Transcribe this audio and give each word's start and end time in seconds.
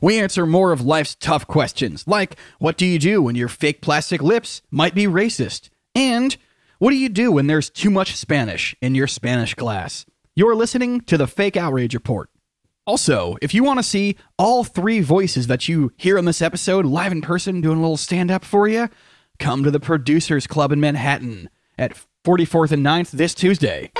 We 0.00 0.18
answer 0.18 0.46
more 0.46 0.72
of 0.72 0.80
life's 0.80 1.14
tough 1.14 1.46
questions, 1.46 2.04
like 2.06 2.36
what 2.58 2.76
do 2.76 2.86
you 2.86 2.98
do 2.98 3.22
when 3.22 3.34
your 3.34 3.48
fake 3.48 3.80
plastic 3.80 4.22
lips 4.22 4.62
might 4.70 4.94
be 4.94 5.06
racist? 5.06 5.70
And 5.94 6.36
what 6.78 6.90
do 6.90 6.96
you 6.96 7.08
do 7.08 7.32
when 7.32 7.48
there's 7.48 7.70
too 7.70 7.90
much 7.90 8.14
Spanish 8.14 8.76
in 8.80 8.94
your 8.94 9.06
Spanish 9.08 9.54
class? 9.54 10.06
You're 10.36 10.54
listening 10.54 11.00
to 11.02 11.16
the 11.16 11.26
Fake 11.26 11.56
Outrage 11.56 11.94
Report. 11.94 12.30
Also, 12.86 13.36
if 13.42 13.52
you 13.52 13.64
want 13.64 13.78
to 13.78 13.82
see 13.82 14.16
all 14.38 14.64
three 14.64 15.00
voices 15.00 15.48
that 15.48 15.68
you 15.68 15.92
hear 15.96 16.16
on 16.16 16.24
this 16.24 16.40
episode 16.40 16.86
live 16.86 17.12
in 17.12 17.20
person 17.20 17.60
doing 17.60 17.78
a 17.78 17.80
little 17.82 17.96
stand 17.96 18.30
up 18.30 18.44
for 18.44 18.68
you, 18.68 18.88
come 19.38 19.64
to 19.64 19.70
the 19.70 19.80
Producers 19.80 20.46
Club 20.46 20.72
in 20.72 20.80
Manhattan 20.80 21.50
at 21.76 21.92
44th 22.24 22.72
and 22.72 22.86
9th 22.86 23.10
this 23.10 23.34
Tuesday. 23.34 23.90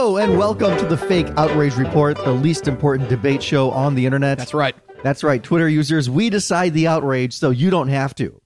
Hello 0.00 0.16
and 0.16 0.38
welcome 0.38 0.78
to 0.78 0.86
the 0.86 0.96
Fake 0.96 1.26
Outrage 1.36 1.76
Report, 1.76 2.16
the 2.16 2.32
least 2.32 2.66
important 2.66 3.10
debate 3.10 3.42
show 3.42 3.70
on 3.70 3.94
the 3.94 4.06
internet. 4.06 4.38
That's 4.38 4.54
right. 4.54 4.74
That's 5.02 5.22
right, 5.22 5.42
Twitter 5.42 5.68
users. 5.68 6.08
We 6.08 6.30
decide 6.30 6.72
the 6.72 6.86
outrage 6.86 7.34
so 7.34 7.50
you 7.50 7.68
don't 7.68 7.88
have 7.88 8.14
to. 8.14 8.40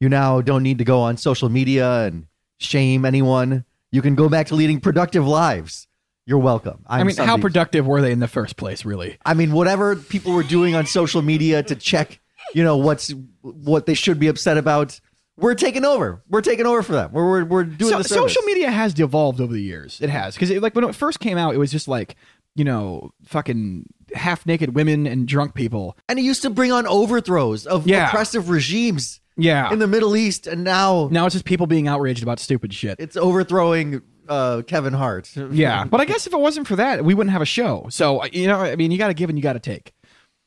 You 0.00 0.08
now 0.08 0.40
don't 0.40 0.62
need 0.62 0.78
to 0.78 0.84
go 0.84 1.00
on 1.00 1.18
social 1.18 1.50
media 1.50 2.04
and 2.04 2.26
shame 2.56 3.04
anyone. 3.04 3.66
You 3.92 4.00
can 4.00 4.14
go 4.14 4.30
back 4.30 4.46
to 4.46 4.54
leading 4.54 4.80
productive 4.80 5.28
lives. 5.28 5.86
You're 6.24 6.38
welcome. 6.38 6.82
I'm 6.86 7.02
i 7.02 7.04
mean, 7.04 7.16
how 7.16 7.36
productive 7.36 7.86
were 7.86 8.00
they 8.00 8.12
in 8.12 8.20
the 8.20 8.26
first 8.26 8.56
place, 8.56 8.86
really? 8.86 9.18
I 9.26 9.34
mean, 9.34 9.52
whatever 9.52 9.94
people 9.94 10.32
were 10.32 10.42
doing 10.42 10.74
on 10.74 10.86
social 10.86 11.20
media 11.20 11.62
to 11.64 11.76
check, 11.76 12.18
you 12.54 12.64
know, 12.64 12.78
what's 12.78 13.12
what 13.42 13.84
they 13.84 13.92
should 13.92 14.18
be 14.18 14.28
upset 14.28 14.56
about. 14.56 14.98
We're 15.38 15.54
taking 15.54 15.84
over. 15.84 16.22
We're 16.28 16.40
taking 16.42 16.66
over 16.66 16.82
for 16.82 16.92
them. 16.92 17.10
We're 17.12 17.26
we're, 17.26 17.44
we're 17.44 17.64
doing 17.64 17.92
So, 17.92 17.98
the 17.98 18.04
service. 18.04 18.32
social 18.34 18.42
media 18.42 18.70
has 18.70 18.92
devolved 18.92 19.40
over 19.40 19.52
the 19.52 19.62
years. 19.62 20.00
It 20.02 20.10
has. 20.10 20.34
Because, 20.34 20.50
like, 20.50 20.74
when 20.74 20.84
it 20.84 20.94
first 20.94 21.20
came 21.20 21.38
out, 21.38 21.54
it 21.54 21.58
was 21.58 21.70
just 21.70 21.86
like, 21.88 22.16
you 22.56 22.64
know, 22.64 23.10
fucking 23.24 23.86
half 24.14 24.44
naked 24.46 24.74
women 24.74 25.06
and 25.06 25.28
drunk 25.28 25.54
people. 25.54 25.96
and 26.08 26.18
it 26.18 26.22
used 26.22 26.42
to 26.42 26.50
bring 26.50 26.72
on 26.72 26.86
overthrows 26.86 27.66
of 27.66 27.86
Yeah. 27.86 28.08
oppressive 28.08 28.48
regimes 28.50 29.20
Yeah. 29.36 29.72
in 29.72 29.78
the 29.78 29.86
Middle 29.86 30.16
East, 30.16 30.46
and 30.48 30.64
now 30.64 31.08
now 31.12 31.26
it's 31.26 31.34
just 31.34 31.44
people 31.44 31.66
being 31.66 31.86
outraged 31.86 32.22
about 32.22 32.40
stupid 32.40 32.74
shit. 32.74 32.96
it's 32.98 33.16
overthrowing 33.16 34.02
uh, 34.28 34.62
Kevin 34.66 34.92
Hart. 34.92 35.30
Yeah, 35.52 35.84
but 35.84 36.00
I 36.00 36.04
guess 36.04 36.26
if 36.26 36.32
it 36.34 36.40
wasn't 36.40 36.66
for 36.66 36.76
that, 36.76 37.04
we 37.04 37.14
wouldn't 37.14 37.32
have 37.32 37.40
a 37.42 37.46
show. 37.46 37.86
So 37.90 38.24
you 38.26 38.46
know, 38.48 38.60
I 38.60 38.76
mean, 38.76 38.90
you 38.90 38.98
got 38.98 39.08
to 39.08 39.14
give 39.14 39.30
and 39.30 39.38
you 39.38 39.42
got 39.42 39.54
to 39.54 39.60
take. 39.60 39.92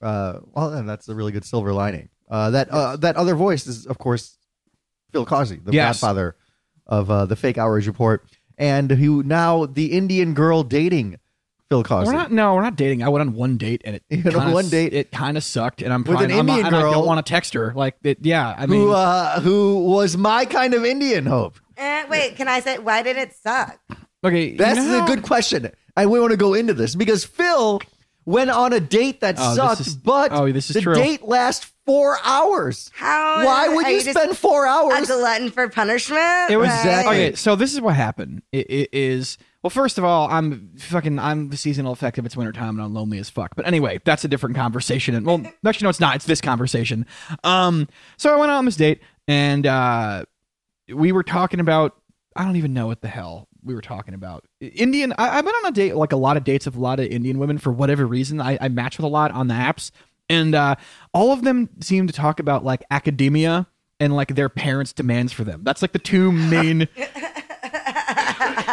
Uh, 0.02 0.40
well, 0.54 0.74
and 0.74 0.88
that's 0.90 1.08
a 1.08 1.16
really 1.16 1.32
good 1.32 1.46
silver 1.46 1.72
lining. 1.74 2.10
Uh, 2.30 2.50
that 2.52 2.70
uh, 2.70 2.96
that 2.98 3.16
other 3.16 3.36
voice 3.36 3.68
is, 3.68 3.86
of 3.88 3.98
course, 3.98 4.38
Phil 5.12 5.26
Causey, 5.26 5.58
the 5.64 5.72
Yes. 5.74 6.00
godfather 6.00 6.36
of 6.88 7.10
uh, 7.12 7.26
the 7.26 7.36
fake 7.36 7.58
outrage 7.58 7.88
report, 7.88 8.26
and 8.58 8.92
who 8.92 9.24
now 9.24 9.66
the 9.66 9.92
Indian 9.94 10.34
girl 10.34 10.64
dating 10.64 11.18
Phil 11.70 11.84
Causey. 11.84 12.08
We're 12.08 12.14
not. 12.18 12.32
No, 12.32 12.56
we're 12.56 12.62
not 12.64 12.76
dating. 12.76 13.02
I 13.04 13.10
went 13.10 13.22
on 13.28 13.34
one 13.34 13.58
date 13.58 13.82
and 13.86 13.96
it 13.96 14.04
You 14.10 14.24
went 14.24 14.36
on 14.36 14.42
kinda, 14.42 14.54
one 14.54 14.70
date? 14.70 14.94
It 14.94 15.12
kind 15.12 15.38
of 15.38 15.44
sucked, 15.44 15.82
and 15.82 15.94
I'm 15.94 16.04
With 16.04 16.18
trying, 16.18 16.32
an 16.32 16.40
I'm 16.40 16.46
not- 16.46 16.54
Indian 16.54 16.68
and 16.68 16.76
I 16.76 16.82
girl? 16.82 16.92
don't 16.94 17.06
want 17.06 17.26
to 17.26 17.30
text 17.30 17.54
her. 17.54 17.72
Like, 17.76 17.96
it, 18.04 18.18
yeah. 18.22 18.54
I 18.58 18.66
mean, 18.66 18.82
who 18.82 18.92
uh, 18.92 19.40
who 19.40 19.86
was 19.86 20.18
my 20.18 20.46
kind 20.46 20.74
of 20.74 20.84
Indian 20.86 21.26
hope? 21.26 21.58
Eh, 21.78 22.06
wait, 22.10 22.36
can 22.36 22.48
I 22.48 22.60
say 22.60 22.78
why 22.78 23.02
did 23.04 23.16
it 23.18 23.34
suck? 23.34 23.80
okay, 24.24 24.50
you 24.52 24.58
That's 24.58 24.80
know 24.80 25.04
a 25.04 25.08
good 25.08 25.24
question. 25.24 25.72
I 25.96 26.06
we 26.06 26.20
want 26.20 26.32
to 26.32 26.38
go 26.38 26.54
into 26.54 26.74
this 26.74 26.94
because 26.96 27.24
Phil 27.26 27.82
went 28.26 28.50
on 28.52 28.72
a 28.74 28.80
date 28.80 29.22
that 29.22 29.36
Oh, 29.40 29.48
this 29.50 29.56
sucked, 29.56 29.82
is- 29.82 29.96
but 29.96 30.32
oh, 30.34 30.52
this 30.52 30.70
is 30.70 30.76
the 30.76 30.82
true. 30.82 30.94
date 30.94 31.24
lasts 31.24 31.72
four 31.92 32.18
hours. 32.24 32.90
How? 32.94 33.46
Why 33.46 33.68
would 33.68 33.86
are 33.86 33.92
you 33.92 34.00
spend 34.02 34.38
four 34.38 34.66
hours? 34.66 34.94
a 34.94 34.96
hours? 34.98 35.08
glutton 35.20 35.52
for 35.52 35.68
punishment? 35.70 36.50
It 36.50 36.58
was 36.58 36.70
Like- 36.70 36.80
Exactly. 36.80 37.16
okay. 37.28 37.36
So 37.36 37.56
this 37.56 37.74
is 37.74 37.82
what 37.82 37.96
happened. 37.96 38.44
It, 38.52 38.70
it 38.70 38.90
is 38.94 39.38
well. 39.62 39.70
First 39.70 39.98
of 39.98 40.04
all, 40.04 40.30
I'm 40.30 40.72
fucking. 40.78 41.20
I'm 41.20 41.50
the 41.50 41.58
seasonal 41.58 41.92
effect 41.92 42.18
of 42.18 42.26
it's 42.26 42.38
wintertime 42.38 42.70
and 42.76 42.82
I'm 42.82 42.94
lonely 42.94 43.18
as 43.18 43.30
fuck. 43.30 43.56
But 43.56 43.68
anyway, 43.68 44.00
that's 44.06 44.24
a 44.24 44.28
different 44.28 44.56
conversation. 44.56 45.16
And 45.16 45.26
well, 45.26 45.42
actually, 45.66 45.86
no, 45.86 45.90
it's 45.90 46.00
not. 46.00 46.16
It's 46.16 46.26
this 46.26 46.42
conversation. 46.42 47.06
Um. 47.44 47.88
So 48.18 48.34
I 48.34 48.38
went 48.38 48.52
on 48.52 48.66
this 48.66 48.76
date 48.78 49.02
and 49.28 49.66
uh, 49.68 50.24
we 50.94 51.12
were 51.12 51.24
talking 51.24 51.60
about. 51.60 51.96
I 52.36 52.46
don't 52.46 52.56
even 52.56 52.74
know 52.74 52.88
what 52.88 53.02
the 53.02 53.10
hell 53.10 53.50
we 53.64 53.76
were 53.76 53.82
talking 53.82 54.14
about. 54.14 54.46
Indian. 54.62 55.14
I, 55.18 55.38
I've 55.38 55.44
been 55.46 55.54
on 55.54 55.66
a 55.66 55.72
date, 55.72 55.96
like 55.96 56.14
a 56.14 56.18
lot 56.18 56.38
of 56.38 56.44
dates 56.46 56.66
of 56.66 56.76
a 56.78 56.80
lot 56.80 57.00
of 57.02 57.08
Indian 57.08 57.38
women 57.40 57.58
for 57.58 57.72
whatever 57.74 58.08
reason. 58.08 58.40
I, 58.40 58.58
I 58.62 58.70
match 58.70 58.98
with 58.98 59.04
a 59.04 59.10
lot 59.10 59.32
on 59.32 59.48
the 59.48 59.54
apps, 59.54 59.92
and 60.32 60.56
uh, 60.56 60.76
all 61.14 61.34
of 61.34 61.44
them 61.44 61.70
seem 61.82 62.08
to 62.08 62.14
talk 62.14 62.40
about 62.40 62.64
like 62.64 62.84
academia 62.90 63.68
and 64.00 64.16
like 64.16 64.34
their 64.36 64.50
parents' 64.50 64.94
demands 64.94 65.34
for 65.34 65.44
them. 65.44 65.62
That's 65.64 65.82
like 65.82 65.92
the 65.92 66.00
two 66.00 66.32
main. 66.32 66.80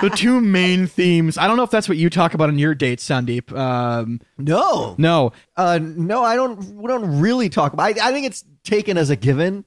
the 0.01 0.13
two 0.15 0.41
main 0.41 0.87
themes. 0.87 1.37
I 1.37 1.49
don't 1.49 1.57
know 1.57 1.65
if 1.65 1.71
that's 1.71 1.89
what 1.89 1.99
you 1.99 2.09
talk 2.09 2.35
about 2.35 2.49
on 2.49 2.59
your 2.59 2.75
dates, 2.75 3.07
Sandeep. 3.07 3.53
Um, 3.57 4.21
no, 4.39 4.95
no, 4.99 5.33
uh, 5.57 5.81
no, 5.83 6.23
I 6.23 6.37
don't. 6.37 6.77
We 6.77 6.87
don't 6.87 7.21
really 7.21 7.49
talk 7.49 7.73
about. 7.73 7.99
I, 7.99 8.09
I 8.09 8.13
think 8.13 8.27
it's 8.27 8.45
taken 8.63 8.97
as 8.97 9.11
a 9.11 9.17
given. 9.17 9.65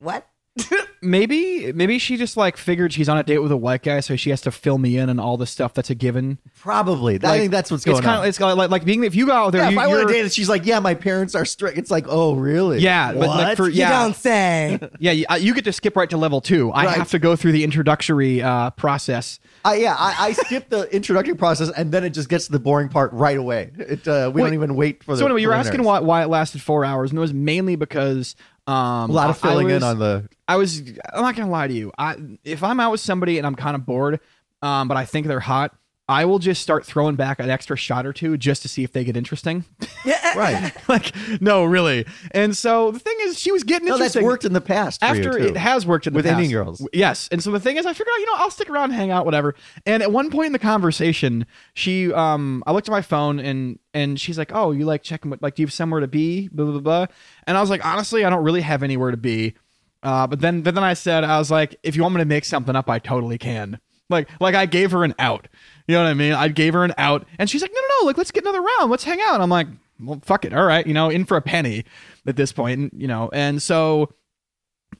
What? 0.00 0.26
maybe 1.02 1.72
maybe 1.72 1.98
she 1.98 2.16
just 2.16 2.36
like 2.36 2.56
figured 2.56 2.92
she's 2.92 3.08
on 3.08 3.16
a 3.16 3.22
date 3.22 3.38
with 3.38 3.50
a 3.52 3.56
white 3.56 3.82
guy, 3.82 4.00
so 4.00 4.16
she 4.16 4.30
has 4.30 4.40
to 4.42 4.50
fill 4.50 4.78
me 4.78 4.98
in 4.98 5.08
and 5.08 5.18
all 5.20 5.36
the 5.36 5.46
stuff 5.46 5.72
that's 5.74 5.90
a 5.90 5.94
given. 5.94 6.38
Probably. 6.60 7.18
I 7.22 7.38
think 7.38 7.50
that's 7.50 7.70
what's 7.70 7.84
going 7.84 7.98
it's 7.98 8.04
kind 8.04 8.20
on. 8.20 8.28
It's 8.28 8.38
kind 8.38 8.52
of 8.52 8.58
like 8.58 8.70
like 8.70 8.84
being 8.84 9.02
if 9.04 9.14
you 9.14 9.26
go 9.26 9.32
out 9.32 9.52
there, 9.52 9.62
yeah, 9.62 9.70
you, 9.70 9.78
if 9.78 9.82
I 9.82 9.86
want 9.86 10.08
to 10.08 10.12
date, 10.12 10.32
she's 10.32 10.48
like, 10.48 10.66
"Yeah, 10.66 10.78
my 10.80 10.94
parents 10.94 11.34
are 11.34 11.44
strict." 11.44 11.78
It's 11.78 11.90
like, 11.90 12.04
"Oh, 12.08 12.34
really?" 12.34 12.80
Yeah, 12.80 13.12
but 13.12 13.28
like 13.28 13.48
What? 13.48 13.56
for 13.56 13.68
You 13.72 13.80
yeah, 13.80 14.02
don't 14.02 14.14
say. 14.14 14.78
yeah, 14.98 15.12
you, 15.12 15.24
uh, 15.30 15.34
you 15.36 15.54
get 15.54 15.64
to 15.64 15.72
skip 15.72 15.96
right 15.96 16.10
to 16.10 16.16
level 16.16 16.40
two. 16.40 16.70
I 16.70 16.84
Right. 16.84 16.96
have 16.98 17.10
to 17.12 17.18
go 17.18 17.34
through 17.36 17.52
the 17.52 17.64
introductory 17.64 18.42
uh, 18.42 18.70
process. 18.70 19.40
I, 19.64 19.76
yeah, 19.76 19.94
I, 19.96 20.14
I 20.18 20.32
skip 20.32 20.68
the 20.68 20.82
introductory 20.94 21.34
process, 21.34 21.70
and 21.70 21.92
then 21.92 22.04
it 22.04 22.10
just 22.10 22.28
gets 22.28 22.46
to 22.46 22.52
the 22.52 22.58
boring 22.60 22.88
part 22.88 23.12
right 23.12 23.36
away. 23.38 23.70
It 23.78 24.06
uh, 24.06 24.30
we 24.34 24.42
Wait, 24.42 24.48
don't 24.48 24.54
even 24.54 24.74
wait 24.74 25.02
for 25.02 25.12
the. 25.12 25.18
So 25.20 25.26
anyway, 25.26 25.40
you're 25.40 25.52
asking 25.52 25.82
why 25.82 26.00
why 26.00 26.22
it 26.22 26.28
lasted 26.28 26.60
four 26.60 26.84
hours, 26.84 27.10
and 27.10 27.18
it 27.18 27.20
was 27.20 27.32
mainly 27.32 27.76
because 27.76 28.36
um, 28.66 29.10
a 29.10 29.12
lot 29.12 29.30
of 29.30 29.38
filling 29.38 29.70
in 29.70 29.82
on 29.82 29.98
the. 29.98 30.28
I 30.46 30.56
was. 30.56 30.80
I'm 30.80 31.22
not 31.22 31.34
gonna 31.34 31.50
lie 31.50 31.66
to 31.66 31.74
you. 31.74 31.92
I 31.98 32.16
if 32.44 32.62
I'm 32.62 32.78
out 32.80 32.92
with 32.92 33.00
somebody 33.00 33.38
and 33.38 33.46
I'm 33.46 33.54
kind 33.54 33.74
of 33.74 33.84
bored, 33.84 34.20
um, 34.60 34.88
but 34.88 34.96
I 34.96 35.04
think 35.04 35.26
they're 35.26 35.40
hot, 35.40 35.74
I 36.12 36.24
will 36.26 36.38
just 36.38 36.60
start 36.62 36.84
throwing 36.84 37.16
back 37.16 37.38
an 37.40 37.48
extra 37.50 37.76
shot 37.76 38.04
or 38.06 38.12
two 38.12 38.36
just 38.36 38.62
to 38.62 38.68
see 38.68 38.84
if 38.84 38.92
they 38.92 39.02
get 39.04 39.16
interesting. 39.16 39.64
Yeah. 40.04 40.18
Right. 40.34 40.72
like, 40.88 41.12
no, 41.42 41.62
really. 41.64 42.06
And 42.30 42.56
so 42.56 42.90
the 42.90 42.98
thing 42.98 43.14
is, 43.24 43.38
she 43.38 43.52
was 43.52 43.64
getting 43.64 43.86
No, 43.86 43.98
that's 43.98 44.16
worked 44.16 44.46
in 44.46 44.54
the 44.54 44.62
past. 44.62 45.00
for 45.00 45.14
you, 45.14 45.20
After 45.26 45.38
too. 45.38 45.44
it 45.48 45.56
has 45.58 45.84
worked 45.84 46.06
in 46.06 46.14
the 46.14 46.16
With 46.16 46.24
past. 46.24 46.40
Indian 46.40 46.52
girls. 46.64 46.88
Yes. 46.94 47.28
And 47.30 47.42
so 47.42 47.50
the 47.50 47.60
thing 47.60 47.76
is, 47.76 47.84
I 47.84 47.92
figured 47.92 48.08
out, 48.14 48.18
you 48.18 48.24
know, 48.26 48.32
I'll 48.36 48.50
stick 48.50 48.70
around, 48.70 48.92
hang 48.92 49.10
out, 49.10 49.26
whatever. 49.26 49.54
And 49.84 50.02
at 50.02 50.10
one 50.10 50.30
point 50.30 50.46
in 50.46 50.52
the 50.52 50.58
conversation, 50.58 51.44
she, 51.74 52.10
um, 52.14 52.62
I 52.66 52.72
looked 52.72 52.88
at 52.88 52.92
my 52.92 53.02
phone 53.02 53.38
and 53.40 53.78
and 53.92 54.18
she's 54.18 54.38
like, 54.38 54.52
"Oh, 54.54 54.70
you 54.72 54.86
like 54.86 55.02
checking? 55.02 55.30
what- 55.30 55.42
Like, 55.42 55.54
do 55.56 55.62
you 55.62 55.66
have 55.66 55.72
somewhere 55.74 56.00
to 56.00 56.08
be?" 56.08 56.48
Blah 56.48 56.64
blah 56.64 56.80
blah. 56.80 57.06
And 57.46 57.58
I 57.58 57.60
was 57.60 57.68
like, 57.68 57.84
honestly, 57.84 58.24
I 58.24 58.30
don't 58.30 58.42
really 58.42 58.62
have 58.62 58.82
anywhere 58.82 59.10
to 59.10 59.18
be. 59.18 59.54
Uh, 60.02 60.26
but 60.26 60.40
then 60.40 60.62
but 60.62 60.74
then 60.74 60.82
I 60.84 60.94
said, 60.94 61.24
I 61.24 61.38
was 61.38 61.50
like, 61.50 61.76
if 61.82 61.94
you 61.94 62.00
want 62.02 62.14
me 62.14 62.20
to 62.22 62.24
make 62.24 62.46
something 62.46 62.74
up, 62.74 62.88
I 62.88 62.98
totally 63.00 63.36
can. 63.36 63.80
Like 64.12 64.28
like 64.40 64.54
I 64.54 64.66
gave 64.66 64.92
her 64.92 65.02
an 65.04 65.14
out. 65.18 65.48
You 65.88 65.96
know 65.96 66.04
what 66.04 66.10
I 66.10 66.14
mean? 66.14 66.32
I 66.32 66.46
gave 66.48 66.74
her 66.74 66.84
an 66.84 66.94
out, 66.96 67.26
and 67.38 67.50
she's 67.50 67.60
like, 67.62 67.72
no 67.74 67.80
no 67.80 67.86
no, 68.02 68.06
like 68.06 68.16
let's 68.16 68.30
get 68.30 68.44
another 68.44 68.62
round, 68.62 68.90
let's 68.90 69.02
hang 69.04 69.20
out. 69.26 69.40
I'm 69.40 69.50
like, 69.50 69.66
well, 70.00 70.20
fuck 70.24 70.44
it, 70.44 70.52
all 70.54 70.64
right, 70.64 70.86
you 70.86 70.94
know, 70.94 71.10
in 71.10 71.24
for 71.24 71.36
a 71.36 71.42
penny 71.42 71.84
at 72.26 72.36
this 72.36 72.52
point, 72.52 72.78
and, 72.78 72.90
you 72.96 73.08
know, 73.08 73.28
and 73.32 73.60
so 73.60 74.12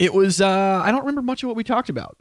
it 0.01 0.13
was. 0.13 0.41
uh 0.41 0.83
I 0.85 0.91
don't 0.91 1.01
remember 1.01 1.23
much 1.23 1.43
of 1.45 1.47
what 1.49 1.57
we 1.57 1.63
talked 1.65 1.89
about, 1.89 2.17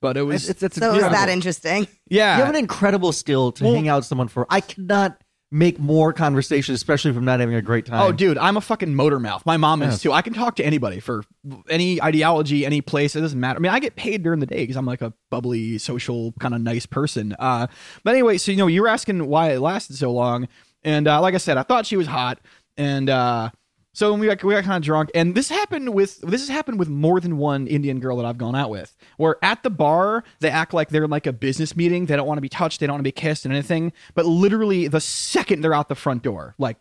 but 0.00 0.16
it 0.16 0.22
was 0.22 0.48
It's, 0.48 0.62
it's, 0.62 0.76
it's 0.76 0.76
So 0.86 0.92
it 0.94 1.02
was 1.02 1.10
that 1.10 1.28
interesting. 1.28 1.88
yeah. 2.08 2.36
You 2.36 2.44
have 2.44 2.54
an 2.54 2.58
incredible 2.60 3.10
skill 3.12 3.50
to 3.52 3.64
Well- 3.64 3.74
hang 3.74 3.88
out 3.88 3.96
with 3.96 4.06
someone 4.06 4.28
for. 4.28 4.46
I 4.48 4.60
cannot 4.60 5.20
make 5.54 5.78
more 5.78 6.12
conversation, 6.12 6.74
especially 6.74 7.12
if 7.12 7.16
I'm 7.16 7.24
not 7.24 7.38
having 7.38 7.54
a 7.54 7.62
great 7.62 7.86
time. 7.86 8.02
Oh, 8.02 8.10
dude, 8.10 8.36
I'm 8.38 8.56
a 8.56 8.60
fucking 8.60 8.92
motor 8.92 9.20
mouth. 9.20 9.46
My 9.46 9.56
mom 9.56 9.82
is 9.82 10.02
too. 10.02 10.12
I 10.12 10.20
can 10.20 10.32
talk 10.34 10.56
to 10.56 10.64
anybody 10.64 10.98
for 10.98 11.22
any 11.70 12.02
ideology, 12.02 12.66
any 12.66 12.80
place. 12.80 13.14
It 13.14 13.20
doesn't 13.20 13.38
matter. 13.38 13.58
I 13.58 13.60
mean, 13.60 13.70
I 13.70 13.78
get 13.78 13.94
paid 13.94 14.24
during 14.24 14.40
the 14.40 14.46
day 14.46 14.64
because 14.64 14.74
I'm 14.74 14.84
like 14.84 15.00
a 15.00 15.12
bubbly, 15.30 15.78
social, 15.78 16.32
kind 16.40 16.56
of 16.56 16.60
nice 16.60 16.86
person. 16.86 17.36
Uh, 17.38 17.68
but 18.02 18.14
anyway, 18.14 18.36
so 18.36 18.50
you 18.50 18.58
know, 18.58 18.66
you 18.66 18.82
were 18.82 18.88
asking 18.88 19.24
why 19.28 19.52
it 19.52 19.60
lasted 19.60 19.96
so 19.96 20.10
long, 20.10 20.48
and 20.82 21.06
uh, 21.06 21.20
like 21.20 21.34
I 21.34 21.38
said, 21.38 21.56
I 21.56 21.62
thought 21.62 21.86
she 21.86 21.96
was 21.96 22.08
hot, 22.08 22.40
and 22.76 23.08
uh, 23.08 23.50
so 23.94 24.12
we 24.12 24.26
got 24.26 24.42
we 24.44 24.52
got 24.52 24.64
kind 24.64 24.76
of 24.76 24.82
drunk, 24.82 25.10
and 25.14 25.34
this 25.34 25.48
happened 25.48 25.94
with 25.94 26.20
this 26.20 26.42
has 26.42 26.48
happened 26.48 26.78
with 26.78 26.88
more 26.88 27.20
than 27.20 27.38
one 27.38 27.66
Indian 27.68 28.00
girl 28.00 28.16
that 28.18 28.26
I've 28.26 28.36
gone 28.38 28.56
out 28.56 28.68
with. 28.68 28.94
Where 29.16 29.36
at 29.40 29.62
the 29.62 29.70
bar 29.70 30.24
they 30.40 30.50
act 30.50 30.74
like 30.74 30.88
they're 30.90 31.04
in 31.04 31.10
like 31.10 31.26
a 31.26 31.32
business 31.32 31.76
meeting. 31.76 32.06
They 32.06 32.16
don't 32.16 32.26
want 32.26 32.38
to 32.38 32.42
be 32.42 32.48
touched. 32.48 32.80
They 32.80 32.86
don't 32.86 32.94
want 32.94 33.00
to 33.00 33.08
be 33.08 33.12
kissed 33.12 33.44
and 33.44 33.54
anything. 33.54 33.92
But 34.14 34.26
literally 34.26 34.88
the 34.88 35.00
second 35.00 35.62
they're 35.62 35.72
out 35.72 35.88
the 35.88 35.94
front 35.94 36.22
door, 36.24 36.54
like 36.58 36.76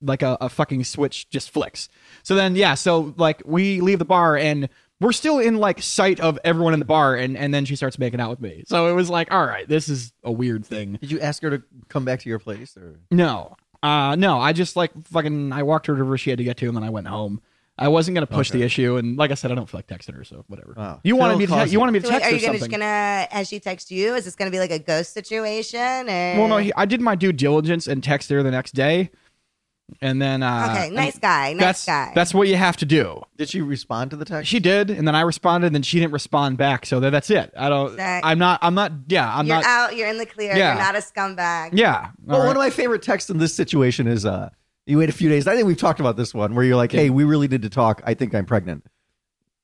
like 0.00 0.22
a, 0.22 0.38
a 0.40 0.48
fucking 0.48 0.84
switch 0.84 1.28
just 1.28 1.50
flicks. 1.50 1.88
So 2.22 2.34
then 2.34 2.56
yeah, 2.56 2.74
so 2.74 3.14
like 3.18 3.42
we 3.44 3.80
leave 3.80 3.98
the 3.98 4.04
bar 4.04 4.36
and 4.36 4.68
we're 4.98 5.12
still 5.12 5.38
in 5.38 5.56
like 5.56 5.82
sight 5.82 6.20
of 6.20 6.38
everyone 6.42 6.72
in 6.72 6.78
the 6.78 6.86
bar 6.86 7.14
and 7.14 7.36
and 7.36 7.52
then 7.52 7.64
she 7.66 7.76
starts 7.76 7.98
making 7.98 8.20
out 8.20 8.30
with 8.30 8.40
me. 8.40 8.64
So 8.66 8.88
it 8.88 8.92
was 8.92 9.10
like, 9.10 9.32
all 9.32 9.44
right, 9.44 9.68
this 9.68 9.88
is 9.88 10.12
a 10.24 10.32
weird 10.32 10.64
thing. 10.64 10.98
Did 11.00 11.10
you 11.10 11.20
ask 11.20 11.42
her 11.42 11.50
to 11.50 11.62
come 11.88 12.04
back 12.04 12.20
to 12.20 12.28
your 12.28 12.38
place? 12.38 12.76
Or 12.76 12.98
No. 13.10 13.56
Uh 13.86 14.16
no, 14.16 14.38
I 14.38 14.52
just 14.52 14.74
like 14.76 14.90
fucking 15.08 15.52
I 15.52 15.62
walked 15.62 15.86
her 15.86 15.96
to 15.96 16.04
where 16.04 16.18
she 16.18 16.30
had 16.30 16.38
to 16.38 16.44
get 16.44 16.56
to 16.58 16.66
and 16.66 16.76
then 16.76 16.82
I 16.84 16.90
went 16.90 17.06
home. 17.06 17.40
I 17.78 17.88
wasn't 17.88 18.14
gonna 18.14 18.26
push 18.26 18.50
Okay. 18.50 18.60
the 18.60 18.64
issue, 18.64 18.96
and 18.96 19.18
like 19.18 19.30
I 19.30 19.34
said, 19.34 19.52
I 19.52 19.54
don't 19.54 19.68
feel 19.68 19.76
like 19.78 19.86
texting 19.86 20.14
her, 20.14 20.24
so 20.24 20.46
whatever. 20.48 20.72
Oh. 20.78 20.98
You 21.04 21.14
wanted 21.14 21.32
Phil 21.34 21.38
me 21.40 21.46
to 21.46 21.52
calls 21.52 21.64
te- 21.66 21.72
you 21.72 21.78
wanted 21.80 21.92
me 21.92 22.00
to 22.00 22.06
So 22.06 22.12
wait, 22.14 22.20
text 22.20 22.26
are 22.26 22.30
her 22.30 22.36
you 22.40 22.46
gonna, 22.46 22.58
something. 22.58 22.70
just 22.70 22.80
gonna, 22.80 23.28
as 23.30 23.48
she 23.48 23.60
texts 23.60 23.90
you, 23.90 24.14
is 24.14 24.24
this 24.24 24.34
gonna 24.34 24.50
be 24.50 24.58
like 24.58 24.70
a 24.70 24.78
ghost 24.78 25.12
situation? 25.12 26.08
Or? 26.08 26.38
Well, 26.38 26.48
no, 26.48 26.56
he, 26.56 26.72
I 26.74 26.86
did 26.86 27.02
my 27.02 27.14
due 27.14 27.32
diligence 27.32 27.86
and 27.86 28.02
texted 28.02 28.30
her 28.30 28.42
the 28.42 28.50
next 28.50 28.72
day, 28.74 29.10
and 30.00 30.20
then 30.20 30.42
uh, 30.42 30.68
okay, 30.70 30.90
nice 30.90 31.18
guy, 31.18 31.52
nice 31.52 31.60
that's 31.60 31.86
guy. 31.86 32.12
that's 32.14 32.34
what 32.34 32.48
you 32.48 32.56
have 32.56 32.76
to 32.78 32.84
do. 32.84 33.22
Did 33.36 33.48
she 33.48 33.60
respond 33.62 34.10
to 34.10 34.16
the 34.16 34.24
text? 34.24 34.50
She 34.50 34.58
did, 34.58 34.90
and 34.90 35.06
then 35.06 35.14
I 35.14 35.20
responded, 35.20 35.68
and 35.68 35.74
then 35.76 35.82
she 35.82 36.00
didn't 36.00 36.12
respond 36.12 36.58
back. 36.58 36.86
So 36.86 36.98
that, 37.00 37.10
that's 37.10 37.30
it. 37.30 37.52
I 37.56 37.68
don't. 37.68 37.96
That- 37.96 38.24
I'm 38.24 38.38
not. 38.38 38.58
I'm 38.62 38.74
not. 38.74 38.92
Yeah, 39.08 39.32
I'm 39.32 39.46
you're 39.46 39.56
not. 39.56 39.64
out. 39.64 39.96
You're 39.96 40.08
in 40.08 40.18
the 40.18 40.26
clear. 40.26 40.56
Yeah. 40.56 40.74
You're 40.74 40.82
not 40.82 40.96
a 40.96 40.98
scumbag. 40.98 41.70
Yeah. 41.72 42.10
Well, 42.24 42.40
all 42.40 42.46
one 42.46 42.56
of 42.56 42.60
my 42.60 42.70
favorite 42.70 43.02
texts 43.02 43.30
in 43.30 43.38
this 43.38 43.54
situation 43.54 44.06
is 44.06 44.26
uh, 44.26 44.50
you 44.86 44.98
wait 44.98 45.08
a 45.08 45.12
few 45.12 45.28
days. 45.28 45.46
I 45.46 45.54
think 45.54 45.66
we've 45.66 45.76
talked 45.76 46.00
about 46.00 46.16
this 46.16 46.34
one 46.34 46.54
where 46.54 46.64
you're 46.64 46.76
like, 46.76 46.92
hey, 46.92 47.10
we 47.10 47.24
really 47.24 47.48
need 47.48 47.62
to 47.62 47.70
talk. 47.70 48.02
I 48.04 48.14
think 48.14 48.34
I'm 48.34 48.44
pregnant. 48.46 48.84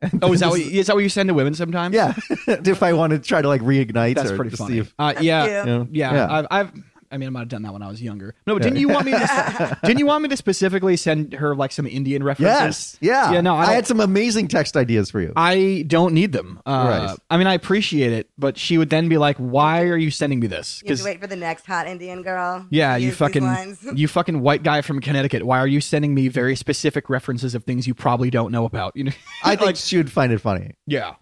And 0.02 0.22
oh, 0.24 0.32
is 0.32 0.40
that 0.40 0.46
this- 0.52 0.64
what 0.64 0.72
you, 0.72 0.84
that 0.84 0.94
what 0.94 1.02
you 1.02 1.08
send 1.08 1.28
to 1.28 1.34
women 1.34 1.54
sometimes? 1.54 1.94
Yeah. 1.94 2.14
if 2.46 2.82
I 2.82 2.92
want 2.92 3.12
to 3.12 3.18
try 3.18 3.42
to 3.42 3.48
like 3.48 3.60
reignite 3.60 4.16
that's 4.16 4.30
or 4.30 4.36
pretty 4.36 4.50
to 4.50 4.56
funny. 4.56 4.74
see 4.74 4.78
if 4.80 4.94
uh, 4.98 5.14
yeah, 5.20 5.42
Cute. 5.44 5.56
you 5.58 5.64
know, 5.64 5.88
yeah. 5.90 6.28
I've, 6.30 6.46
I've. 6.50 6.72
I 7.12 7.18
mean, 7.18 7.26
I 7.26 7.30
might 7.30 7.40
have 7.40 7.48
done 7.48 7.62
that 7.62 7.72
when 7.72 7.82
I 7.82 7.88
was 7.88 8.00
younger. 8.00 8.34
No, 8.46 8.54
but 8.54 8.62
didn't 8.62 8.78
you 8.78 8.88
want 8.88 9.04
me? 9.04 9.12
To, 9.12 9.78
didn't 9.84 9.98
you 9.98 10.06
want 10.06 10.22
me 10.22 10.30
to 10.30 10.36
specifically 10.36 10.96
send 10.96 11.34
her 11.34 11.54
like 11.54 11.70
some 11.70 11.86
Indian 11.86 12.22
references? 12.24 12.96
Yes. 12.98 12.98
Yeah. 13.00 13.32
Yeah, 13.32 13.40
no, 13.42 13.54
I 13.54 13.66
I, 13.66 13.74
had 13.74 13.86
some 13.86 14.00
amazing 14.00 14.48
text 14.48 14.76
ideas 14.76 15.10
for 15.10 15.20
you. 15.20 15.32
I 15.36 15.84
don't 15.86 16.14
need 16.14 16.32
them. 16.32 16.60
Uh, 16.66 16.70
Right. 16.82 17.16
I 17.30 17.36
mean, 17.36 17.46
I 17.46 17.54
appreciate 17.54 18.12
it, 18.12 18.30
but 18.38 18.58
she 18.58 18.78
would 18.78 18.90
then 18.90 19.08
be 19.08 19.18
like, 19.18 19.36
"Why 19.36 19.82
are 19.84 19.96
you 19.96 20.10
sending 20.10 20.40
me 20.40 20.46
this?" 20.46 20.82
You 20.84 20.90
have 20.90 20.98
to 20.98 21.04
wait 21.04 21.20
for 21.20 21.26
the 21.26 21.36
next 21.36 21.66
hot 21.66 21.86
Indian 21.86 22.22
girl. 22.22 22.66
Yeah, 22.70 22.96
you 22.96 23.12
fucking 23.12 23.76
you 23.94 24.08
fucking 24.08 24.40
white 24.40 24.62
guy 24.62 24.80
from 24.82 25.00
Connecticut. 25.00 25.44
Why 25.44 25.58
are 25.58 25.66
you 25.66 25.80
sending 25.80 26.14
me 26.14 26.28
very 26.28 26.56
specific 26.56 27.08
references 27.10 27.54
of 27.54 27.64
things 27.64 27.86
you 27.86 27.94
probably 27.94 28.30
don't 28.30 28.52
know 28.52 28.64
about? 28.64 28.96
You 28.96 29.04
know, 29.04 29.12
I 29.44 29.50
think 29.56 29.66
like, 29.66 29.76
she 29.76 29.96
would 29.96 30.10
find 30.10 30.32
it 30.32 30.38
funny. 30.40 30.72
yeah. 30.86 31.14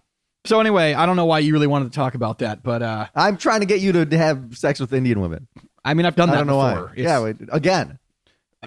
So 0.45 0.59
anyway, 0.59 0.95
I 0.95 1.05
don't 1.05 1.15
know 1.17 1.25
why 1.25 1.39
you 1.39 1.53
really 1.53 1.67
wanted 1.67 1.91
to 1.91 1.95
talk 1.95 2.15
about 2.15 2.39
that, 2.39 2.63
but 2.63 2.81
uh, 2.81 3.05
I'm 3.13 3.37
trying 3.37 3.59
to 3.59 3.67
get 3.67 3.79
you 3.79 3.91
to 3.91 4.17
have 4.17 4.57
sex 4.57 4.79
with 4.79 4.91
Indian 4.91 5.21
women. 5.21 5.47
I 5.83 5.93
mean, 5.93 6.05
I've 6.05 6.15
done 6.15 6.29
I 6.29 6.33
that 6.33 6.37
don't 6.39 6.47
know 6.47 6.57
before. 6.69 6.85
why. 6.87 6.91
It's- 6.93 7.03
Yeah, 7.03 7.23
wait, 7.23 7.35
again. 7.51 7.97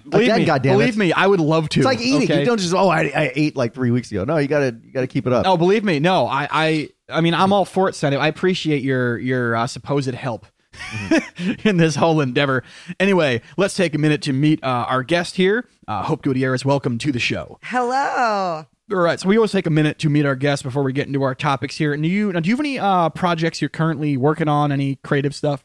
believe 0.09 0.27
again, 0.27 0.39
me, 0.41 0.45
goddammit. 0.45 0.61
believe 0.77 0.97
me, 0.97 1.13
I 1.13 1.25
would 1.27 1.39
love 1.39 1.69
to. 1.69 1.79
It's 1.79 1.85
like 1.85 2.01
eating. 2.01 2.23
okay? 2.23 2.39
You 2.41 2.45
don't 2.45 2.59
just 2.59 2.73
oh 2.73 2.89
I, 2.89 3.03
I 3.15 3.31
ate 3.35 3.55
like 3.55 3.73
three 3.73 3.91
weeks 3.91 4.11
ago. 4.11 4.23
No, 4.25 4.37
you 4.37 4.47
gotta 4.47 4.75
you 4.83 4.91
gotta 4.91 5.07
keep 5.07 5.25
it 5.27 5.33
up. 5.33 5.45
No, 5.45 5.55
believe 5.57 5.83
me, 5.83 5.99
no. 5.99 6.27
I, 6.27 6.47
I, 6.51 6.89
I 7.09 7.21
mean, 7.21 7.33
I'm 7.33 7.53
all 7.53 7.63
for 7.65 7.87
it, 7.87 7.93
Sandeep. 7.93 8.19
I 8.19 8.27
appreciate 8.27 8.83
your 8.83 9.17
your 9.17 9.55
uh, 9.55 9.67
supposed 9.67 10.13
help 10.13 10.45
Mm-hmm. 10.75 11.67
in 11.69 11.77
this 11.77 11.95
whole 11.95 12.19
endeavor. 12.19 12.61
Anyway, 12.99 13.41
let's 13.55 13.75
take 13.75 13.95
a 13.95 13.97
minute 13.97 14.21
to 14.23 14.33
meet 14.33 14.61
uh, 14.61 14.67
our 14.89 15.03
guest 15.03 15.37
here. 15.37 15.69
Uh, 15.87 16.03
Hope 16.03 16.21
Gutierrez, 16.21 16.65
welcome 16.65 16.97
to 16.97 17.13
the 17.13 17.19
show. 17.19 17.57
Hello. 17.63 18.65
All 18.91 18.97
right, 18.97 19.17
so 19.17 19.29
we 19.29 19.37
always 19.37 19.53
take 19.53 19.65
a 19.67 19.69
minute 19.69 19.97
to 19.99 20.09
meet 20.09 20.25
our 20.25 20.35
guests 20.35 20.63
before 20.63 20.83
we 20.83 20.91
get 20.91 21.07
into 21.07 21.23
our 21.23 21.33
topics 21.33 21.77
here. 21.77 21.93
And 21.93 22.03
do 22.03 22.09
you 22.09 22.33
now, 22.33 22.41
do 22.41 22.49
you 22.49 22.55
have 22.55 22.59
any 22.59 22.77
uh, 22.77 23.07
projects 23.07 23.61
you're 23.61 23.69
currently 23.69 24.17
working 24.17 24.49
on? 24.49 24.73
Any 24.73 24.97
creative 24.97 25.33
stuff? 25.33 25.63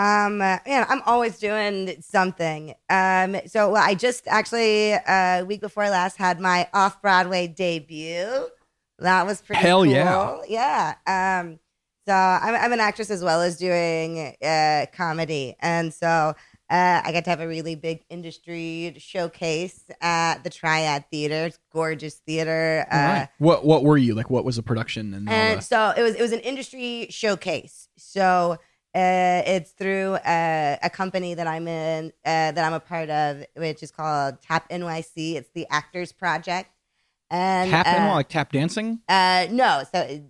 Um, 0.00 0.40
uh, 0.40 0.58
yeah, 0.66 0.86
I'm 0.88 1.02
always 1.04 1.38
doing 1.38 1.94
something. 2.00 2.74
Um, 2.88 3.36
so 3.46 3.72
well, 3.72 3.82
I 3.84 3.94
just 3.94 4.26
actually 4.28 4.94
uh, 4.94 5.40
a 5.40 5.44
week 5.44 5.60
before 5.60 5.90
last 5.90 6.16
had 6.16 6.40
my 6.40 6.68
off 6.72 7.02
Broadway 7.02 7.46
debut. 7.48 8.46
That 8.98 9.26
was 9.26 9.42
pretty 9.42 9.60
Hell 9.60 9.84
cool. 9.84 9.92
yeah. 9.92 10.94
yeah. 11.06 11.40
Um, 11.40 11.58
so 12.06 12.14
I'm, 12.14 12.54
I'm 12.54 12.72
an 12.72 12.80
actress 12.80 13.10
as 13.10 13.22
well 13.22 13.42
as 13.42 13.58
doing 13.58 14.34
uh, 14.42 14.86
comedy, 14.94 15.56
and 15.60 15.92
so 15.92 16.06
uh, 16.70 17.02
I 17.04 17.12
got 17.12 17.24
to 17.24 17.30
have 17.30 17.40
a 17.40 17.48
really 17.48 17.74
big 17.74 18.02
industry 18.08 18.94
showcase 18.96 19.84
at 20.00 20.44
the 20.44 20.50
Triad 20.50 21.10
Theater. 21.10 21.46
It's 21.46 21.58
gorgeous 21.72 22.14
theater. 22.26 22.86
Uh, 22.90 22.96
right. 22.96 23.28
What 23.38 23.66
what 23.66 23.82
were 23.82 23.98
you 23.98 24.14
like? 24.14 24.30
What 24.30 24.46
was 24.46 24.56
the 24.56 24.62
production 24.62 25.12
and 25.12 25.28
and 25.28 25.62
so 25.62 25.92
it 25.94 26.02
was 26.02 26.14
it 26.14 26.22
was 26.22 26.32
an 26.32 26.40
industry 26.40 27.08
showcase. 27.10 27.88
So 27.98 28.58
uh, 28.94 29.42
it's 29.46 29.70
through 29.72 30.18
a, 30.26 30.78
a 30.82 30.90
company 30.90 31.34
that 31.34 31.46
I'm 31.46 31.68
in 31.68 32.06
uh, 32.24 32.52
that 32.52 32.58
I'm 32.58 32.72
a 32.72 32.80
part 32.80 33.08
of, 33.10 33.44
which 33.56 33.82
is 33.82 33.90
called 33.90 34.42
Tap 34.42 34.68
NYC. 34.68 35.36
It's 35.36 35.50
the 35.54 35.66
Actors 35.70 36.12
Project. 36.12 36.70
And 37.32 37.70
Tap 37.70 37.86
uh, 37.86 38.14
like 38.14 38.28
tap 38.28 38.50
dancing? 38.50 38.98
uh, 39.08 39.46
no, 39.50 39.84
so 39.92 40.00
it- 40.08 40.24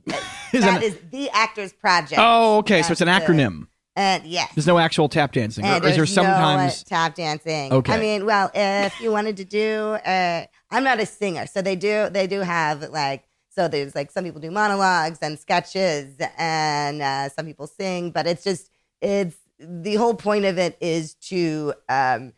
Is 0.52 0.62
that 0.64 0.82
it- 0.82 0.86
is 0.86 0.98
the 1.10 1.30
Actors 1.30 1.72
Project. 1.72 2.20
Oh, 2.22 2.58
okay. 2.58 2.82
So 2.82 2.92
it's 2.92 3.00
an 3.00 3.08
acronym. 3.08 3.68
And 3.96 4.24
yes. 4.24 4.52
There's 4.54 4.66
no 4.66 4.78
actual 4.78 5.08
tap 5.08 5.32
dancing. 5.32 5.64
Is 5.64 5.80
there 5.80 5.96
no, 5.96 6.02
uh, 6.02 6.06
sometimes? 6.06 6.84
tap 6.84 7.14
dancing? 7.14 7.72
Okay. 7.72 7.92
I 7.92 7.98
mean, 7.98 8.24
well, 8.24 8.50
if 8.54 9.00
you 9.00 9.10
wanted 9.10 9.36
to 9.38 9.44
do, 9.44 9.98
uh, 10.06 10.44
I'm 10.70 10.84
not 10.84 11.00
a 11.00 11.06
singer, 11.06 11.46
so 11.46 11.60
they 11.62 11.74
do 11.76 12.08
they 12.10 12.26
do 12.26 12.40
have 12.40 12.90
like 12.90 13.24
so 13.54 13.68
there's 13.68 13.94
like 13.94 14.10
some 14.10 14.24
people 14.24 14.40
do 14.40 14.50
monologues 14.50 15.18
and 15.20 15.38
sketches, 15.38 16.14
and 16.38 17.02
uh, 17.02 17.28
some 17.28 17.46
people 17.46 17.66
sing, 17.66 18.10
but 18.10 18.26
it's 18.26 18.44
just 18.44 18.70
it's 19.00 19.36
the 19.58 19.96
whole 19.96 20.14
point 20.14 20.44
of 20.44 20.58
it 20.58 20.76
is 20.80 21.14
to 21.14 21.74
um, 21.88 22.32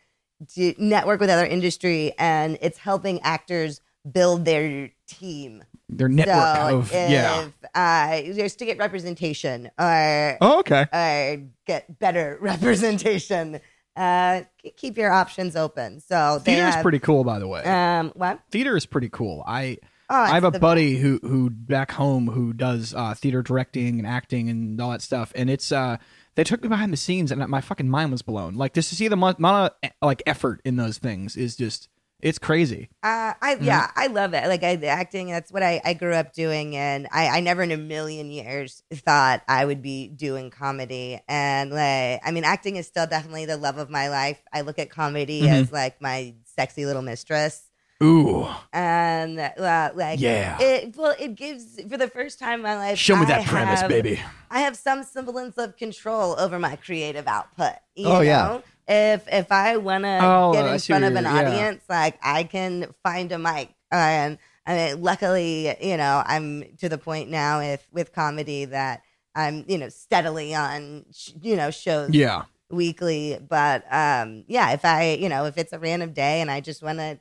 to 0.54 0.74
network 0.78 1.20
with 1.20 1.30
other 1.30 1.46
industry, 1.46 2.12
and 2.18 2.58
it's 2.60 2.78
helping 2.78 3.20
actors 3.22 3.80
build 4.10 4.44
their 4.44 4.90
team. 5.06 5.62
Their 5.88 6.08
network 6.08 6.56
so 6.56 6.78
of 6.78 6.92
if, 6.92 7.10
yeah. 7.10 7.48
uh, 7.74 8.22
just 8.32 8.58
to 8.60 8.64
get 8.64 8.78
representation 8.78 9.70
or 9.78 10.38
Oh, 10.40 10.60
okay. 10.60 10.86
uh, 10.90 11.42
get 11.66 11.98
better 11.98 12.38
representation. 12.40 13.60
Uh, 13.94 14.40
keep 14.76 14.96
your 14.96 15.12
options 15.12 15.54
open. 15.54 16.00
So 16.00 16.40
Theater 16.42 16.66
is 16.68 16.76
pretty 16.76 16.98
cool, 16.98 17.24
by 17.24 17.38
the 17.38 17.46
way. 17.46 17.62
Um, 17.64 18.10
what? 18.14 18.40
Theater 18.50 18.74
is 18.74 18.86
pretty 18.86 19.10
cool. 19.10 19.44
I 19.46 19.76
Oh, 20.12 20.16
I 20.16 20.34
have 20.34 20.44
a 20.44 20.50
buddy 20.50 20.96
who 20.98 21.18
who 21.22 21.48
back 21.48 21.92
home 21.92 22.26
who 22.28 22.52
does 22.52 22.92
uh, 22.92 23.14
theater 23.14 23.42
directing 23.42 23.98
and 23.98 24.06
acting 24.06 24.50
and 24.50 24.78
all 24.80 24.90
that 24.90 25.00
stuff, 25.00 25.32
and 25.34 25.48
it's 25.48 25.72
uh 25.72 25.96
they 26.34 26.44
took 26.44 26.62
me 26.62 26.68
behind 26.68 26.92
the 26.92 26.98
scenes 26.98 27.32
and 27.32 27.46
my 27.48 27.60
fucking 27.62 27.88
mind 27.88 28.12
was 28.12 28.20
blown. 28.22 28.54
Like 28.54 28.74
just 28.74 28.90
to 28.90 28.94
see 28.94 29.08
the 29.08 29.14
amount 29.14 29.42
of 29.42 29.70
like 30.02 30.22
effort 30.26 30.60
in 30.64 30.76
those 30.76 30.98
things 30.98 31.36
is 31.36 31.56
just 31.56 31.88
it's 32.20 32.38
crazy. 32.38 32.88
Uh, 33.02 33.32
I 33.42 33.56
yeah, 33.60 33.90
I 33.96 34.06
love 34.06 34.32
it. 34.32 34.46
Like 34.46 34.62
I, 34.62 34.76
the 34.76 34.86
acting, 34.86 35.28
that's 35.28 35.50
what 35.50 35.62
I, 35.64 35.80
I 35.84 35.94
grew 35.94 36.14
up 36.14 36.32
doing, 36.32 36.76
and 36.76 37.08
I, 37.10 37.26
I 37.28 37.40
never 37.40 37.62
in 37.62 37.72
a 37.72 37.76
million 37.76 38.30
years 38.30 38.82
thought 38.92 39.42
I 39.48 39.64
would 39.64 39.82
be 39.82 40.06
doing 40.08 40.50
comedy. 40.50 41.20
And 41.26 41.70
like, 41.70 42.20
I 42.24 42.30
mean, 42.30 42.44
acting 42.44 42.76
is 42.76 42.86
still 42.86 43.08
definitely 43.08 43.46
the 43.46 43.56
love 43.56 43.76
of 43.78 43.90
my 43.90 44.08
life. 44.08 44.40
I 44.52 44.60
look 44.60 44.78
at 44.78 44.88
comedy 44.88 45.42
Mhm. 45.42 45.48
as 45.48 45.72
like 45.72 46.00
my 46.00 46.34
sexy 46.54 46.86
little 46.86 47.02
mistress, 47.02 47.60
Ooh, 48.02 48.48
and 48.72 49.38
uh, 49.38 49.90
like 49.94 50.20
Yeah. 50.20 50.58
it 50.60 50.96
well, 50.96 51.14
it 51.18 51.34
gives 51.36 51.80
for 51.88 51.96
the 51.96 52.08
first 52.08 52.38
time 52.38 52.54
in 52.54 52.62
my 52.62 52.76
life. 52.76 52.98
show 52.98 53.14
me 53.16 53.22
I 53.22 53.26
that 53.26 53.46
premise, 53.46 53.80
have- 53.80 53.88
baby. 53.88 54.20
I 54.50 54.60
have 54.60 54.76
some 54.76 55.02
semblance 55.04 55.56
of 55.56 55.76
control 55.76 56.38
over 56.38 56.58
my 56.58 56.76
creative 56.76 57.26
output. 57.26 57.74
You 57.94 58.06
Oh, 58.08 58.20
yeah. 58.20 58.60
If 58.88 59.26
if 59.32 59.52
I 59.52 59.76
want 59.76 60.04
to 60.04 60.18
Oh, 60.22 60.52
get 60.52 60.66
in 60.66 60.78
front 60.80 61.04
of 61.04 61.14
an 61.14 61.24
yeah. 61.24 61.34
audience, 61.38 61.84
like 61.88 62.18
I 62.22 62.44
can 62.44 62.92
find 63.02 63.30
a 63.32 63.38
mic. 63.38 63.70
And 63.90 64.38
I 64.66 64.74
mean, 64.74 65.02
luckily, 65.02 65.74
you 65.80 65.96
know, 65.96 66.22
I'm 66.26 66.64
to 66.78 66.88
the 66.88 66.98
point 66.98 67.30
now 67.30 67.60
with 67.60 67.86
with 67.92 68.12
comedy 68.12 68.64
that 68.66 69.02
I'm, 69.34 69.64
you 69.68 69.78
know, 69.78 69.88
steadily 69.88 70.54
on, 70.54 71.06
sh- 71.12 71.30
you 71.40 71.56
know, 71.56 71.70
shows 71.70 72.10
Yeah, 72.10 72.42
weekly. 72.70 73.38
But 73.40 73.84
um, 73.92 74.44
yeah, 74.48 74.72
if 74.72 74.84
I, 74.84 75.12
you 75.20 75.28
know, 75.28 75.46
if 75.46 75.56
it's 75.56 75.72
a 75.72 75.78
random 75.78 76.12
day 76.12 76.40
and 76.40 76.50
I 76.50 76.60
just 76.60 76.82
want 76.82 76.98
to 76.98 77.18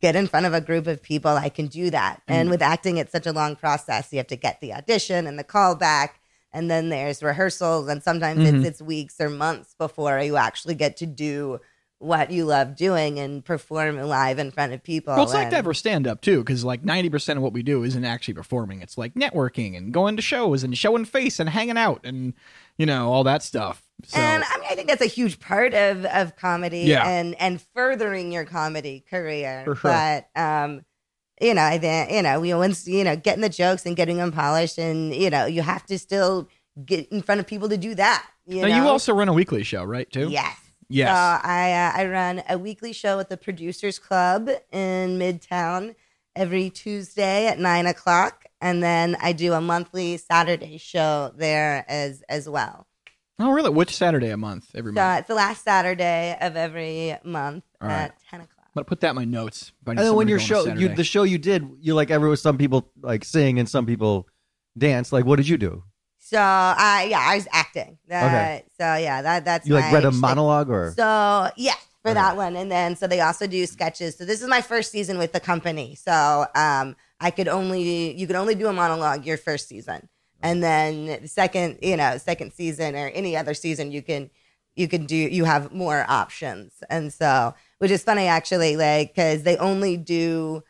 get 0.00 0.14
in 0.16 0.26
front 0.26 0.46
of 0.46 0.52
a 0.54 0.60
group 0.60 0.86
of 0.86 1.02
people, 1.02 1.30
I 1.30 1.48
can 1.48 1.66
do 1.66 1.90
that. 1.90 2.22
And 2.28 2.48
Mm. 2.48 2.52
with 2.52 2.62
acting, 2.62 2.96
it's 2.98 3.12
such 3.12 3.26
a 3.26 3.32
long 3.32 3.56
process. 3.56 4.08
You 4.12 4.18
have 4.18 4.26
to 4.28 4.36
get 4.36 4.60
the 4.60 4.74
audition 4.74 5.26
and 5.26 5.38
the 5.38 5.44
callback, 5.44 6.10
and 6.52 6.70
then 6.70 6.88
there's 6.90 7.22
rehearsals, 7.22 7.88
and 7.88 8.02
sometimes 8.02 8.40
Mhm. 8.40 8.58
it's 8.58 8.66
it's 8.66 8.82
weeks 8.82 9.20
or 9.20 9.30
months 9.30 9.74
before 9.78 10.20
you 10.20 10.36
actually 10.36 10.74
get 10.74 10.96
to 10.98 11.06
do 11.06 11.60
what 11.98 12.30
you 12.30 12.46
love 12.46 12.76
doing 12.76 13.18
and 13.18 13.44
perform 13.44 13.98
live 14.00 14.38
in 14.38 14.50
front 14.50 14.72
of 14.72 14.82
people. 14.82 15.14
well, 15.14 15.22
it's 15.24 15.34
like 15.34 15.44
And- 15.44 15.52
that 15.52 15.64
for 15.64 15.74
stand 15.74 16.06
up 16.06 16.22
too, 16.22 16.38
because 16.38 16.64
like 16.64 16.82
ninety 16.82 17.10
percent 17.10 17.36
of 17.36 17.42
what 17.42 17.52
we 17.52 17.62
do 17.62 17.82
isn't 17.84 18.04
actually 18.06 18.34
performing. 18.34 18.80
It's 18.80 18.96
like 18.98 19.14
networking 19.14 19.76
and 19.76 19.92
going 19.92 20.16
to 20.16 20.22
shows 20.22 20.62
and 20.64 20.76
showing 20.76 21.04
face 21.04 21.38
and 21.38 21.50
hanging 21.50 21.76
out 21.76 22.00
and 22.04 22.32
you 22.78 22.86
know 22.86 23.12
all 23.12 23.22
that 23.24 23.42
stuff. 23.42 23.82
So 24.06 24.18
and 24.18 24.42
I 24.44 24.58
mean, 24.58 24.66
I 24.70 24.74
think 24.74 24.88
that's 24.88 25.02
a 25.02 25.06
huge 25.06 25.38
part 25.40 25.74
of 25.74 26.04
of 26.04 26.36
comedy 26.36 26.80
Yeah. 26.80 27.06
and 27.08 27.34
and 27.40 27.60
furthering 27.74 28.32
your 28.32 28.44
comedy 28.44 29.04
career. 29.08 29.62
Sure. 29.64 29.76
But 29.82 30.28
um, 30.36 30.84
you 31.40 31.54
know, 31.54 31.62
I 31.62 31.78
think 31.78 32.10
you 32.12 32.22
know, 32.22 32.40
we 32.40 32.52
once 32.54 32.86
you 32.86 33.04
know, 33.04 33.16
getting 33.16 33.42
the 33.42 33.48
jokes 33.48 33.86
and 33.86 33.96
getting 33.96 34.18
them 34.18 34.32
polished, 34.32 34.78
and 34.78 35.14
you 35.14 35.30
know, 35.30 35.46
you 35.46 35.62
have 35.62 35.84
to 35.86 35.98
still 35.98 36.48
get 36.84 37.08
in 37.10 37.22
front 37.22 37.40
of 37.40 37.46
people 37.46 37.68
to 37.68 37.76
do 37.76 37.94
that. 37.94 38.26
You 38.46 38.62
now 38.62 38.68
know, 38.68 38.76
you 38.76 38.88
also 38.88 39.12
run 39.14 39.28
a 39.28 39.32
weekly 39.32 39.62
show, 39.62 39.84
right? 39.84 40.10
Too. 40.10 40.28
yes. 40.30 40.56
Yes. 40.92 41.08
So 41.08 41.48
I 41.48 41.72
uh, 41.72 41.92
I 42.02 42.06
run 42.10 42.42
a 42.48 42.58
weekly 42.58 42.92
show 42.92 43.20
at 43.20 43.28
the 43.28 43.36
Producers 43.36 43.98
Club 44.00 44.48
in 44.72 45.18
Midtown 45.20 45.94
every 46.34 46.68
Tuesday 46.68 47.46
at 47.46 47.60
nine 47.60 47.86
o'clock, 47.86 48.44
and 48.60 48.82
then 48.82 49.16
I 49.22 49.32
do 49.32 49.52
a 49.52 49.60
monthly 49.60 50.16
Saturday 50.16 50.78
show 50.78 51.32
there 51.36 51.84
as 51.88 52.22
as 52.28 52.48
well. 52.48 52.88
Oh, 53.40 53.50
really? 53.52 53.70
Which 53.70 53.96
Saturday 53.96 54.30
a 54.30 54.36
month? 54.36 54.70
Every 54.74 54.92
So 54.92 55.00
month. 55.00 55.18
it's 55.20 55.28
the 55.28 55.34
last 55.34 55.64
Saturday 55.64 56.36
of 56.40 56.56
every 56.56 57.16
month 57.24 57.64
All 57.80 57.88
at 57.88 58.10
right. 58.10 58.12
ten 58.30 58.40
o'clock. 58.40 58.56
I'm 58.66 58.70
gonna 58.74 58.84
put 58.84 59.00
that 59.00 59.10
in 59.10 59.16
my 59.16 59.24
notes. 59.24 59.72
if 59.82 59.88
And 59.88 59.98
then 59.98 60.14
when 60.14 60.28
somewhere 60.28 60.28
your 60.28 60.38
to 60.38 60.48
go 60.48 60.60
on 60.60 60.66
a 60.68 60.74
show, 60.74 60.80
you, 60.80 60.88
the 60.94 61.04
show 61.04 61.22
you 61.24 61.38
did, 61.38 61.68
you 61.80 61.94
like 61.94 62.10
everyone. 62.10 62.36
Some 62.36 62.56
people 62.58 62.90
like 63.02 63.24
sing 63.24 63.58
and 63.58 63.68
some 63.68 63.84
people 63.86 64.28
dance. 64.78 65.12
Like, 65.12 65.24
what 65.24 65.36
did 65.36 65.48
you 65.48 65.58
do? 65.58 65.82
So 66.18 66.38
I 66.38 67.08
yeah, 67.10 67.18
I 67.20 67.34
was 67.36 67.48
acting. 67.52 67.98
Uh, 68.10 68.14
Okay. 68.26 68.64
So 68.78 68.94
yeah, 68.94 69.22
that 69.22 69.44
that's 69.44 69.66
You 69.66 69.74
like 69.74 69.92
read 69.92 70.04
a 70.04 70.12
shtick. 70.12 70.20
monologue 70.20 70.70
or? 70.70 70.92
So 70.96 71.50
yeah, 71.56 71.74
for 72.02 72.10
Okay. 72.10 72.14
that 72.14 72.36
one, 72.36 72.54
and 72.54 72.70
then 72.70 72.94
so 72.94 73.08
they 73.08 73.20
also 73.20 73.48
do 73.48 73.66
sketches. 73.66 74.16
So 74.16 74.24
this 74.24 74.40
is 74.40 74.48
my 74.48 74.60
first 74.60 74.92
season 74.92 75.18
with 75.18 75.32
the 75.32 75.40
company. 75.40 75.96
So 75.96 76.46
um, 76.54 76.94
I 77.18 77.32
could 77.32 77.48
only 77.48 78.16
you 78.16 78.26
could 78.28 78.36
only 78.36 78.54
do 78.54 78.68
a 78.68 78.72
monologue 78.72 79.26
your 79.26 79.38
first 79.38 79.66
season, 79.68 80.08
and 80.42 80.62
then 80.62 81.06
the 81.22 81.28
second 81.28 81.78
you 81.82 81.96
know 81.96 82.18
second 82.18 82.52
season 82.52 82.94
or 82.96 83.08
any 83.08 83.36
other 83.36 83.54
season 83.54 83.92
you 83.92 84.02
can 84.02 84.30
you 84.76 84.88
can 84.88 85.04
do 85.06 85.16
you 85.16 85.44
have 85.44 85.72
more 85.72 86.04
options, 86.08 86.82
and 86.88 87.12
so 87.12 87.54
which 87.78 87.90
is 87.90 88.02
funny 88.02 88.26
actually, 88.26 88.76
like 88.76 89.14
because 89.14 89.42
they 89.42 89.56
only 89.58 89.96
do 89.96 90.62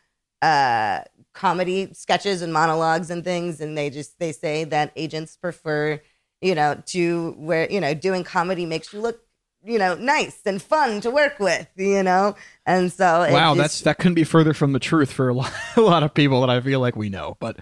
uh 0.42 1.00
comedy 1.32 1.92
sketches 1.92 2.42
and 2.42 2.52
monologues 2.52 3.10
and 3.10 3.24
things 3.24 3.60
and 3.60 3.76
they 3.78 3.88
just 3.90 4.18
they 4.18 4.32
say 4.32 4.64
that 4.64 4.90
agents 4.96 5.36
prefer 5.36 6.00
you 6.40 6.54
know 6.54 6.82
to 6.86 7.32
where 7.38 7.70
you 7.70 7.80
know 7.80 7.94
doing 7.94 8.24
comedy 8.24 8.66
makes 8.66 8.92
you 8.92 9.00
look 9.00 9.20
you 9.62 9.78
know 9.78 9.94
nice 9.94 10.40
and 10.46 10.60
fun 10.62 11.00
to 11.00 11.10
work 11.10 11.38
with 11.38 11.68
you 11.76 12.02
know 12.02 12.34
and 12.66 12.90
so 12.92 13.26
wow, 13.30 13.54
just- 13.54 13.58
that's 13.58 13.80
that 13.82 13.98
couldn't 13.98 14.14
be 14.14 14.24
further 14.24 14.54
from 14.54 14.72
the 14.72 14.80
truth 14.80 15.12
for 15.12 15.28
a 15.28 15.34
lot, 15.34 15.52
a 15.76 15.80
lot 15.82 16.02
of 16.02 16.14
people 16.14 16.40
that 16.40 16.50
I 16.50 16.60
feel 16.60 16.80
like 16.80 16.96
we 16.96 17.10
know. 17.10 17.36
But 17.38 17.58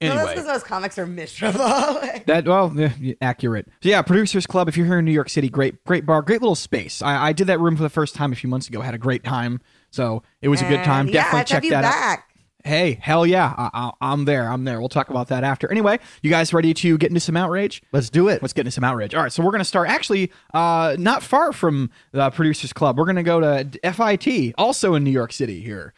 well, 0.00 0.10
that's 0.10 0.20
anyway, 0.20 0.34
because 0.34 0.46
most 0.46 0.66
comics 0.66 0.98
are 0.98 1.06
miserable 1.06 1.58
That 2.26 2.44
well, 2.46 2.72
yeah, 2.74 2.92
yeah, 3.00 3.14
accurate. 3.20 3.66
So 3.82 3.88
yeah, 3.88 4.02
Producers 4.02 4.46
Club. 4.46 4.68
If 4.68 4.76
you're 4.76 4.86
here 4.86 4.98
in 4.98 5.04
New 5.04 5.12
York 5.12 5.28
City, 5.28 5.48
great, 5.48 5.82
great 5.84 6.06
bar, 6.06 6.22
great 6.22 6.40
little 6.40 6.54
space. 6.54 7.02
I, 7.02 7.28
I 7.28 7.32
did 7.32 7.46
that 7.48 7.58
room 7.58 7.76
for 7.76 7.82
the 7.82 7.88
first 7.88 8.14
time 8.14 8.32
a 8.32 8.36
few 8.36 8.48
months 8.48 8.68
ago. 8.68 8.80
Had 8.80 8.94
a 8.94 8.98
great 8.98 9.24
time. 9.24 9.60
So 9.90 10.22
it 10.42 10.48
was 10.48 10.60
a 10.62 10.68
good 10.68 10.84
time. 10.84 11.06
Yeah, 11.06 11.14
Definitely 11.14 11.40
I'd 11.40 11.46
check 11.46 11.54
have 11.54 11.64
you 11.64 11.70
that 11.70 11.84
out. 11.84 12.18
Hey, 12.64 12.98
hell 13.00 13.24
yeah, 13.24 13.54
I, 13.56 13.70
I, 13.72 13.92
I'm 14.00 14.24
there. 14.24 14.50
I'm 14.50 14.64
there. 14.64 14.80
We'll 14.80 14.88
talk 14.88 15.08
about 15.08 15.28
that 15.28 15.44
after. 15.44 15.70
Anyway, 15.70 16.00
you 16.22 16.28
guys 16.28 16.52
ready 16.52 16.74
to 16.74 16.98
get 16.98 17.08
into 17.08 17.20
some 17.20 17.36
outrage? 17.36 17.80
Let's 17.92 18.10
do 18.10 18.28
it. 18.28 18.42
Let's 18.42 18.52
get 18.52 18.62
into 18.62 18.72
some 18.72 18.84
outrage. 18.84 19.14
All 19.14 19.22
right, 19.22 19.32
so 19.32 19.42
we're 19.44 19.52
going 19.52 19.60
to 19.60 19.64
start 19.64 19.88
actually 19.88 20.32
uh, 20.52 20.96
not 20.98 21.22
far 21.22 21.52
from 21.52 21.88
the 22.10 22.28
Producers 22.30 22.72
Club. 22.72 22.98
We're 22.98 23.04
going 23.04 23.16
to 23.16 23.22
go 23.22 23.40
to 23.40 23.92
FIT, 23.92 24.54
also 24.58 24.94
in 24.94 25.04
New 25.04 25.10
York 25.12 25.32
City 25.32 25.60
here. 25.60 25.94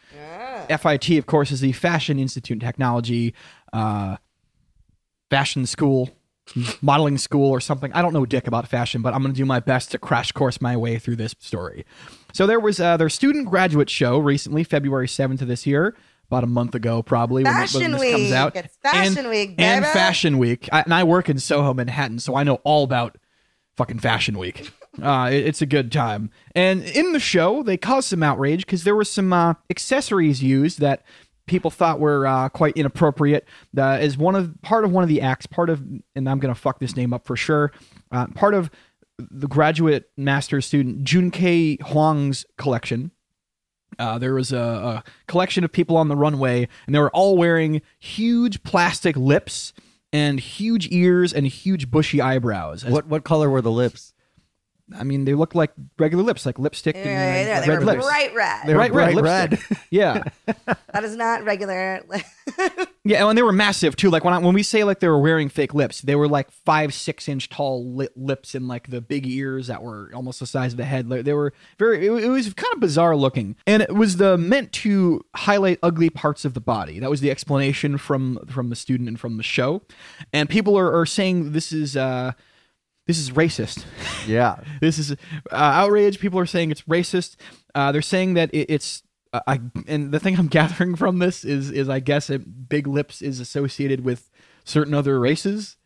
FIT, 0.69 1.17
of 1.17 1.25
course, 1.25 1.51
is 1.51 1.61
the 1.61 1.71
Fashion 1.71 2.19
Institute 2.19 2.55
and 2.55 2.61
Technology 2.61 3.33
uh, 3.73 4.17
fashion 5.29 5.65
school, 5.65 6.09
modeling 6.81 7.17
school, 7.17 7.49
or 7.49 7.59
something. 7.61 7.91
I 7.93 8.01
don't 8.01 8.13
know 8.13 8.25
dick 8.25 8.47
about 8.47 8.67
fashion, 8.67 9.01
but 9.01 9.13
I'm 9.13 9.21
going 9.21 9.33
to 9.33 9.37
do 9.37 9.45
my 9.45 9.59
best 9.59 9.91
to 9.91 9.97
crash 9.97 10.31
course 10.31 10.61
my 10.61 10.75
way 10.75 10.97
through 10.99 11.15
this 11.17 11.33
story. 11.39 11.85
So 12.33 12.47
there 12.47 12.59
was 12.59 12.79
uh, 12.79 12.97
their 12.97 13.09
student 13.09 13.49
graduate 13.49 13.89
show 13.89 14.17
recently, 14.17 14.63
February 14.63 15.07
7th 15.07 15.41
of 15.41 15.47
this 15.47 15.65
year. 15.65 15.95
About 16.27 16.45
a 16.45 16.47
month 16.47 16.75
ago, 16.75 17.03
probably 17.03 17.43
when, 17.43 17.51
Fashion 17.51 17.81
when 17.81 17.91
this 17.91 18.11
comes 18.11 18.23
Week. 18.23 18.31
out. 18.33 18.55
It's 18.55 18.77
Fashion 18.77 19.17
and, 19.17 19.27
Week, 19.29 19.55
and. 19.57 19.85
Fashion 19.85 20.37
Week. 20.37 20.69
I, 20.71 20.79
and 20.83 20.93
I 20.93 21.03
work 21.03 21.27
in 21.27 21.37
Soho, 21.39 21.73
Manhattan, 21.73 22.19
so 22.19 22.35
I 22.37 22.43
know 22.43 22.61
all 22.63 22.85
about 22.85 23.17
fucking 23.75 23.99
Fashion 23.99 24.37
Week. 24.37 24.71
Uh, 25.01 25.29
it- 25.31 25.45
it's 25.47 25.61
a 25.61 25.65
good 25.65 25.89
time. 25.89 26.29
And 26.53 26.83
in 26.83 27.13
the 27.13 27.19
show, 27.21 27.63
they 27.63 27.77
caused 27.77 28.09
some 28.09 28.21
outrage 28.23 28.65
because 28.65 28.83
there 28.83 28.93
were 28.93 29.05
some 29.05 29.31
uh, 29.31 29.53
accessories 29.69 30.43
used 30.43 30.79
that 30.81 31.01
people 31.51 31.69
thought 31.69 31.99
were 31.99 32.25
uh, 32.25 32.49
quite 32.49 32.75
inappropriate. 32.77 33.45
Uh, 33.77 33.81
as 33.99 34.17
one 34.17 34.35
of 34.35 34.59
part 34.61 34.85
of 34.85 34.91
one 34.91 35.03
of 35.03 35.09
the 35.09 35.21
acts, 35.21 35.45
part 35.45 35.69
of, 35.69 35.83
and 36.15 36.27
I'm 36.27 36.39
gonna 36.39 36.55
fuck 36.55 36.79
this 36.79 36.95
name 36.95 37.13
up 37.13 37.25
for 37.27 37.35
sure. 37.35 37.71
Uh, 38.11 38.25
part 38.27 38.53
of 38.53 38.71
the 39.19 39.47
graduate 39.47 40.09
master's 40.17 40.65
student 40.65 41.03
Jun 41.03 41.29
K 41.29 41.75
Huang's 41.77 42.45
collection. 42.57 43.11
Uh, 43.99 44.17
there 44.17 44.33
was 44.33 44.51
a, 44.53 44.57
a 44.57 45.03
collection 45.27 45.63
of 45.65 45.71
people 45.71 45.97
on 45.97 46.07
the 46.07 46.15
runway, 46.15 46.67
and 46.87 46.95
they 46.95 46.99
were 46.99 47.11
all 47.11 47.37
wearing 47.37 47.81
huge 47.99 48.63
plastic 48.63 49.15
lips 49.17 49.73
and 50.13 50.39
huge 50.39 50.87
ears 50.91 51.33
and 51.33 51.45
huge 51.45 51.91
bushy 51.91 52.21
eyebrows. 52.21 52.83
As- 52.85 52.91
What 52.93 53.07
what 53.07 53.23
color 53.25 53.49
were 53.49 53.61
the 53.61 53.71
lips? 53.71 54.10
I 54.97 55.03
mean, 55.03 55.25
they 55.25 55.33
look 55.33 55.55
like 55.55 55.71
regular 55.97 56.23
lips, 56.23 56.45
like 56.45 56.59
lipstick 56.59 56.95
Yeah, 56.95 57.01
and 57.03 57.47
yeah, 57.47 57.61
they 57.61 57.69
red 57.69 57.79
were 57.79 57.85
lips. 57.85 58.05
bright 58.05 58.33
red 58.35 58.67
They 58.67 58.73
were 58.73 58.79
Right, 58.79 58.93
right, 58.93 59.13
bright 59.15 59.49
lipstick. 59.51 59.77
Yeah, 59.91 60.23
that 60.93 61.03
is 61.03 61.15
not 61.15 61.43
regular 61.43 62.01
yeah, 63.03 63.25
and 63.27 63.37
they 63.37 63.41
were 63.41 63.51
massive 63.51 63.95
too. 63.95 64.09
Like 64.09 64.23
when 64.23 64.33
I, 64.33 64.37
when 64.39 64.53
we 64.53 64.63
say 64.63 64.83
like 64.83 64.99
they 64.99 65.07
were 65.07 65.19
wearing 65.19 65.49
fake 65.49 65.73
lips, 65.73 66.01
they 66.01 66.15
were 66.15 66.27
like 66.27 66.51
five, 66.51 66.93
six 66.93 67.27
inch 67.27 67.49
tall 67.49 67.95
li- 67.95 68.09
lips 68.15 68.55
and 68.55 68.67
like 68.67 68.89
the 68.89 69.01
big 69.01 69.25
ears 69.27 69.67
that 69.67 69.81
were 69.83 70.11
almost 70.13 70.39
the 70.39 70.45
size 70.45 70.73
of 70.73 70.77
the 70.77 70.85
head. 70.85 71.09
Like, 71.09 71.25
they 71.25 71.33
were 71.33 71.53
very. 71.79 72.05
It, 72.07 72.11
it 72.11 72.29
was 72.29 72.53
kind 72.53 72.73
of 72.73 72.79
bizarre 72.79 73.15
looking, 73.15 73.55
and 73.67 73.81
it 73.81 73.95
was 73.95 74.17
the 74.17 74.37
meant 74.37 74.71
to 74.73 75.25
highlight 75.35 75.79
ugly 75.83 76.09
parts 76.09 76.45
of 76.45 76.53
the 76.53 76.61
body. 76.61 76.99
That 76.99 77.09
was 77.09 77.21
the 77.21 77.31
explanation 77.31 77.97
from 77.97 78.39
from 78.49 78.69
the 78.69 78.75
student 78.75 79.09
and 79.09 79.19
from 79.19 79.37
the 79.37 79.43
show, 79.43 79.81
and 80.31 80.49
people 80.49 80.77
are, 80.77 80.97
are 80.99 81.05
saying 81.05 81.51
this 81.53 81.71
is. 81.71 81.97
uh 81.97 82.33
this 83.07 83.17
is 83.17 83.31
racist. 83.31 83.85
Yeah. 84.27 84.59
this 84.81 84.97
is 84.99 85.11
uh, 85.11 85.15
outrage. 85.51 86.19
People 86.19 86.39
are 86.39 86.45
saying 86.45 86.71
it's 86.71 86.83
racist. 86.83 87.35
Uh, 87.75 87.91
they're 87.91 88.01
saying 88.01 88.35
that 88.35 88.53
it, 88.53 88.69
it's. 88.69 89.03
Uh, 89.33 89.39
I 89.47 89.59
and 89.87 90.11
the 90.11 90.19
thing 90.19 90.37
I'm 90.37 90.47
gathering 90.59 90.95
from 90.95 91.19
this 91.19 91.43
is 91.45 91.71
is 91.71 91.87
I 91.89 91.99
guess 91.99 92.29
it, 92.29 92.67
big 92.69 92.85
lips 92.87 93.21
is 93.21 93.39
associated 93.39 94.03
with 94.03 94.29
certain 94.65 94.93
other 94.93 95.19
races, 95.19 95.77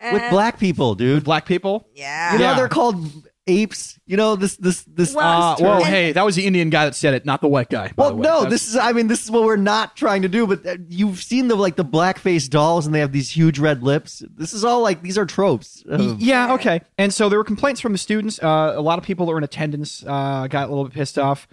With 0.00 0.30
black 0.30 0.58
people, 0.58 0.94
dude. 0.94 1.24
black 1.24 1.44
people. 1.46 1.86
yeah 1.94 2.32
You 2.32 2.38
know 2.38 2.44
Yeah. 2.44 2.54
they're 2.54 2.68
called 2.68 3.28
apes. 3.46 3.98
You 4.06 4.16
know 4.16 4.36
this 4.36 4.56
this 4.56 4.82
this. 4.84 5.14
Well, 5.14 5.26
Uh, 5.42 5.54
this 5.56 5.62
whoa, 5.64 5.78
term- 5.80 5.88
hey, 5.88 6.12
that 6.12 6.24
was 6.24 6.36
the 6.36 6.46
Indian 6.46 6.70
guy 6.70 6.84
that 6.84 6.94
said 6.94 7.14
it, 7.14 7.24
not 7.26 7.40
the 7.40 7.48
white 7.48 7.68
guy. 7.70 7.88
by 7.88 7.94
Well, 7.96 8.10
the 8.10 8.16
way. 8.16 8.22
no, 8.22 8.34
That's- 8.42 8.50
this 8.52 8.68
is. 8.68 8.76
I 8.76 8.92
mean, 8.92 9.08
this 9.08 9.24
is 9.24 9.30
what 9.30 9.42
we're 9.44 9.56
not 9.56 9.96
trying 9.96 10.22
to 10.22 10.28
do. 10.28 10.46
But 10.46 10.66
uh, 10.66 10.76
you've 10.88 11.22
seen 11.22 11.48
the 11.48 11.54
like 11.56 11.76
the 11.76 11.84
blackface 11.84 12.48
dolls, 12.48 12.86
and 12.86 12.94
they 12.94 13.00
have 13.00 13.12
these 13.12 13.30
huge 13.30 13.58
red 13.58 13.82
lips. 13.82 14.22
This 14.36 14.52
is 14.52 14.64
all 14.64 14.80
like 14.82 15.02
these 15.02 15.18
are 15.18 15.26
tropes. 15.26 15.82
Y- 15.86 15.94
of- 15.96 16.20
Yeah, 16.20 16.54
okay. 16.54 16.80
And 16.98 17.12
so 17.12 17.28
there 17.28 17.38
were 17.38 17.44
complaints 17.44 17.80
from 17.80 17.92
the 17.92 17.98
students. 17.98 18.38
Uh, 18.42 18.72
a 18.76 18.80
lot 18.82 18.98
of 18.98 19.04
people 19.04 19.26
that 19.26 19.32
were 19.32 19.38
in 19.38 19.44
attendance 19.44 20.04
uh, 20.06 20.46
got 20.48 20.66
a 20.66 20.68
little 20.68 20.84
bit 20.84 20.94
pissed 20.94 21.18
off. 21.18 21.48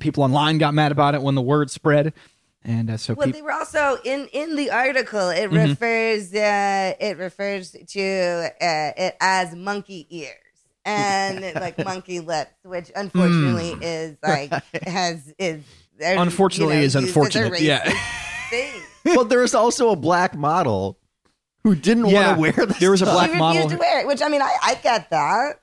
People 0.00 0.22
online 0.22 0.56
got 0.58 0.72
mad 0.72 0.90
about 0.92 1.14
it 1.14 1.20
when 1.22 1.34
the 1.34 1.42
word 1.42 1.70
spread, 1.70 2.14
and 2.64 2.90
uh, 2.90 2.96
so 2.96 3.12
Well, 3.12 3.26
people. 3.26 3.40
they 3.40 3.42
were 3.42 3.52
also 3.52 3.98
in 4.04 4.26
in 4.32 4.56
the 4.56 4.70
article. 4.70 5.28
It 5.28 5.50
Mm-hmm. 5.50 5.70
refers 5.70 6.32
uh, 6.34 6.94
it 6.98 7.18
refers 7.18 7.72
to 7.72 8.00
uh, 8.00 8.92
it 8.96 9.16
as 9.20 9.54
monkey 9.54 10.06
ears 10.08 10.36
and 10.84 11.54
like 11.54 11.78
monkey 11.84 12.20
lips, 12.20 12.54
which 12.64 12.90
unfortunately 12.94 13.72
mm. 13.72 13.82
is 13.82 14.16
like 14.22 14.52
has 14.86 15.32
is 15.38 15.62
there's. 15.98 16.20
Unfortunately 16.20 16.76
is 16.78 16.94
used 16.94 16.96
a 16.96 16.98
unfortunate, 16.98 17.60
yeah. 17.60 17.84
racist 17.84 18.50
Thing. 18.50 18.82
well, 19.16 19.24
there 19.24 19.40
was 19.40 19.54
also 19.54 19.90
a 19.90 19.96
black 19.96 20.34
model 20.34 20.98
who 21.64 21.74
didn't 21.74 22.06
Yeah, 22.06 22.36
want 22.36 22.36
to 22.36 22.40
wear 22.40 22.66
this. 22.66 22.78
there 22.78 22.90
was 22.90 23.02
a 23.02 23.06
black 23.06 23.30
she 23.30 23.36
model- 23.36 23.62
refused 23.62 23.76
to 23.76 23.78
wear 23.80 24.00
it, 24.00 24.06
which 24.06 24.20
I 24.22 24.28
mean, 24.28 24.42
I, 24.42 24.56
I 24.62 24.74
get 24.76 25.10
that. 25.10 25.60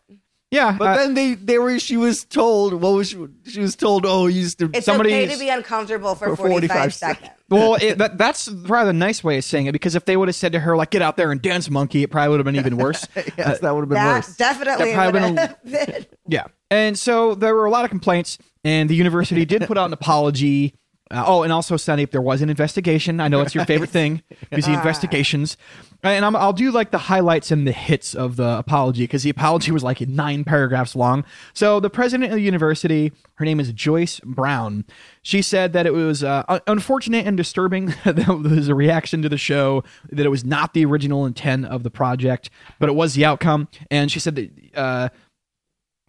Yeah, 0.51 0.75
But 0.77 0.87
uh, 0.87 0.95
then 0.97 1.13
they 1.13 1.35
they 1.35 1.59
were. 1.59 1.77
She 1.79 1.95
was 1.97 2.23
told. 2.25 2.73
What 2.73 2.89
was 2.93 3.09
she? 3.09 3.27
She 3.45 3.59
was 3.59 3.75
told. 3.75 4.05
Oh, 4.05 4.25
you 4.27 4.39
used 4.41 4.57
to. 4.59 4.69
It's 4.73 4.85
Somebody 4.85 5.13
okay 5.13 5.27
to 5.33 5.39
be 5.39 5.49
uncomfortable 5.49 6.15
for, 6.15 6.29
For 6.29 6.35
45, 6.35 6.69
45 6.71 6.93
seconds. 6.93 7.31
Well, 7.49 7.75
it, 7.81 7.97
that, 7.97 8.19
that's 8.19 8.47
rather 8.47 8.91
a 8.91 8.93
nice 8.93 9.23
way 9.23 9.39
of 9.39 9.43
saying 9.43 9.65
it 9.65 9.71
because 9.71 9.95
if 9.95 10.05
they 10.05 10.15
would 10.15 10.27
have 10.27 10.35
said 10.35 10.51
to 10.51 10.59
her, 10.59 10.77
like, 10.77 10.91
get 10.91 11.01
out 11.01 11.17
there 11.17 11.31
and 11.31 11.41
dance, 11.41 11.67
monkey, 11.67 12.03
it 12.03 12.11
probably 12.11 12.29
would 12.29 12.39
have 12.39 12.45
been 12.45 12.55
even 12.55 12.77
worse. 12.77 13.07
yes, 13.15 13.57
that 13.61 13.73
would 13.73 13.81
have 13.81 13.89
been 13.89 13.95
That 13.95 14.13
worse. 14.17 14.35
definitely 14.35 14.91
That 14.91 15.11
probably 15.11 15.21
would 15.21 15.35
been 15.35 15.47
have 15.47 15.63
been. 15.63 16.05
yeah. 16.27 16.43
And 16.69 16.95
so 16.97 17.33
there 17.33 17.55
were 17.55 17.65
a 17.65 17.71
lot 17.71 17.85
of 17.85 17.89
complaints, 17.89 18.37
and 18.63 18.87
the 18.87 18.93
university 18.93 19.45
did 19.45 19.63
put 19.65 19.79
out 19.79 19.85
an 19.87 19.93
apology. 19.93 20.75
Uh, 21.11 21.23
oh, 21.25 21.43
and 21.43 21.51
also, 21.51 21.75
Sunny, 21.75 22.03
If 22.03 22.11
there 22.11 22.21
was 22.21 22.43
an 22.43 22.49
investigation. 22.49 23.19
I 23.19 23.27
know 23.27 23.41
it's 23.41 23.55
your 23.55 23.65
favorite 23.65 23.89
thing 23.89 24.21
because 24.49 24.65
the 24.65 24.73
investigations. 24.73 25.57
And 26.03 26.23
I'm, 26.23 26.35
I'll 26.35 26.53
do 26.53 26.71
like 26.71 26.91
the 26.91 26.99
highlights 26.99 27.49
and 27.49 27.65
the 27.65 27.71
hits 27.71 28.13
of 28.13 28.35
the 28.35 28.57
apology 28.59 29.03
because 29.03 29.23
the 29.23 29.31
apology 29.31 29.71
was 29.71 29.83
like 29.83 29.99
nine 30.01 30.43
paragraphs 30.43 30.95
long. 30.95 31.25
So 31.53 31.79
the 31.79 31.89
president 31.89 32.31
of 32.31 32.35
the 32.35 32.43
university, 32.43 33.11
her 33.35 33.45
name 33.45 33.59
is 33.59 33.73
Joyce 33.73 34.19
Brown. 34.21 34.85
She 35.23 35.41
said 35.41 35.73
that 35.73 35.87
it 35.87 35.93
was 35.93 36.23
uh, 36.23 36.59
unfortunate 36.67 37.25
and 37.25 37.35
disturbing 37.35 37.87
that 38.05 38.15
there 38.15 38.35
was 38.35 38.67
a 38.67 38.75
reaction 38.75 39.23
to 39.23 39.29
the 39.29 39.37
show 39.37 39.83
that 40.11 40.25
it 40.25 40.29
was 40.29 40.45
not 40.45 40.73
the 40.73 40.85
original 40.85 41.25
intent 41.25 41.65
of 41.65 41.81
the 41.81 41.91
project, 41.91 42.51
but 42.77 42.87
it 42.87 42.93
was 42.93 43.15
the 43.15 43.25
outcome. 43.25 43.67
And 43.89 44.11
she 44.11 44.19
said 44.19 44.35
that. 44.35 44.51
Uh, 44.75 45.09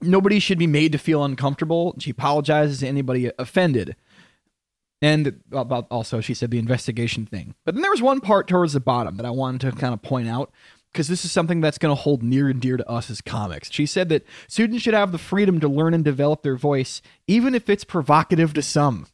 nobody 0.03 0.39
should 0.39 0.59
be 0.59 0.67
made 0.67 0.93
to 0.93 0.99
feel 0.99 1.25
uncomfortable. 1.25 1.95
She 1.99 2.11
apologizes 2.11 2.81
to 2.81 2.87
anybody 2.87 3.31
offended. 3.39 3.97
And 5.03 5.41
about 5.51 5.87
also, 5.91 6.21
she 6.21 6.35
said 6.35 6.51
the 6.51 6.59
investigation 6.59 7.25
thing. 7.25 7.55
But 7.65 7.75
then 7.75 7.83
there 7.83 7.91
was 7.91 8.03
one 8.03 8.21
part 8.21 8.47
towards 8.49 8.75
the 8.75 8.81
bottom 8.81 9.17
that 9.17 9.25
I 9.27 9.31
wanted 9.31 9.63
to 9.63 9.73
kind 9.73 9.95
of 9.95 10.03
point 10.03 10.29
out 10.29 10.53
because 10.93 11.09
this 11.09 11.25
is 11.25 11.33
something 11.33 11.61
that's 11.63 11.79
going 11.79 11.95
to 11.95 12.01
hold 12.03 12.23
near 12.23 12.49
and 12.49 12.61
dear 12.61 12.77
to 12.77 12.87
us 12.89 13.09
as 13.11 13.21
comics. 13.23 13.71
She 13.71 13.87
said 13.87 14.09
that 14.11 14.27
students 14.47 14.83
should 14.83 14.93
have 14.95 15.13
the 15.13 15.19
freedom 15.19 15.59
to 15.61 15.69
learn 15.69 15.95
and 15.95 16.05
develop 16.05 16.43
their 16.43 16.57
voice, 16.57 17.01
even 17.27 17.55
if 17.55 17.71
it's 17.71 17.85
provocative 17.85 18.53
to 18.55 18.63
some. 18.63 19.07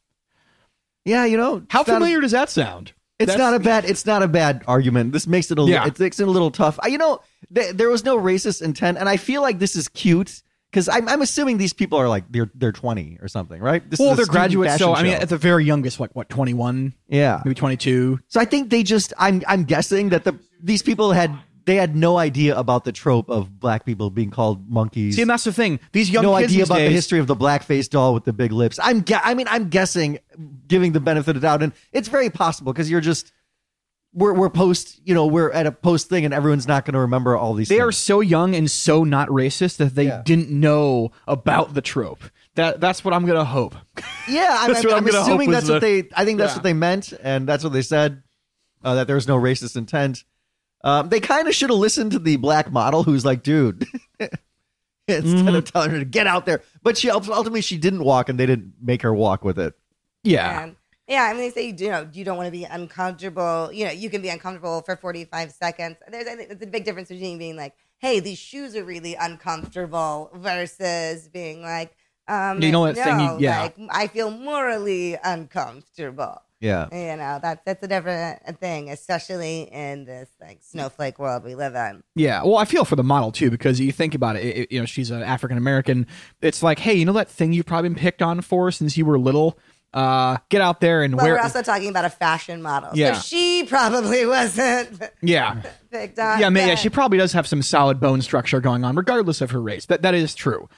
Yeah, 1.05 1.25
you 1.25 1.37
know. 1.37 1.63
How 1.71 1.81
not 1.81 1.89
a- 1.89 1.93
familiar 1.93 2.21
does 2.21 2.33
that 2.33 2.51
sound? 2.51 2.93
It's 3.19 3.29
That's- 3.33 3.39
not 3.39 3.55
a 3.59 3.63
bad. 3.63 3.85
It's 3.85 4.05
not 4.05 4.23
a 4.23 4.29
bad 4.29 4.65
argument. 4.67 5.13
This 5.13 5.27
makes 5.27 5.51
it 5.51 5.59
a. 5.59 5.63
Yeah. 5.63 5.87
It 5.87 5.99
makes 6.01 6.19
it 6.21 6.27
a 6.29 6.31
little 6.31 6.51
tough. 6.51 6.79
I- 6.83 6.89
You 6.89 6.99
know, 6.99 7.21
th- 7.55 7.75
there 7.77 7.89
was 7.89 8.05
no 8.05 8.19
racist 8.19 8.61
intent, 8.61 8.99
and 8.99 9.09
I 9.09 9.17
feel 9.17 9.41
like 9.41 9.59
this 9.61 9.77
is 9.77 9.89
cute 9.89 10.43
because 10.77 10.91
I'm, 10.91 11.09
I'm 11.09 11.23
assuming 11.23 11.57
these 11.57 11.73
people 11.73 11.99
are 11.99 12.07
like 12.07 12.25
they're 12.29 12.51
they're 12.55 12.71
20 12.71 13.17
or 13.23 13.29
something, 13.29 13.63
right? 13.63 13.89
This 13.89 13.99
well, 13.99 14.11
is 14.11 14.19
they're 14.19 14.27
graduates, 14.27 14.77
so 14.77 14.93
I 14.93 15.03
mean, 15.03 15.15
show. 15.15 15.21
at 15.23 15.31
the 15.31 15.39
very 15.39 15.65
youngest, 15.65 15.99
like 15.99 16.15
what, 16.15 16.29
twenty 16.29 16.53
one, 16.53 16.93
yeah. 17.09 17.41
maybe 17.47 17.55
twenty 17.55 17.79
two. 17.79 18.21
So 18.29 18.41
I 18.41 18.45
think 18.45 18.69
they 18.69 18.83
just 18.83 19.15
I'm 19.19 19.43
I'm 19.49 19.65
guessing 19.65 20.11
that 20.11 20.25
the 20.25 20.39
these 20.63 20.83
people 20.83 21.13
had 21.13 21.35
they 21.65 21.77
had 21.77 21.97
no 21.97 22.19
idea 22.19 22.55
about 22.59 22.85
the 22.85 22.93
trope 22.93 23.31
of 23.31 23.59
black 23.59 23.87
people 23.87 24.11
being 24.11 24.31
called 24.31 24.71
monkeys. 24.71 25.17
See, 25.17 25.23
and 25.23 25.31
that's 25.31 25.45
the 25.45 25.53
thing. 25.53 25.81
These 25.93 26.11
young 26.11 26.25
no 26.25 26.37
kids 26.37 26.53
idea 26.53 26.65
about 26.65 26.77
the 26.77 26.91
history 26.91 27.21
of 27.21 27.27
the 27.27 27.35
black-faced 27.35 27.91
doll 27.91 28.13
with 28.13 28.25
the 28.25 28.35
big 28.35 28.53
lips. 28.53 28.79
I'm 28.83 29.03
I 29.25 29.33
mean 29.33 29.47
I'm 29.49 29.71
guessing 29.71 30.19
giving 30.69 30.93
the 30.93 31.01
benefit 31.01 31.37
of 31.37 31.43
doubt 31.43 31.63
and 31.63 31.73
it's 31.91 32.09
very 32.09 32.29
possible 32.29 32.75
because 32.75 32.91
you're 32.91 33.01
just 33.01 33.33
we're 34.17 34.33
we're 34.33 34.51
post, 34.51 34.99
you 35.05 35.15
know, 35.15 35.27
we're 35.27 35.51
at 35.53 35.67
a 35.67 35.71
post 35.73 36.09
thing 36.09 36.25
and 36.25 36.35
everyone's 36.35 36.67
not 36.67 36.85
going 36.85 36.95
to 36.95 37.01
remember 37.01 37.37
all 37.37 37.55
these 37.55 37.69
They 37.69 37.79
are 37.81 37.93
so 37.93 38.21
young 38.21 38.55
and 38.57 38.69
so 38.71 39.05
not 39.05 39.29
racist 39.29 39.77
that 39.77 39.95
they 39.95 40.07
Yeah. 40.07 40.23
didn't 40.25 40.51
know 40.51 41.13
about 41.29 41.75
the 41.75 41.83
trope. 41.83 42.25
That 42.55 42.81
that's 42.81 43.05
what 43.05 43.13
I'm 43.15 43.27
gonna 43.27 43.45
hope. 43.45 43.75
Yeah, 44.29 44.57
I'm, 44.61 44.69
That's 44.73 44.85
what 44.85 44.95
I'm, 44.95 45.07
I'm 45.07 45.15
assuming 45.15 45.51
that's 45.51 45.65
was 45.65 45.71
what 45.73 45.81
the- 45.83 46.01
they. 46.03 46.09
I 46.17 46.25
think 46.25 46.39
that's 46.39 46.53
Yeah. 46.55 46.57
what 46.57 46.63
they 46.65 46.73
meant, 46.73 47.13
and 47.23 47.47
that's 47.47 47.63
what 47.63 47.73
they 47.73 47.83
said. 47.83 48.23
Uh, 48.83 48.95
that 48.97 49.07
there's 49.07 49.29
no 49.29 49.37
racist 49.37 49.77
intent. 49.77 50.25
Um, 50.83 51.09
they 51.11 51.21
kind 51.21 51.47
of 51.49 51.55
should 51.55 51.71
have 51.71 51.79
listened 51.79 52.13
to 52.13 52.19
the 52.19 52.37
black 52.37 52.73
model, 52.73 53.03
who's 53.05 53.25
like, 53.25 53.43
dude, 53.43 53.87
instead 54.19 55.23
Mm-hmm. 55.25 55.55
of 55.55 55.65
telling 55.73 55.91
her 55.91 55.99
to 56.01 56.05
get 56.05 56.27
out 56.27 56.47
there. 56.47 56.63
But 56.83 56.97
she 56.99 57.11
ultimately 57.11 57.61
she 57.61 57.79
didn't 57.79 58.03
walk, 58.05 58.29
and 58.29 58.39
they 58.39 58.47
didn't 58.47 58.75
make 58.81 59.03
her 59.03 59.15
walk 59.15 59.45
with 59.45 59.59
it. 59.59 59.75
Yeah, 60.25 60.65
And, 60.65 60.77
yeah, 61.09 61.25
I 61.25 61.33
mean, 61.33 61.43
they 61.43 61.51
say 61.51 61.75
you 61.77 61.91
know 61.91 62.09
you 62.13 62.25
don't 62.25 62.37
want 62.37 62.47
to 62.49 62.51
be 62.53 62.65
uncomfortable. 62.65 63.71
You 63.73 63.87
know, 63.87 63.93
you 63.93 64.11
can 64.11 64.23
be 64.23 64.29
uncomfortable 64.29 64.83
for 64.83 64.97
forty 64.97 65.25
five 65.25 65.53
seconds. 65.53 65.97
There's 66.11 66.27
I 66.27 66.35
think 66.37 66.49
there's 66.49 66.63
a 66.63 66.67
big 66.67 66.85
difference 66.85 67.09
between 67.09 67.39
being 67.39 67.57
like, 67.57 67.75
"Hey, 67.99 68.21
these 68.21 68.39
shoes 68.39 68.75
are 68.77 68.85
really 68.85 69.15
uncomfortable," 69.15 70.31
versus 70.35 71.29
being 71.29 71.63
like, 71.63 71.95
um, 72.29 72.61
You 72.61 72.73
know 72.73 72.87
that 72.93 72.97
thing 72.97 73.21
you- 73.21 73.37
yeah. 73.41 73.63
like 73.63 73.77
I 73.91 74.07
feel 74.09 74.31
morally 74.31 75.17
uncomfortable." 75.23 76.43
Yeah, 76.59 76.89
You 76.91 77.19
know, 77.19 77.39
that's 77.43 77.61
that's 77.67 77.83
a 77.83 77.87
different 77.87 78.59
thing, 78.61 78.89
especially 78.89 79.69
in 79.71 80.07
this 80.07 80.31
like 80.41 80.61
snowflake 80.63 81.19
world 81.19 81.45
we 81.45 81.55
live 81.55 81.75
in. 81.75 82.03
yeah. 82.15 82.43
Well, 82.43 82.57
I 82.57 82.65
feel 82.65 82.87
for 82.87 82.97
the 82.97 83.05
model 83.05 83.31
too 83.31 83.51
because 83.51 83.79
you 83.79 83.93
think 83.93 84.15
about 84.15 84.37
it. 84.37 84.45
it- 84.45 84.57
it- 84.57 84.73
you 84.73 84.81
know, 84.81 84.87
she's 84.87 85.11
an 85.11 85.23
African 85.23 85.59
American. 85.59 86.07
It's 86.41 86.63
like, 86.63 86.79
hey, 86.79 86.95
you 86.95 87.05
know 87.05 87.13
that 87.13 87.29
thing 87.29 87.53
you've 87.53 87.67
probably 87.67 87.91
been 87.91 87.99
picked 87.99 88.23
on 88.23 88.41
for 88.41 88.71
since 88.71 88.97
you 88.97 89.05
were 89.05 89.19
little. 89.19 89.59
Uh, 89.97 90.37
get 90.51 90.61
out 90.61 90.81
there 90.83 91.03
and 91.03 91.15
Well, 91.17 91.25
wear. 91.25 91.35
we're 91.37 91.41
also 91.41 91.63
talking 91.63 91.89
about 91.89 92.05
a 92.05 92.11
fashion 92.11 92.61
model, 92.61 92.91
Yeah. 92.93 93.15
so 93.15 93.21
she 93.23 93.65
probably 93.65 94.27
wasn't 94.27 95.01
yeah, 95.23 95.63
picked 95.91 96.19
on. 96.19 96.39
yeah, 96.39 96.51
man, 96.51 96.69
yeah. 96.69 96.75
She 96.75 96.91
probably 96.91 97.17
does 97.17 97.33
have 97.33 97.47
some 97.47 97.63
solid 97.63 97.99
bone 97.99 98.21
structure 98.21 98.61
going 98.61 98.85
on, 98.85 98.95
regardless 98.95 99.41
of 99.41 99.53
her 99.53 99.61
race. 99.63 99.87
That 99.87 100.03
that 100.03 100.15
is 100.15 100.35
true. 100.35 100.69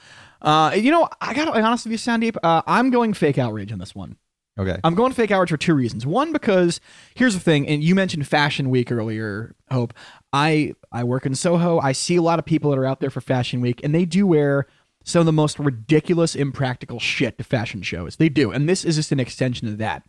Uh, 0.41 0.71
you 0.73 0.89
know, 0.89 1.09
I 1.19 1.33
gotta 1.33 1.51
be 1.51 1.59
honest 1.59 1.83
with 1.85 1.91
you, 1.91 1.97
Sandeep. 1.97 2.37
Uh, 2.41 2.61
I'm 2.65 2.91
going 2.91 3.13
fake 3.13 3.37
outrage 3.37 3.73
on 3.73 3.79
this 3.79 3.93
one. 3.93 4.15
okay. 4.57 4.77
I'm 4.85 4.95
going 4.95 5.11
fake 5.11 5.31
outrage 5.31 5.49
for 5.49 5.57
two 5.57 5.73
reasons. 5.75 6.05
One, 6.05 6.31
because 6.31 6.79
here's 7.13 7.33
the 7.33 7.41
thing, 7.41 7.67
and 7.67 7.83
you 7.83 7.95
mentioned 7.95 8.25
Fashion 8.25 8.69
Week 8.69 8.89
earlier, 8.89 9.53
Hope. 9.69 9.93
I 10.31 10.75
I 10.93 11.03
work 11.03 11.25
in 11.25 11.35
Soho. 11.35 11.79
I 11.79 11.91
see 11.91 12.15
a 12.15 12.21
lot 12.21 12.39
of 12.39 12.45
people 12.45 12.71
that 12.71 12.77
are 12.79 12.85
out 12.85 13.01
there 13.01 13.09
for 13.09 13.19
Fashion 13.19 13.59
Week, 13.59 13.81
and 13.83 13.93
they 13.93 14.05
do 14.05 14.25
wear 14.25 14.65
some 15.09 15.21
of 15.21 15.25
the 15.25 15.33
most 15.33 15.57
ridiculous, 15.57 16.35
impractical 16.35 16.99
shit 16.99 17.37
to 17.37 17.43
fashion 17.43 17.81
shows. 17.81 18.17
They 18.17 18.29
do, 18.29 18.51
and 18.51 18.69
this 18.69 18.85
is 18.85 18.95
just 18.95 19.11
an 19.11 19.19
extension 19.19 19.67
of 19.67 19.77
that. 19.79 20.03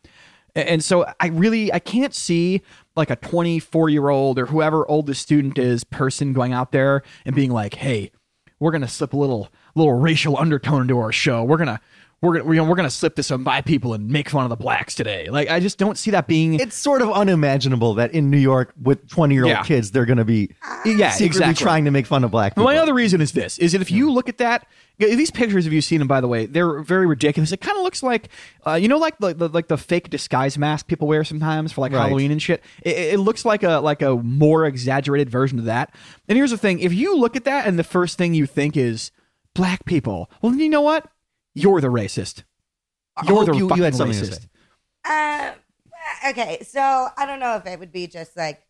And 0.55 0.83
so 0.83 1.07
I 1.21 1.29
really 1.29 1.73
I 1.73 1.79
can't 1.79 2.15
see 2.15 2.63
like 2.97 3.09
a 3.09 3.17
24 3.17 3.89
year 3.89 4.09
old 4.09 4.39
or 4.39 4.47
whoever 4.47 4.87
old 4.89 5.07
the 5.07 5.15
student 5.15 5.59
is 5.59 5.85
person 5.85 6.33
going 6.33 6.53
out 6.53 6.73
there 6.73 7.03
and 7.25 7.35
being 7.37 7.51
like, 7.53 7.75
"Hey, 7.75 8.11
we're 8.59 8.73
gonna 8.73 8.89
slip 8.89 9.13
a 9.13 9.17
little 9.17 9.49
little 9.75 9.95
racial 9.95 10.37
undertone 10.37 10.83
into 10.83 10.99
our 10.99 11.13
show. 11.13 11.45
We're 11.45 11.57
gonna 11.57 11.81
we're 12.23 12.33
gonna 12.35 12.45
we're 12.45 12.55
gonna, 12.57 12.69
we're 12.71 12.77
gonna 12.77 12.91
slip 12.91 13.17
this 13.17 13.31
on 13.31 13.43
by 13.45 13.61
people 13.63 13.95
and 13.95 14.09
make 14.09 14.29
fun 14.29 14.45
of 14.45 14.51
the 14.51 14.57
blacks 14.57 14.95
today." 14.95 15.29
Like 15.31 15.49
I 15.51 15.59
just 15.61 15.79
don't 15.79 15.97
see 15.97 16.11
that 16.11 16.27
being 16.27 16.55
It's 16.55 16.77
sort 16.77 17.01
of 17.03 17.11
unimaginable 17.11 17.95
that 17.95 18.13
in 18.13 18.31
New 18.31 18.39
York 18.39 18.73
with 18.81 19.09
20 19.09 19.35
year 19.35 19.45
old 19.45 19.51
Yeah. 19.51 19.63
kids, 19.63 19.91
they're 19.91 20.05
to 20.19 20.25
be 20.25 20.51
yeah 20.85 21.11
secretly 21.11 21.27
exactly. 21.27 21.63
trying 21.65 21.85
to 21.87 21.91
make 21.91 22.07
fun 22.07 22.25
of 22.25 22.31
black 22.31 22.53
people. 22.53 22.65
My 22.65 22.77
other 22.77 22.93
reason 22.95 23.21
is 23.21 23.33
this: 23.33 23.59
is 23.59 23.73
that 23.73 23.81
if 23.81 23.91
you 23.91 24.11
look 24.13 24.29
at 24.29 24.39
that, 24.39 24.67
these 24.99 25.31
pictures, 25.31 25.67
if 25.67 25.73
you've 25.73 25.85
seen 25.85 25.99
them, 26.01 26.09
by 26.09 26.21
the 26.21 26.29
way, 26.29 26.45
they're 26.45 26.81
very 26.83 27.07
ridiculous. 27.07 27.53
It 27.53 27.63
kind 27.63 27.79
of 27.79 27.83
looks 27.85 28.03
like, 28.03 28.29
uh, 28.67 28.75
you 28.75 28.87
know, 28.87 28.99
like 28.99 29.17
the, 29.19 29.33
the 29.33 29.49
like 29.49 29.69
the 29.69 29.79
fake 29.79 30.11
disguise 30.11 30.59
mask 30.59 30.89
people 30.89 31.09
wear 31.09 31.25
sometimes 31.25 31.73
for 31.73 31.81
like 31.81 31.93
Right. 31.93 32.03
Halloween 32.03 32.31
and 32.33 32.43
shit. 32.43 32.63
It, 32.83 33.15
it 33.15 33.19
looks 33.21 33.47
like 33.47 33.63
a 33.63 33.79
like 33.81 34.03
a 34.03 34.15
more 34.17 34.67
exaggerated 34.67 35.31
version 35.31 35.59
of 35.59 35.65
that. 35.65 35.95
And 36.29 36.37
here's 36.37 36.51
the 36.51 36.59
thing: 36.59 36.81
if 36.81 36.93
you 36.93 37.17
look 37.17 37.35
at 37.35 37.45
that 37.45 37.67
and 37.67 37.79
the 37.79 37.85
first 37.85 38.19
thing 38.19 38.35
you 38.35 38.45
think 38.45 38.77
is 38.77 39.11
black 39.55 39.87
people, 39.87 40.31
well, 40.43 40.51
then 40.51 40.61
you 40.61 40.69
know 40.69 40.83
what? 40.83 41.07
You're 41.55 41.81
the 41.81 41.89
racist. 41.89 42.45
You're 43.27 43.37
Hope 43.37 43.47
the 43.47 43.53
you- 43.55 43.59
you 43.65 43.69
fucking 43.69 43.85
had 43.85 43.95
something 43.95 44.19
to 44.19 44.25
racist. 44.27 44.41
say. 44.43 44.49
Uh, 45.05 46.31
okay, 46.31 46.63
so 46.63 46.81
I 47.17 47.27
don't 47.27 47.41
know 47.41 47.57
if 47.57 47.67
it 47.67 47.79
would 47.79 47.93
be 47.93 48.07
just 48.07 48.37
like 48.37 48.63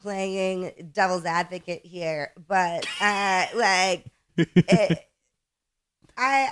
playing 0.00 0.90
devil's 0.92 1.24
advocate 1.24 1.84
here, 1.84 2.32
but 2.48 2.86
uh, 3.00 3.46
like, 3.54 4.04
it, 4.36 4.98
I, 6.16 6.50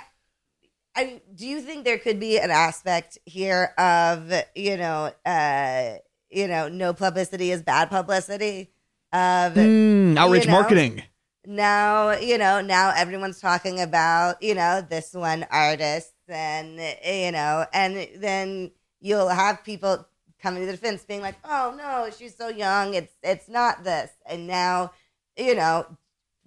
I 0.95 1.21
do 1.33 1.45
you 1.47 1.61
think 1.61 1.85
there 1.85 1.97
could 1.99 2.19
be 2.19 2.39
an 2.39 2.51
aspect 2.51 3.17
here 3.25 3.73
of 3.77 4.31
you 4.55 4.77
know, 4.77 5.11
uh, 5.25 5.93
you 6.29 6.47
know, 6.47 6.67
no 6.67 6.93
publicity 6.93 7.51
is 7.51 7.61
bad 7.61 7.89
publicity. 7.89 8.71
Of 9.13 9.53
Mm, 9.53 10.17
outrage 10.17 10.41
you 10.45 10.51
know, 10.51 10.57
marketing. 10.59 11.03
Now 11.47 12.11
you 12.11 12.37
know 12.37 12.61
now 12.61 12.93
everyone's 12.95 13.39
talking 13.39 13.81
about 13.81 14.41
you 14.41 14.55
know 14.55 14.85
this 14.87 15.13
one 15.13 15.45
artist 15.51 16.13
and 16.27 16.79
you 17.05 17.31
know 17.31 17.65
and 17.73 18.07
then 18.17 18.71
you'll 19.01 19.29
have 19.29 19.63
people 19.63 20.07
coming 20.41 20.61
to 20.61 20.65
the 20.67 20.73
defense 20.73 21.03
being 21.03 21.21
like 21.21 21.35
oh 21.43 21.73
no 21.77 22.09
she's 22.15 22.35
so 22.35 22.49
young. 22.49 22.93
It's 22.93 23.13
it's 23.23 23.49
not 23.49 23.83
this. 23.83 24.11
And 24.25 24.47
now 24.47 24.91
you 25.37 25.55
know 25.55 25.85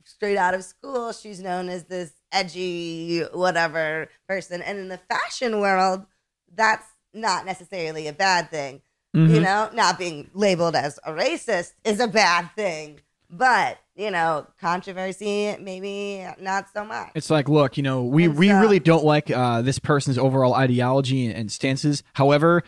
straight 0.04 0.38
out 0.38 0.54
of 0.54 0.64
school 0.64 1.12
she's 1.12 1.40
known 1.40 1.68
as 1.68 1.84
this 1.84 2.12
edgy 2.32 3.20
whatever 3.32 4.08
person. 4.28 4.62
And 4.62 4.78
in 4.78 4.88
the 4.88 4.98
fashion 4.98 5.60
world 5.60 6.06
that's 6.54 6.86
not 7.14 7.46
necessarily 7.46 8.06
a 8.06 8.12
bad 8.12 8.50
thing. 8.50 8.82
Mm-hmm. 9.16 9.36
you 9.36 9.40
know 9.40 9.70
not 9.72 9.98
being 9.98 10.28
labeled 10.34 10.76
as 10.76 10.98
a 11.02 11.12
racist 11.12 11.72
is 11.82 11.98
a 11.98 12.06
bad 12.06 12.50
thing 12.54 13.00
but 13.30 13.78
you 13.94 14.10
know 14.10 14.46
controversy 14.60 15.56
maybe 15.60 16.26
not 16.40 16.66
so 16.72 16.84
much 16.84 17.10
It's 17.14 17.30
like, 17.30 17.48
look, 17.48 17.76
you 17.76 17.82
know, 17.82 18.04
we, 18.04 18.28
we 18.28 18.52
really 18.52 18.78
don't 18.78 19.04
like 19.04 19.30
uh, 19.30 19.62
this 19.62 19.78
person's 19.78 20.18
overall 20.18 20.54
ideology 20.54 21.26
and, 21.26 21.34
and 21.34 21.52
stances. 21.52 22.02
However, 22.14 22.62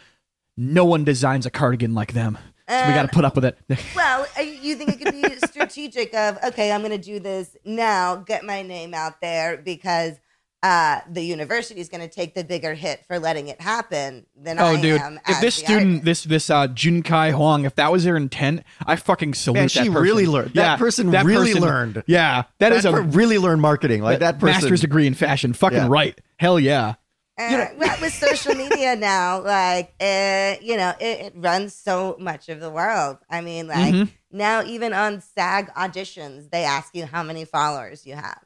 no 0.56 0.84
one 0.84 1.04
designs 1.04 1.46
a 1.46 1.50
cardigan 1.50 1.94
like 1.94 2.12
them. 2.12 2.36
So 2.68 2.86
we 2.86 2.92
got 2.92 3.02
to 3.02 3.08
put 3.08 3.24
up 3.24 3.34
with 3.34 3.44
it. 3.44 3.58
well 3.96 4.26
uh, 4.38 4.42
you 4.42 4.76
think 4.76 4.90
it 4.90 5.00
could 5.00 5.12
be 5.12 5.36
strategic 5.46 6.14
of 6.14 6.38
okay 6.44 6.70
i'm 6.70 6.82
going 6.82 6.92
to 6.92 6.98
do 6.98 7.18
this 7.18 7.56
now 7.64 8.14
get 8.16 8.44
my 8.44 8.62
name 8.62 8.94
out 8.94 9.20
there 9.20 9.56
because 9.56 10.20
uh, 10.62 11.00
the 11.10 11.22
university 11.22 11.80
is 11.80 11.88
going 11.88 12.02
to 12.02 12.08
take 12.14 12.34
the 12.34 12.44
bigger 12.44 12.74
hit 12.74 13.04
for 13.06 13.18
letting 13.18 13.48
it 13.48 13.60
happen 13.60 14.26
than 14.36 14.58
oh, 14.58 14.66
I 14.76 14.80
dude, 14.80 15.00
am. 15.00 15.18
if 15.26 15.40
this 15.40 15.54
student, 15.54 16.00
artist. 16.00 16.04
this 16.04 16.24
this 16.24 16.50
uh, 16.50 16.66
Jun 16.68 17.02
Kai 17.02 17.30
Huang, 17.30 17.64
if 17.64 17.74
that 17.76 17.90
was 17.90 18.04
their 18.04 18.16
intent, 18.16 18.62
I 18.84 18.96
fucking 18.96 19.32
salute 19.34 19.54
Man, 19.54 19.64
that 19.64 19.70
she 19.70 19.78
person. 19.88 19.94
really 19.94 20.26
learned. 20.26 20.52
That 20.54 20.78
person 20.78 21.10
that 21.12 21.24
really 21.24 21.54
learned. 21.54 22.02
Yeah, 22.06 22.44
that 22.58 22.72
is 22.72 22.82
That 22.82 22.92
a 22.94 23.00
really 23.00 23.38
learned 23.38 23.62
marketing. 23.62 24.02
Like 24.02 24.18
that 24.18 24.38
person. 24.38 24.60
master's 24.62 24.82
degree 24.82 25.06
in 25.06 25.14
fashion. 25.14 25.54
Fucking 25.54 25.78
Yeah. 25.78 25.88
right. 25.88 26.20
Hell 26.38 26.60
yeah. 26.60 26.94
Uh, 27.38 27.66
well, 27.78 27.96
with 28.02 28.12
social 28.12 28.54
media 28.54 28.96
now, 28.96 29.40
like 29.42 29.94
uh, 29.98 30.56
you 30.60 30.76
know, 30.76 30.92
it, 31.00 31.20
it 31.26 31.32
runs 31.36 31.74
so 31.74 32.16
much 32.20 32.50
of 32.50 32.60
the 32.60 32.68
world. 32.68 33.16
I 33.30 33.40
mean, 33.40 33.66
like 33.68 33.94
Mhm. 33.94 34.10
now, 34.30 34.62
even 34.62 34.92
on 34.92 35.22
SAG 35.22 35.72
auditions, 35.74 36.50
they 36.50 36.64
ask 36.64 36.94
you 36.94 37.06
how 37.06 37.22
many 37.22 37.46
followers 37.46 38.06
you 38.06 38.14
have. 38.14 38.40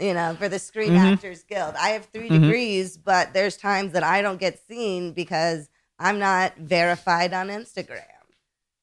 You 0.00 0.14
know, 0.14 0.34
for 0.38 0.48
the 0.48 0.58
Screen 0.58 0.92
Mhm. 0.94 1.12
Actors 1.12 1.42
Guild, 1.42 1.74
I 1.76 1.90
have 1.90 2.06
3 2.06 2.28
Mhm. 2.30 2.40
degrees, 2.40 2.96
but 2.96 3.34
there's 3.34 3.56
times 3.56 3.92
that 3.92 4.02
I 4.02 4.22
don't 4.22 4.40
get 4.40 4.58
seen 4.66 5.12
because 5.12 5.68
I'm 5.98 6.18
not 6.18 6.56
verified 6.56 7.34
on 7.34 7.48
Instagram. 7.48 8.04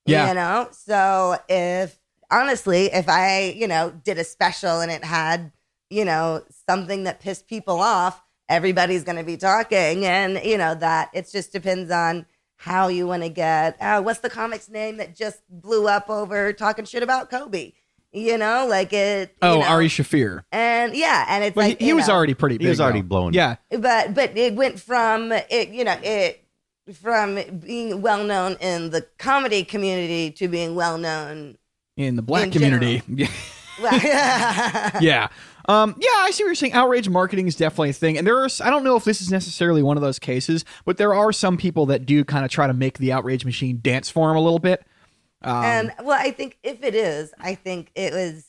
Yeah. 0.06 0.30
You 0.30 0.34
know, 0.36 0.69
so 0.71 1.38
if 1.49 1.97
honestly, 2.30 2.86
if 2.93 3.10
I, 3.10 3.53
you 3.58 3.67
know, 3.67 3.91
did 3.91 4.17
a 4.19 4.23
special 4.23 4.80
and 4.80 4.91
it 4.91 5.03
had, 5.03 5.51
you 5.89 6.06
know, 6.06 6.43
something 6.69 7.06
that 7.06 7.19
pissed 7.19 7.47
people 7.47 7.80
off, 7.80 8.21
everybody's 8.47 9.03
going 9.03 9.17
to 9.17 9.23
be 9.23 9.38
talking. 9.38 10.06
And, 10.06 10.39
you 10.43 10.58
know, 10.58 10.75
that 10.75 11.10
it 11.13 11.30
just 11.32 11.51
depends 11.51 11.89
on 11.91 12.25
how 12.58 12.88
you 12.89 13.08
want 13.08 13.23
to 13.23 13.30
get, 13.30 13.82
uh, 13.82 14.01
what's 14.01 14.19
the 14.19 14.30
comic's 14.30 14.69
name 14.69 14.97
that 14.97 15.15
just 15.15 15.41
blew 15.49 15.88
up 15.88 16.10
over 16.10 16.53
talking 16.53 16.86
shit 16.86 17.03
about 17.03 17.30
Kobe? 17.30 17.73
You 18.17 18.38
know, 18.38 18.65
like 18.67 18.93
it. 18.93 19.30
you 19.30 19.36
Oh, 19.47 19.60
know, 19.60 19.65
Ari 19.65 19.88
Shaffir. 19.89 20.43
And 20.51 20.95
yeah, 20.95 21.25
and 21.30 21.43
it's 21.43 21.56
But 21.56 21.62
like, 21.62 21.80
he, 21.80 21.86
he 21.88 21.93
was 21.93 22.08
know, 22.08 22.15
already 22.15 22.34
pretty. 22.34 22.58
He 22.60 22.67
was 22.67 22.80
already 22.82 23.01
though. 23.01 23.08
blown. 23.08 23.34
Yeah. 23.34 23.56
but 23.69 24.13
but 24.13 24.38
it 24.38 24.56
went 24.56 24.80
from 24.80 25.32
it 25.32 25.69
you 25.69 25.84
know 25.84 25.97
it 26.03 26.43
from 26.93 27.36
being 27.60 28.01
well 28.01 28.23
known 28.23 28.53
in 28.62 28.89
the 28.91 29.06
comedy 29.17 29.63
community 29.63 30.32
to 30.32 30.47
being 30.47 30.73
well 30.75 30.97
known 30.97 31.58
In 31.97 32.15
the 32.15 32.21
black 32.21 32.45
In 32.45 32.51
community. 32.51 33.01
Well, 33.80 33.93
yeah. 35.01 35.27
Um, 35.67 35.95
yeah, 35.99 36.10
I 36.12 36.32
see 36.32 36.43
what 36.43 36.47
you're 36.47 36.56
saying. 36.56 36.73
Outrage 36.73 37.10
marketing 37.10 37.45
is 37.47 37.56
definitely 37.56 37.91
a 37.91 37.93
thing. 37.93 38.17
And 38.17 38.25
there 38.25 38.38
are, 38.39 38.47
I 38.63 38.71
don't 38.71 38.84
know 38.84 38.95
if 38.95 39.03
this 39.03 39.21
is 39.21 39.30
necessarily 39.32 39.84
one 39.84 39.97
of 39.97 40.01
those 40.01 40.17
cases, 40.17 40.65
but 40.86 40.97
there 40.97 41.13
are 41.13 41.32
some 41.32 41.58
people 41.58 41.86
that 41.88 42.06
do 42.08 42.23
kind 42.23 42.43
of 42.43 42.49
try 42.49 42.65
to 42.65 42.73
make 42.73 42.97
the 42.97 43.12
outrage 43.12 43.45
machine 43.45 43.80
dance 43.84 44.10
for 44.10 44.30
them 44.30 44.38
a 44.38 44.41
little 44.41 44.58
bit. 44.60 44.84
Um, 45.41 45.63
and 45.63 45.93
well, 46.04 46.19
I 46.19 46.32
think 46.32 46.58
if 46.63 46.84
it 46.84 46.95
is, 46.95 47.34
I 47.39 47.56
think 47.56 47.91
it 47.95 48.13
was 48.13 48.45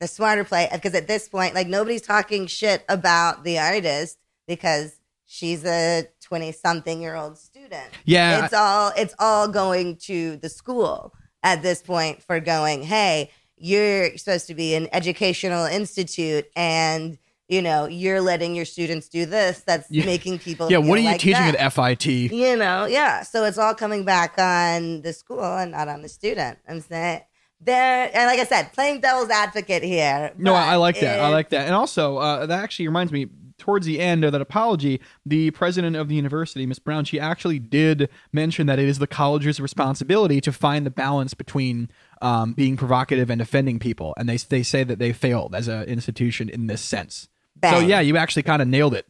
the 0.00 0.06
smarter 0.06 0.44
play 0.44 0.68
because 0.72 0.94
at 0.94 1.06
this 1.06 1.28
point, 1.28 1.54
like 1.54 1.66
nobody's 1.66 2.02
talking 2.02 2.46
shit 2.46 2.84
about 2.88 3.44
the 3.44 3.58
artist 3.58 4.18
because 4.48 4.96
she's 5.26 5.64
a 5.64 6.06
20 6.22 6.52
something 6.52 7.00
year 7.00 7.14
old 7.14 7.38
student. 7.38 7.88
Yeah. 8.04 8.44
It's 8.44 8.54
all 8.54 8.92
it's 8.96 9.14
all 9.18 9.48
going 9.48 9.96
to 9.96 10.36
the 10.36 10.48
school 10.48 11.14
at 11.42 11.62
this 11.62 11.82
point 11.82 12.22
for 12.22 12.40
going, 12.40 12.82
"Hey, 12.82 13.30
you're 13.56 14.16
supposed 14.16 14.46
to 14.46 14.54
be 14.54 14.74
an 14.74 14.88
educational 14.92 15.66
institute 15.66 16.46
and 16.56 17.18
you 17.50 17.60
know, 17.60 17.86
you're 17.86 18.20
letting 18.20 18.54
your 18.54 18.64
students 18.64 19.08
do 19.08 19.26
this 19.26 19.60
that's 19.60 19.90
Yeah. 19.90 20.06
making 20.06 20.38
people 20.38 20.70
yeah, 20.70 20.78
what 20.78 20.96
are 20.98 21.02
you 21.02 21.08
like 21.08 21.20
teaching 21.20 21.52
that. 21.52 21.56
at 21.56 21.72
FIT? 21.72 22.06
You 22.06 22.56
know, 22.56 22.86
yeah. 22.86 23.22
So 23.22 23.44
it's 23.44 23.58
all 23.58 23.74
coming 23.74 24.04
back 24.04 24.38
on 24.38 25.02
the 25.02 25.12
school 25.12 25.42
and 25.42 25.72
not 25.72 25.88
on 25.88 26.02
the 26.02 26.08
student. 26.08 26.58
I'm 26.68 26.80
saying 26.80 27.22
there, 27.60 28.10
and 28.14 28.26
like 28.26 28.38
I 28.38 28.44
said, 28.44 28.72
playing 28.72 29.00
devil's 29.00 29.30
advocate 29.30 29.82
here. 29.82 30.32
No, 30.38 30.54
I, 30.54 30.72
I 30.72 30.76
like 30.76 31.00
that. 31.00 31.20
I 31.20 31.28
like 31.28 31.50
that. 31.50 31.66
And 31.66 31.74
also, 31.74 32.16
uh, 32.18 32.46
that 32.46 32.62
actually 32.62 32.88
reminds 32.88 33.12
me. 33.12 33.26
Towards 33.58 33.84
the 33.84 34.00
end 34.00 34.24
of 34.24 34.32
that 34.32 34.40
apology, 34.40 35.02
the 35.26 35.50
president 35.50 35.94
of 35.94 36.08
the 36.08 36.14
university, 36.14 36.64
Miss 36.64 36.78
Brown, 36.78 37.04
she 37.04 37.20
actually 37.20 37.58
did 37.58 38.08
mention 38.32 38.66
that 38.68 38.78
it 38.78 38.88
is 38.88 38.98
the 39.00 39.06
college's 39.06 39.60
responsibility 39.60 40.40
to 40.40 40.50
find 40.50 40.86
the 40.86 40.90
balance 40.90 41.34
between 41.34 41.90
um, 42.22 42.54
being 42.54 42.78
provocative 42.78 43.28
and 43.28 43.38
offending 43.42 43.78
people, 43.78 44.14
and 44.16 44.26
they 44.30 44.38
they 44.38 44.62
say 44.62 44.82
that 44.84 44.98
they 44.98 45.12
failed 45.12 45.54
as 45.54 45.68
an 45.68 45.82
institution 45.82 46.48
in 46.48 46.68
this 46.68 46.80
sense. 46.80 47.28
So 47.62 47.78
yeah, 47.80 48.00
you 48.00 48.16
actually 48.16 48.42
kind 48.44 48.62
of 48.62 48.68
nailed 48.68 48.94
it. 48.94 49.06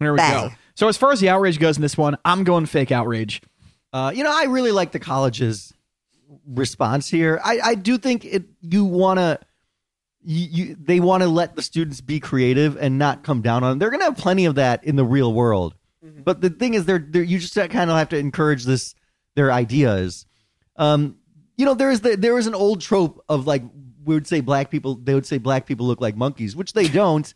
There 0.00 0.12
we 0.12 0.18
Bang. 0.18 0.48
go. 0.48 0.54
So 0.74 0.88
as 0.88 0.96
far 0.96 1.12
as 1.12 1.20
the 1.20 1.28
outrage 1.28 1.58
goes 1.58 1.76
in 1.76 1.82
this 1.82 1.96
one, 1.98 2.16
I'm 2.24 2.44
going 2.44 2.66
fake 2.66 2.92
outrage. 2.92 3.42
Uh, 3.92 4.12
you 4.14 4.22
know, 4.22 4.32
I 4.32 4.44
really 4.44 4.72
like 4.72 4.92
the 4.92 4.98
college's 4.98 5.72
response 6.46 7.08
here. 7.08 7.40
I, 7.42 7.60
I 7.62 7.74
do 7.74 7.98
think 7.98 8.24
it. 8.24 8.44
You 8.60 8.84
want 8.84 9.18
to. 9.18 9.40
You, 10.24 10.48
you, 10.50 10.76
they 10.78 11.00
want 11.00 11.22
to 11.22 11.28
let 11.28 11.56
the 11.56 11.62
students 11.62 12.00
be 12.00 12.20
creative 12.20 12.76
and 12.76 12.98
not 12.98 13.22
come 13.22 13.40
down 13.40 13.62
on 13.62 13.70
them. 13.70 13.78
They're 13.78 13.90
going 13.90 14.00
to 14.00 14.06
have 14.06 14.16
plenty 14.16 14.44
of 14.44 14.56
that 14.56 14.84
in 14.84 14.96
the 14.96 15.04
real 15.04 15.32
world. 15.32 15.74
But 16.02 16.40
the 16.40 16.50
thing 16.50 16.74
is, 16.74 16.84
they're, 16.84 16.98
they're 16.98 17.22
you 17.22 17.38
just 17.38 17.54
kind 17.54 17.90
of 17.90 17.96
have 17.96 18.10
to 18.10 18.18
encourage 18.18 18.64
this 18.64 18.94
their 19.36 19.52
ideas. 19.52 20.26
Um, 20.76 21.16
you 21.56 21.64
know, 21.64 21.74
there 21.74 21.90
is 21.90 22.00
the, 22.00 22.16
there 22.16 22.38
is 22.38 22.46
an 22.46 22.54
old 22.54 22.80
trope 22.80 23.24
of 23.28 23.46
like 23.46 23.62
we 24.04 24.14
would 24.14 24.26
say 24.26 24.40
black 24.40 24.70
people. 24.70 24.96
They 24.96 25.14
would 25.14 25.26
say 25.26 25.38
black 25.38 25.66
people 25.66 25.86
look 25.86 26.00
like 26.00 26.16
monkeys, 26.16 26.54
which 26.56 26.72
they 26.72 26.88
don't. 26.88 27.32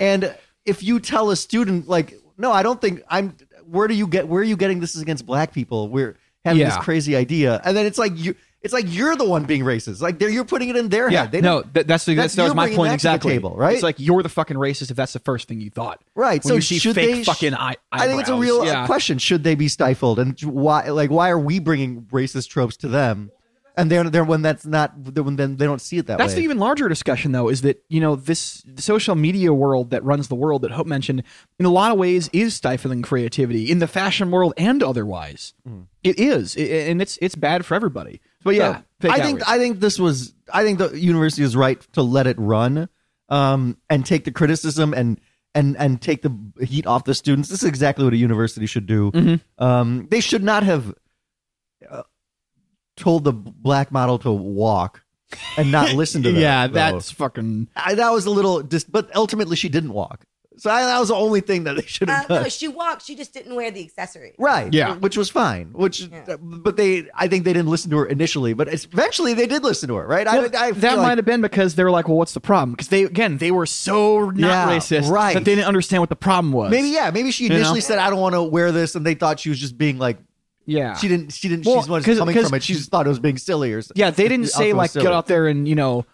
And 0.00 0.34
if 0.64 0.82
you 0.82 0.98
tell 0.98 1.30
a 1.30 1.36
student 1.36 1.86
like, 1.86 2.14
no, 2.36 2.50
I 2.50 2.62
don't 2.62 2.80
think 2.80 3.02
I'm. 3.08 3.36
Where 3.66 3.86
do 3.86 3.94
you 3.94 4.08
get? 4.08 4.26
Where 4.26 4.40
are 4.40 4.44
you 4.44 4.56
getting 4.56 4.80
this 4.80 4.96
is 4.96 5.02
against 5.02 5.24
black 5.26 5.52
people? 5.52 5.88
We're 5.88 6.16
having 6.44 6.64
this 6.64 6.76
crazy 6.78 7.14
idea, 7.14 7.60
and 7.64 7.76
then 7.76 7.86
it's 7.86 7.98
like 7.98 8.12
you. 8.16 8.34
It's 8.62 8.74
like 8.74 8.84
you're 8.88 9.16
the 9.16 9.24
one 9.24 9.44
being 9.44 9.62
racist. 9.62 10.02
Like 10.02 10.18
they're, 10.18 10.28
you're 10.28 10.44
putting 10.44 10.68
it 10.68 10.76
in 10.76 10.90
their 10.90 11.10
Yeah, 11.10 11.22
head. 11.22 11.32
They 11.32 11.40
no, 11.40 11.62
that, 11.72 11.86
that's 11.86 12.04
the, 12.04 12.14
that's, 12.14 12.34
that 12.34 12.42
was 12.42 12.54
my 12.54 12.66
point 12.66 12.76
that 12.76 12.82
to 12.82 12.88
the 12.88 12.94
exactly. 12.94 13.32
table, 13.32 13.56
right? 13.56 13.72
It's 13.72 13.82
like 13.82 13.98
you're 13.98 14.22
the 14.22 14.28
fucking 14.28 14.58
racist 14.58 14.90
if 14.90 14.98
that's 14.98 15.14
the 15.14 15.18
first 15.18 15.48
thing 15.48 15.62
you 15.62 15.70
thought. 15.70 16.02
Right. 16.14 16.44
So 16.44 16.56
you 16.56 16.60
see 16.60 16.78
should 16.78 16.94
fake 16.94 17.14
they? 17.14 17.24
fucking 17.24 17.54
eye, 17.54 17.76
I 17.90 18.06
think 18.06 18.20
it's 18.20 18.28
a 18.28 18.36
real 18.36 18.60
uh, 18.60 18.64
yeah. 18.64 18.84
question. 18.84 19.16
Should 19.16 19.44
they 19.44 19.54
be 19.54 19.68
stifled, 19.68 20.18
and 20.18 20.38
why? 20.42 20.88
Like, 20.88 21.10
why 21.10 21.30
are 21.30 21.38
we 21.38 21.58
bringing 21.58 22.02
racist 22.02 22.50
tropes 22.50 22.76
to 22.78 22.88
them? 22.88 23.30
And 23.76 23.90
they're 23.90 24.04
they're 24.10 24.24
when 24.24 24.42
that's 24.42 24.66
not 24.66 24.92
when 24.98 25.36
then 25.36 25.56
they 25.56 25.64
don't 25.64 25.80
see 25.80 25.98
it 25.98 26.06
that 26.06 26.18
way. 26.18 26.24
That's 26.24 26.34
way. 26.34 26.40
the 26.40 26.44
even 26.44 26.58
larger 26.58 26.88
discussion, 26.88 27.32
though, 27.32 27.48
is 27.48 27.62
that 27.62 27.82
you 27.88 28.00
know 28.00 28.16
this 28.16 28.64
social 28.76 29.14
media 29.14 29.52
world 29.52 29.90
that 29.90 30.04
runs 30.04 30.28
the 30.28 30.34
world 30.34 30.62
that 30.62 30.70
Hope 30.72 30.86
mentioned 30.86 31.22
in 31.58 31.66
a 31.66 31.70
lot 31.70 31.92
of 31.92 31.98
ways 31.98 32.28
is 32.32 32.54
stifling 32.54 33.02
creativity 33.02 33.70
in 33.70 33.78
the 33.78 33.86
fashion 33.86 34.30
world 34.30 34.54
and 34.56 34.82
otherwise. 34.82 35.54
It 36.02 36.18
is, 36.18 36.56
I- 36.56 36.62
and 36.90 37.00
it's 37.00 37.18
it's 37.22 37.34
bad 37.34 37.64
for 37.64 37.74
everybody. 37.74 38.20
But 38.42 38.54
yeah, 38.54 38.80
So, 39.02 39.10
I 39.10 39.20
think. 39.20 39.48
I 39.48 39.58
think 39.58 39.80
this 39.80 39.98
was 39.98 40.34
I 40.52 40.64
think 40.64 40.78
the 40.78 40.98
university 40.98 41.42
is 41.42 41.54
right 41.56 41.80
to 41.92 42.02
let 42.02 42.26
it 42.26 42.38
run, 42.38 42.88
um, 43.28 43.76
and 43.88 44.04
take 44.04 44.24
the 44.24 44.32
criticism 44.32 44.94
and 44.94 45.20
and 45.54 45.76
and 45.76 46.00
take 46.00 46.22
the 46.22 46.32
heat 46.64 46.86
off 46.86 47.04
the 47.04 47.14
students. 47.14 47.48
This 47.48 47.62
is 47.62 47.68
exactly 47.68 48.04
what 48.04 48.14
a 48.14 48.16
university 48.16 48.66
should 48.66 48.86
do. 48.86 49.10
Mm-hmm. 49.12 49.62
Um, 49.64 50.06
they 50.10 50.20
should 50.20 50.42
not 50.42 50.62
have 50.62 50.94
told 53.00 53.24
the 53.24 53.32
black 53.32 53.90
model 53.90 54.18
to 54.20 54.30
walk 54.30 55.02
and 55.56 55.72
not 55.72 55.94
listen 55.94 56.22
to 56.24 56.32
them. 56.32 56.40
yeah, 56.40 56.66
though. 56.66 56.74
that's 56.74 57.10
fucking. 57.10 57.68
I, 57.76 57.94
that 57.94 58.10
was 58.10 58.26
a 58.26 58.30
little 58.30 58.62
dis- 58.62 58.84
but 58.84 59.14
ultimately 59.16 59.56
she 59.56 59.68
didn't 59.68 59.92
walk. 59.92 60.24
So 60.56 60.70
I, 60.70 60.82
that 60.84 60.98
was 60.98 61.08
the 61.08 61.14
only 61.14 61.40
thing 61.40 61.64
that 61.64 61.76
they 61.76 61.82
should 61.86 62.10
Uh, 62.10 62.16
have 62.16 62.28
done. 62.28 62.42
no, 62.42 62.48
she 62.50 62.68
walked. 62.68 63.06
She 63.06 63.14
just 63.14 63.32
didn't 63.32 63.54
wear 63.54 63.70
the 63.70 63.82
accessory. 63.82 64.34
Right. 64.38 64.70
Yeah. 64.74 64.96
Which 64.96 65.16
was 65.16 65.30
fine. 65.30 65.70
Which, 65.72 66.00
Yeah. 66.02 66.36
but 66.38 66.76
they, 66.76 67.08
I 67.14 67.28
think 67.28 67.44
they 67.44 67.54
didn't 67.54 67.70
listen 67.70 67.90
to 67.92 67.96
her 67.98 68.04
initially, 68.06 68.52
but 68.52 68.68
it's, 68.68 68.84
eventually 68.84 69.32
they 69.32 69.46
did 69.46 69.62
listen 69.62 69.88
to 69.88 69.94
her, 69.94 70.06
right? 70.06 70.26
Well, 70.26 70.50
I, 70.54 70.66
I 70.66 70.70
that 70.72 70.92
feel 70.92 71.02
might 71.02 71.16
have 71.16 71.24
been 71.24 71.40
because 71.40 71.76
they 71.76 71.84
were 71.84 71.90
like, 71.90 72.08
"Well, 72.08 72.18
what's 72.18 72.34
the 72.34 72.40
problem?" 72.40 72.72
Because 72.72 72.88
they 72.88 73.04
again 73.04 73.38
they 73.38 73.50
were 73.52 73.64
so 73.64 74.28
not 74.28 74.36
Yeah, 74.38 74.68
racist 74.76 75.08
right. 75.10 75.32
that 75.32 75.46
they 75.46 75.54
didn't 75.54 75.68
understand 75.68 76.02
what 76.02 76.10
the 76.10 76.16
problem 76.16 76.52
was. 76.52 76.70
maybe, 76.70 76.88
yeah, 76.88 77.10
maybe 77.10 77.30
she 77.30 77.48
know? 77.48 77.54
initially 77.56 77.80
said, 77.80 77.98
"I 77.98 78.10
don't 78.10 78.20
want 78.20 78.34
to 78.34 78.42
wear 78.42 78.70
this," 78.70 78.94
and 78.94 79.06
they 79.06 79.14
thought 79.14 79.40
she 79.40 79.48
was 79.48 79.58
just 79.58 79.78
being 79.78 79.96
like, 79.96 80.18
yeah, 80.70 80.94
she 80.96 81.08
didn't, 81.08 81.32
she 81.32 81.48
didn't, 81.48 81.66
Well, 81.66 81.80
she's 81.80 81.88
was 81.88 82.04
'cause- 82.04 82.18
coming 82.18 82.34
'cause 82.34 82.48
from 82.48 82.56
it. 82.56 82.62
She 82.62 82.74
just 82.74 82.90
thought 82.90 83.06
it 83.06 83.08
was 83.08 83.18
being 83.18 83.38
silly 83.38 83.72
or 83.72 83.82
something. 83.82 84.00
Yeah, 84.00 84.10
they 84.10 84.28
didn't 84.28 84.46
say 84.48 84.72
like 84.72 84.90
silly. 84.90 85.04
get 85.04 85.12
out 85.12 85.26
there 85.26 85.46
and 85.46 85.66
you 85.68 85.74
know 85.74 86.04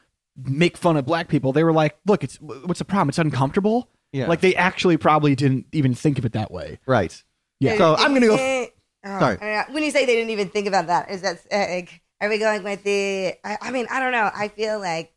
make 0.44 0.76
fun 0.76 0.96
of 0.96 1.06
black 1.06 1.28
people. 1.28 1.52
They 1.52 1.64
were 1.64 1.72
like, 1.72 1.96
look, 2.06 2.22
it's 2.24 2.36
what's 2.40 2.78
the 2.78 2.84
problem? 2.84 3.08
It's 3.10 3.18
uncomfortable. 3.18 3.88
Yeah. 4.12 4.28
Like 4.28 4.40
they 4.40 4.54
actually 4.54 4.96
probably 4.96 5.34
didn't 5.34 5.66
even 5.72 5.94
think 5.94 6.18
of 6.18 6.24
it 6.24 6.32
that 6.32 6.50
way. 6.50 6.78
Right. 6.86 7.22
Yeah. 7.60 7.76
So 7.76 7.94
I'm 7.96 8.12
gonna 8.14 8.26
go. 8.26 8.36
Eh, 8.36 8.38
eh, 8.38 8.66
oh, 9.04 9.18
Sorry. 9.20 9.36
I 9.40 9.40
don't 9.40 9.68
know. 9.68 9.74
When 9.74 9.82
you 9.82 9.90
say 9.90 10.04
they 10.06 10.14
didn't 10.14 10.30
even 10.30 10.48
think 10.48 10.66
about 10.66 10.86
that, 10.88 11.10
is 11.10 11.22
that 11.22 11.38
eh, 11.50 11.76
like, 11.76 12.00
are 12.20 12.28
we 12.28 12.38
going 12.38 12.62
with 12.62 12.82
the? 12.84 13.34
I, 13.44 13.58
I 13.62 13.70
mean, 13.70 13.86
I 13.90 14.00
don't 14.00 14.12
know. 14.12 14.30
I 14.34 14.48
feel 14.48 14.78
like 14.78 15.12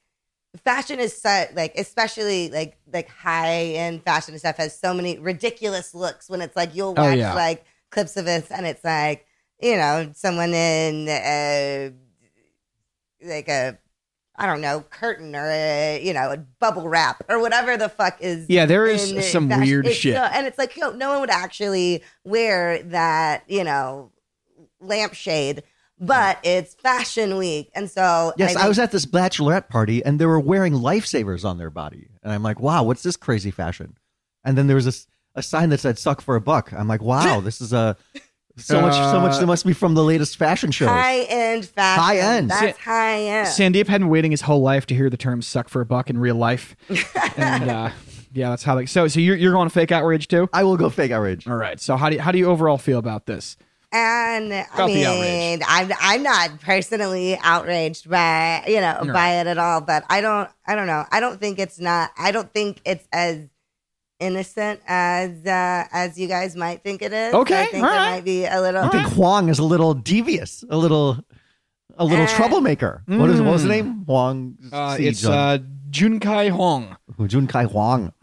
fashion 0.64 1.00
is 1.00 1.16
so 1.22 1.46
like, 1.54 1.74
especially 1.78 2.50
like 2.50 2.78
like 2.92 3.08
high 3.10 3.64
end 3.76 4.04
fashion 4.04 4.34
and 4.34 4.40
stuff 4.40 4.58
has 4.58 4.78
so 4.78 4.94
many 4.94 5.18
ridiculous 5.20 5.94
looks. 5.94 6.30
When 6.30 6.42
it's 6.42 6.56
like 6.56 6.76
you'll 6.76 6.94
Oh, 6.98 7.04
watch 7.04 7.18
yeah. 7.18 7.34
like 7.36 7.64
clips 7.92 8.18
of 8.18 8.28
it, 8.28 8.48
and 8.52 8.66
it's 8.66 8.84
like 8.84 9.26
you 9.62 9.76
know 9.78 10.12
someone 10.16 10.54
in 10.54 11.08
uh, 11.10 11.92
like 13.28 13.48
a. 13.50 13.78
I 14.42 14.46
don't 14.46 14.62
know, 14.62 14.86
curtain 14.90 15.36
or 15.36 15.50
a, 15.50 16.00
you 16.02 16.14
know, 16.14 16.32
a 16.32 16.38
bubble 16.38 16.88
wrap 16.88 17.22
or 17.28 17.42
whatever 17.42 17.76
the 17.76 17.90
fuck 17.90 18.22
is 18.22 18.46
Yeah, 18.48 18.66
there 18.66 18.86
is 18.88 19.10
some 19.30 19.50
fashion. 19.50 19.66
weird 19.66 19.86
It's 19.88 19.98
shit. 19.98 20.16
so- 20.16 20.22
and 20.22 20.48
it's 20.48 20.58
like, 20.58 20.78
yo, 20.78 20.92
no 20.92 21.10
one 21.10 21.20
would 21.20 21.30
actually 21.30 22.04
wear 22.24 22.82
that, 22.84 23.44
you 23.50 23.66
know, 23.66 24.14
lampshade, 24.80 25.64
but 26.00 26.40
it's 26.44 26.74
fashion 26.76 27.36
week. 27.38 27.70
And 27.76 27.92
so, 27.92 28.32
Yes, 28.38 28.52
I, 28.56 28.60
think- 28.62 28.68
was 28.70 28.80
at 28.80 28.92
this 28.94 29.06
bachelorette 29.06 29.68
party 29.68 30.06
and 30.06 30.20
they 30.20 30.26
were 30.26 30.40
wearing 30.40 30.72
lifesavers 30.72 31.44
on 31.44 31.58
their 31.58 31.70
body, 31.70 32.08
and 32.24 32.32
I'm 32.32 32.42
like, 32.42 32.62
wow, 32.62 32.84
what's 32.84 33.04
this 33.04 33.18
crazy 33.18 33.52
fashion? 33.52 33.98
And 34.46 34.58
then 34.58 34.68
there 34.68 34.76
was 34.78 34.86
this 34.86 35.06
a 35.36 35.44
sign 35.44 35.68
that 35.72 35.82
said 35.82 36.00
"suck 36.00 36.22
for 36.22 36.38
a 36.38 36.42
buck." 36.42 36.72
I'm 36.72 36.88
like, 36.88 37.02
wow, 37.02 37.40
this 37.44 37.60
is 37.60 37.74
a 37.74 37.98
so 38.60 38.82
much, 38.82 38.94
so 38.94 39.20
much. 39.20 39.34
Uh, 39.34 39.40
That 39.40 39.46
must 39.48 39.66
be 39.66 39.74
from 39.74 39.94
the 39.96 40.04
latest 40.04 40.38
fashion 40.38 40.72
shows. 40.72 40.90
high 40.90 41.22
end 41.30 41.66
fashion. 41.66 42.04
High 42.04 42.18
end. 42.18 42.50
That's 42.50 42.78
high 42.80 43.20
end. 43.22 43.48
Sandeep 43.48 43.88
had 43.88 44.02
been 44.02 44.10
waiting 44.10 44.32
his 44.32 44.42
whole 44.42 44.62
life 44.62 44.86
to 44.88 44.96
hear 44.96 45.10
the 45.10 45.18
term 45.18 45.42
"suck 45.42 45.70
for 45.70 45.82
a 45.82 45.86
buck" 45.86 46.10
in 46.10 46.18
real 46.18 46.36
life, 46.36 46.76
and 47.38 47.70
uh, 47.70 47.90
yeah, 48.32 48.50
that's 48.50 48.64
how 48.64 48.76
they. 48.76 48.86
So, 48.86 49.08
so 49.08 49.20
you're 49.20 49.36
you're 49.36 49.54
going 49.54 49.70
fake 49.70 49.92
outrage 49.92 50.28
too. 50.28 50.50
I 50.54 50.64
will 50.64 50.78
go 50.78 50.90
fake 50.90 51.12
outrage. 51.12 51.48
All 51.48 51.56
right. 51.56 51.80
So 51.80 51.98
how 51.98 52.10
do 52.10 52.16
you, 52.16 52.22
how 52.22 52.32
do 52.32 52.38
you 52.38 52.46
overall 52.48 52.78
feel 52.78 53.00
about 53.00 53.26
this? 53.26 53.58
And 53.92 54.54
I 54.54 54.68
About 54.76 54.88
the 54.88 55.06
outrage. 55.06 55.22
mean, 55.22 55.60
I'm 55.68 55.92
I'm 56.00 56.22
not 56.22 56.62
personally 56.62 57.40
outraged 57.42 58.08
by 58.08 58.64
you 58.68 58.82
know 58.82 59.02
by 59.12 59.40
it 59.40 59.48
at 59.48 59.58
all, 59.58 59.82
but 59.82 60.04
I 60.10 60.22
don't 60.22 60.48
I 60.68 60.76
don't 60.76 60.86
know. 60.86 61.06
I 61.12 61.20
don't 61.20 61.40
think 61.40 61.58
it's 61.58 61.80
not. 61.80 62.12
I 62.16 62.30
don't 62.32 62.54
think 62.54 62.82
it's 62.86 63.08
as 63.12 63.48
innocent 64.20 64.82
as 64.88 65.32
uh, 65.46 65.86
as 65.92 66.18
you 66.20 66.28
guys 66.28 66.56
might 66.56 66.84
think 66.84 67.02
it 67.02 67.14
is. 67.14 67.34
Okay, 67.34 67.62
I 67.64 67.66
think 67.68 67.84
all 67.84 67.92
it 67.92 67.96
right. 67.96 68.12
might 68.16 68.26
be 68.26 68.46
a 68.46 68.60
little. 68.62 68.84
I 68.84 68.90
think 68.90 69.08
Huang 69.16 69.50
is 69.50 69.60
a 69.60 69.64
little 69.64 69.94
devious, 69.94 70.64
a 70.70 70.78
little, 70.78 71.18
a 71.98 72.06
little 72.06 72.26
Uh, 72.26 72.36
troublemaker. 72.36 73.04
What 73.08 73.30
is 73.30 73.42
what 73.42 73.54
was 73.54 73.64
the 73.64 73.70
mm. 73.70 73.78
name? 73.86 74.04
Huang. 74.06 74.58
Uh, 74.72 74.98
Si 74.98 75.08
it's 75.08 75.22
Jun. 75.22 75.32
uh, 75.34 75.58
Junkai 75.90 76.50
Hong. 76.50 76.96
Jun 77.28 77.48
Kai 77.48 77.64
Huang. 77.66 78.14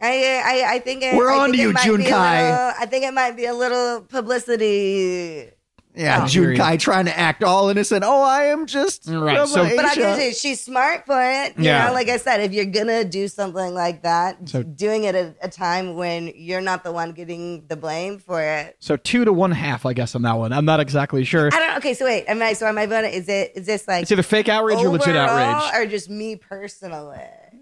I, 0.00 0.42
I 0.44 0.74
I 0.74 0.78
think 0.80 1.02
it, 1.02 1.16
We're 1.16 1.30
I 1.32 1.38
on 1.38 1.50
think 1.52 1.56
to 1.56 1.62
it 1.62 1.66
you, 1.66 1.72
might 1.72 1.84
be 1.84 1.90
a 1.90 2.12
Junkai. 2.12 2.42
little- 2.50 2.74
I 2.78 2.86
think 2.86 3.04
it 3.04 3.14
might 3.14 3.36
be 3.36 3.46
a 3.46 3.54
little 3.54 4.02
publicity. 4.02 5.50
Yeah, 5.96 6.20
Oh. 6.24 6.26
June 6.26 6.56
Kai 6.56 6.76
trying 6.76 7.06
to 7.06 7.18
act 7.18 7.42
all 7.42 7.70
innocent. 7.70 8.04
Oh, 8.06 8.22
I 8.22 8.44
am 8.44 8.66
just 8.66 9.08
Right, 9.08 9.48
so- 9.48 9.64
Asia. 9.64 9.76
But 9.76 9.84
I 9.86 9.94
can 9.94 10.16
say 10.16 10.32
she's 10.32 10.60
smart 10.60 11.06
for 11.06 11.18
it. 11.20 11.54
You 11.56 11.64
Yeah. 11.64 11.86
know, 11.88 11.94
like 11.94 12.08
I 12.10 12.18
said, 12.18 12.42
if 12.42 12.52
you're 12.52 12.66
gonna 12.66 13.02
do 13.04 13.28
something 13.28 13.72
like 13.74 14.02
that, 14.02 14.36
So- 14.46 14.62
doing 14.62 15.04
it 15.04 15.14
at 15.14 15.34
a 15.40 15.48
time 15.48 15.94
when 15.94 16.30
you're 16.36 16.60
not 16.60 16.84
the 16.84 16.92
one 16.92 17.12
getting 17.12 17.64
the 17.68 17.76
blame 17.76 18.18
for 18.18 18.42
it. 18.42 18.76
So 18.78 18.96
two 18.96 19.24
to 19.24 19.32
one 19.32 19.52
half, 19.52 19.86
I 19.86 19.94
guess, 19.94 20.14
on 20.14 20.22
that 20.22 20.34
one. 20.36 20.52
I'm 20.52 20.66
not 20.66 20.80
exactly 20.80 21.24
sure. 21.24 21.48
I 21.52 21.58
don't. 21.58 21.76
Okay, 21.78 21.94
so 21.94 22.04
wait, 22.04 22.26
am 22.28 22.42
I? 22.42 22.52
So 22.52 22.66
am 22.66 22.76
I 22.76 22.84
voting? 22.86 23.12
Is 23.12 23.28
it? 23.28 23.52
Is 23.54 23.64
this 23.66 23.88
like 23.88 24.02
It's 24.02 24.12
either 24.12 24.22
fake 24.22 24.48
outrage 24.50 24.78
or 24.78 24.88
legit 24.88 25.16
outrage. 25.16 25.72
or 25.74 25.86
just 25.86 26.10
me 26.10 26.36
personally? 26.36 27.16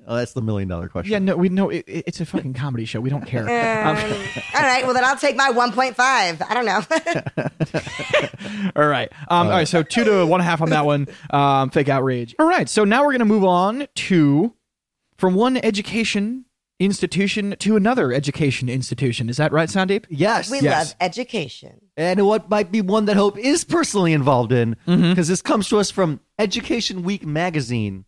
Oh, 0.06 0.16
that's 0.16 0.32
the 0.32 0.42
million 0.42 0.68
dollar 0.68 0.88
question. 0.88 1.12
Yeah, 1.12 1.18
no, 1.18 1.36
we 1.36 1.48
know 1.48 1.70
it, 1.70 1.84
it- 1.86 2.04
it's 2.06 2.20
a 2.20 2.26
fucking 2.26 2.54
comedy 2.54 2.84
show. 2.84 3.00
We 3.00 3.10
don't 3.10 3.26
care. 3.26 3.42
Um, 3.42 3.96
Um, 4.04 4.12
all 4.54 4.62
right. 4.62 4.84
Well, 4.84 4.94
then 4.94 5.04
I'll 5.04 5.16
take 5.16 5.36
my 5.36 5.50
1.5. 5.50 5.94
I 5.98 6.54
don't 6.54 6.64
know. 6.64 6.80
all 8.76 8.86
right. 8.88 9.10
Um, 9.28 9.46
all 9.48 9.52
right. 9.52 9.68
So 9.68 9.82
two 9.82 10.04
to 10.04 10.24
one 10.26 10.40
half 10.40 10.60
on 10.60 10.70
that 10.70 10.84
one. 10.86 11.06
Um, 11.30 11.70
fake 11.70 11.88
outrage. 11.88 12.34
All 12.38 12.46
right. 12.48 12.68
So 12.68 12.84
now 12.84 13.04
we're 13.04 13.12
gonna 13.12 13.24
move 13.24 13.44
on 13.44 13.86
to 13.94 14.54
from 15.16 15.34
one 15.34 15.56
education 15.58 16.44
institution 16.80 17.54
to 17.60 17.76
another 17.76 18.12
education 18.12 18.68
institution. 18.68 19.28
Is 19.28 19.36
that 19.36 19.52
right, 19.52 19.68
Sandeep? 19.68 20.06
Yes. 20.08 20.50
we 20.50 20.60
Yes. 20.60 20.88
love 20.90 20.96
education. 21.00 21.80
and 21.96 22.26
what 22.26 22.50
might 22.50 22.72
be 22.72 22.80
one 22.80 23.04
that 23.06 23.16
Hope 23.16 23.38
is 23.38 23.62
personally 23.64 24.12
involved 24.12 24.50
in, 24.52 24.70
because 24.84 24.98
Mm-hmm. 25.00 25.20
this 25.22 25.40
comes 25.42 25.68
to 25.68 25.78
us 25.78 25.90
from 25.92 26.18
Education 26.38 27.04
Week 27.04 27.24
magazine, 27.24 28.04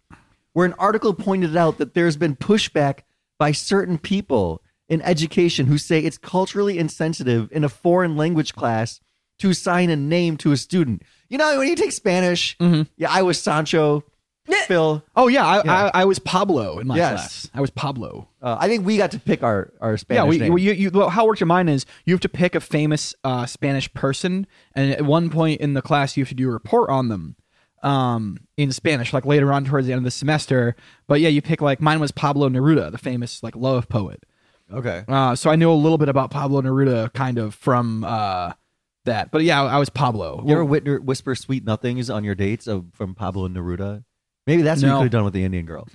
where 0.56 0.64
an 0.64 0.72
article 0.78 1.12
pointed 1.12 1.54
out 1.54 1.76
that 1.76 1.92
there's 1.92 2.16
been 2.16 2.34
pushback 2.34 3.00
by 3.38 3.52
certain 3.52 3.98
people 3.98 4.62
in 4.88 5.02
education 5.02 5.66
who 5.66 5.76
say 5.76 5.98
it's 6.00 6.16
culturally 6.16 6.78
insensitive 6.78 7.52
in 7.52 7.62
a 7.62 7.68
foreign 7.68 8.16
language 8.16 8.54
class 8.54 8.98
to 9.38 9.50
assign 9.50 9.90
a 9.90 9.96
name 9.96 10.38
to 10.38 10.52
a 10.52 10.56
student. 10.56 11.02
You 11.28 11.36
know, 11.36 11.58
when 11.58 11.68
you 11.68 11.76
take 11.76 11.92
Spanish, 11.92 12.56
Mm-hmm. 12.56 12.82
yeah, 12.96 13.10
I 13.10 13.20
was 13.20 13.38
Sancho, 13.38 14.02
Phil. 14.66 15.02
Oh 15.14 15.28
yeah, 15.28 15.44
I, 15.44 15.56
Yeah. 15.62 15.90
I, 15.92 16.00
I 16.02 16.04
was 16.06 16.18
Pablo 16.20 16.78
in 16.78 16.86
my 16.86 16.96
Yes. 16.96 17.10
class. 17.12 17.50
I 17.52 17.60
was 17.60 17.68
Pablo. 17.68 18.28
Uh, 18.40 18.56
I 18.58 18.66
think 18.66 18.86
we 18.86 18.96
got 18.96 19.10
to 19.10 19.18
pick 19.20 19.42
our 19.42 19.74
our 19.82 19.98
Spanish 19.98 20.22
yeah, 20.24 20.28
we, 20.30 20.38
name. 20.38 20.52
well, 20.54 20.58
you, 20.62 20.72
you, 20.72 20.90
well, 20.90 21.10
how 21.10 21.24
it 21.24 21.28
works 21.28 21.40
your 21.40 21.48
mind 21.48 21.68
is 21.68 21.84
you 22.06 22.14
have 22.14 22.20
to 22.22 22.30
pick 22.30 22.54
a 22.54 22.60
famous 22.60 23.14
uh, 23.24 23.44
Spanish 23.44 23.92
person, 23.92 24.46
and 24.74 24.90
at 24.90 25.02
one 25.02 25.28
point 25.28 25.60
in 25.60 25.74
the 25.74 25.82
class 25.82 26.16
you 26.16 26.22
have 26.24 26.30
to 26.30 26.34
do 26.34 26.48
a 26.48 26.52
report 26.52 26.88
on 26.88 27.08
them 27.08 27.36
um, 27.86 28.38
in 28.56 28.72
Spanish, 28.72 29.12
like 29.12 29.24
later 29.24 29.52
on 29.52 29.64
towards 29.64 29.86
the 29.86 29.92
end 29.92 29.98
of 30.00 30.04
the 30.04 30.10
semester. 30.10 30.74
But 31.06 31.20
yeah, 31.20 31.28
you 31.28 31.40
pick 31.40 31.60
like 31.60 31.80
mine 31.80 32.00
was 32.00 32.10
Pablo 32.12 32.48
Neruda, 32.48 32.90
the 32.90 32.98
famous 32.98 33.42
like 33.42 33.54
love 33.56 33.88
poet. 33.88 34.24
okay. 34.72 35.04
Uh, 35.08 35.34
so 35.36 35.50
I 35.50 35.56
knew 35.56 35.70
a 35.70 35.74
little 35.74 35.98
bit 35.98 36.08
about 36.08 36.30
Pablo 36.30 36.60
Neruda, 36.62 37.12
kind 37.12 37.38
of 37.38 37.54
from 37.54 38.02
uh, 38.04 38.52
that. 39.04 39.30
But 39.30 39.44
yeah, 39.44 39.62
I 39.62 39.78
was 39.78 39.88
Pablo. 39.88 40.42
You 40.44 40.52
ever 40.54 40.64
wit- 40.64 41.04
whisper 41.04 41.34
sweet 41.34 41.64
nothings 41.64 42.10
on 42.10 42.24
your 42.24 42.34
dates 42.34 42.66
of, 42.66 42.86
from 42.92 43.14
Pablo 43.14 43.48
Neruda? 43.48 44.02
Maybe 44.46 44.62
that's 44.62 44.82
what 44.82 44.88
you 44.88 44.92
No. 44.92 44.98
could 44.98 45.04
have 45.04 45.10
done 45.12 45.24
with 45.24 45.34
the 45.34 45.44
Indian 45.44 45.66
girl. 45.66 45.86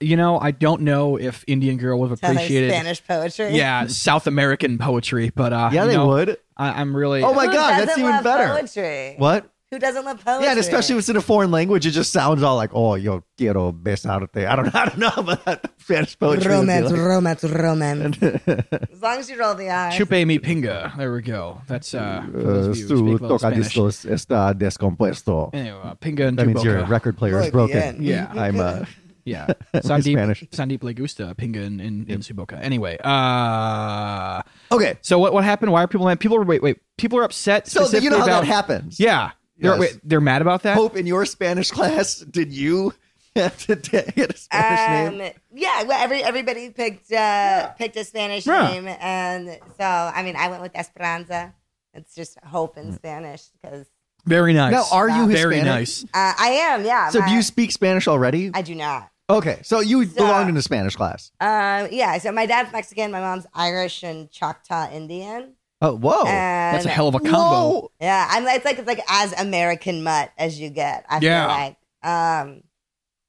you 0.00 0.16
know, 0.16 0.38
I 0.38 0.50
don't 0.50 0.82
know 0.82 1.16
if 1.18 1.44
Indian 1.46 1.78
Girl 1.78 1.98
would 2.00 2.10
have 2.10 2.20
Tell 2.20 2.30
her 2.34 2.36
appreciated. 2.36 2.70
Spanish 2.72 3.02
poetry. 3.06 3.56
Yeah, 3.56 3.86
South 3.86 4.26
American 4.26 4.76
poetry, 4.76 5.30
but 5.34 5.52
uh, 5.54 5.70
Yeah, 5.72 5.84
you 5.84 5.88
they 5.90 5.96
know, 5.96 6.08
would. 6.08 6.36
I, 6.58 6.80
I'm 6.80 6.94
really. 6.94 7.22
Oh 7.22 7.32
my 7.32 7.46
Who 7.46 7.52
god, 7.52 7.70
that's 7.72 7.86
doesn't 7.86 8.00
even 8.00 8.12
love 8.16 8.24
better. 8.24 8.48
Poetry? 8.60 9.14
What? 9.16 9.50
Who 9.70 9.78
doesn't 9.78 10.02
love 10.02 10.24
poetry? 10.24 10.44
Yeah, 10.44 10.52
and 10.52 10.60
especially 10.60 10.94
if 10.94 11.00
it's 11.00 11.08
in 11.10 11.16
a 11.16 11.20
foreign 11.20 11.50
language, 11.50 11.84
it 11.84 11.90
just 11.90 12.10
sounds 12.10 12.42
all 12.42 12.56
like, 12.56 12.70
"Oh, 12.72 12.94
yo 12.94 13.22
quiero 13.36 13.70
besarte." 13.70 14.46
I 14.48 14.56
don't, 14.56 14.74
I 14.74 14.86
don't 14.86 14.96
know 14.98 15.12
about 15.14 15.66
Spanish 15.78 16.18
poetry. 16.18 16.38
would 16.38 16.42
be 16.44 16.48
romance, 16.48 16.90
like- 16.90 17.00
romance, 17.44 17.44
romance. 17.44 18.16
as 18.92 19.02
long 19.02 19.18
as 19.18 19.28
you 19.28 19.38
roll 19.38 19.54
the 19.54 19.68
eyes. 19.68 19.92
Chupe 19.98 20.26
mi 20.26 20.38
pinga. 20.38 20.96
There 20.96 21.12
we 21.12 21.20
go. 21.20 21.60
That's 21.66 21.92
uh, 21.92 22.24
for 22.32 22.38
Uh, 22.38 22.42
those 22.44 22.66
of 22.68 22.76
you 22.78 22.82
who 22.82 22.88
su 22.88 22.94
a 22.94 23.04
little 23.12 23.38
Spanish. 23.38 23.74
tocadiscos 23.74 24.06
está 24.10 24.54
descompuesto. 24.56 25.50
Anyway, 25.52 25.78
uh, 25.84 25.94
pinga 25.96 26.28
and 26.28 26.38
That 26.38 26.46
means 26.46 26.64
your 26.64 26.86
record 26.86 27.18
player 27.18 27.38
is 27.40 27.50
broken. 27.50 28.02
Yeah. 28.02 28.32
I'm 28.34 28.58
uh, 28.60 28.86
Yeah, 29.26 29.48
Sandeep, 29.74 30.14
Spanish. 30.16 30.44
Sandeep 30.52 30.82
le 30.82 30.94
gusta 30.94 31.34
pinga 31.36 31.60
in, 31.60 31.80
in, 31.80 32.06
in 32.08 32.20
Suboca. 32.20 32.58
Anyway, 32.62 32.96
uh, 33.04 34.40
okay. 34.72 34.96
so 35.02 35.18
what 35.18 35.34
what 35.34 35.44
happened? 35.44 35.70
Why 35.72 35.82
are 35.82 35.86
people 35.86 36.06
mad? 36.06 36.18
People 36.20 36.38
are 36.38 36.44
wait 36.44 36.62
wait. 36.62 36.78
People 36.96 37.18
are 37.18 37.24
upset. 37.24 37.68
So 37.68 37.80
you 37.80 37.84
know 37.84 37.88
specifically 37.88 38.18
how 38.20 38.24
about, 38.24 38.40
that 38.44 38.46
happens. 38.46 38.98
Yeah, 38.98 39.32
they're, 39.58 39.78
wait, 39.78 39.98
they're 40.04 40.20
mad 40.20 40.42
about 40.42 40.62
that. 40.62 40.76
Hope 40.76 40.96
in 40.96 41.06
your 41.06 41.24
Spanish 41.26 41.70
class, 41.70 42.18
did 42.20 42.52
you 42.52 42.94
have 43.36 43.56
to 43.66 43.76
get 43.76 44.16
a 44.18 44.36
Spanish 44.36 45.08
Um, 45.12 45.18
name? 45.18 45.32
yeah, 45.54 45.82
well, 45.84 46.02
every 46.02 46.22
everybody 46.24 46.70
picked 46.70 47.12
uh, 47.12 47.70
picked 47.72 47.96
a 47.96 48.04
Spanish 48.04 48.46
Yeah. 48.46 48.68
name, 48.70 48.88
and 49.00 49.58
so 49.76 49.84
I 49.84 50.22
mean, 50.22 50.36
I 50.36 50.48
went 50.48 50.62
with 50.62 50.72
Esperanza. 50.76 51.54
It's 51.94 52.14
just 52.14 52.38
hope 52.44 52.76
in 52.78 52.92
Spanish 52.92 53.46
because 53.60 53.86
Very 54.26 54.52
nice. 54.52 54.72
Now, 54.72 54.84
are 54.92 55.08
you 55.08 55.26
very 55.26 55.62
nice? 55.62 56.04
uh, 56.04 56.34
I 56.38 56.48
am. 56.70 56.84
Yeah. 56.84 57.08
So 57.10 57.20
my- 57.20 57.28
do 57.28 57.34
you 57.34 57.42
speak 57.42 57.72
Spanish 57.72 58.06
already? 58.06 58.50
I 58.54 58.62
do 58.62 58.74
not. 58.74 59.10
Okay, 59.30 59.58
so 59.62 59.80
you 59.80 60.04
So- 60.06 60.14
belonged 60.16 60.48
in 60.48 60.56
a 60.56 60.62
Spanish 60.62 60.96
class. 60.96 61.30
Um, 61.40 61.88
yeah. 61.90 62.16
So 62.18 62.32
my 62.32 62.46
dad's 62.46 62.72
Mexican, 62.72 63.10
my 63.10 63.20
mom's 63.20 63.46
Irish 63.54 64.02
and 64.02 64.30
Choctaw 64.30 64.90
Indian. 64.92 65.54
Oh, 65.80 65.96
whoa. 65.96 66.26
And 66.26 66.72
That's 66.72 66.84
a 66.86 66.88
hell 66.88 67.08
of 67.08 67.14
a 67.14 67.20
combo. 67.20 67.70
Whoa. 67.70 67.90
Yeah, 68.00 68.26
I'm. 68.30 68.46
It's 68.46 68.64
like 68.64 68.78
it's 68.78 68.86
like 68.86 69.00
as 69.08 69.32
American 69.40 70.02
mutt 70.02 70.32
as 70.36 70.58
you 70.58 70.70
get. 70.70 71.04
I 71.08 71.20
Yeah. 71.20 71.46
feel 71.46 71.48
like. 71.48 71.76
Um, 72.02 72.62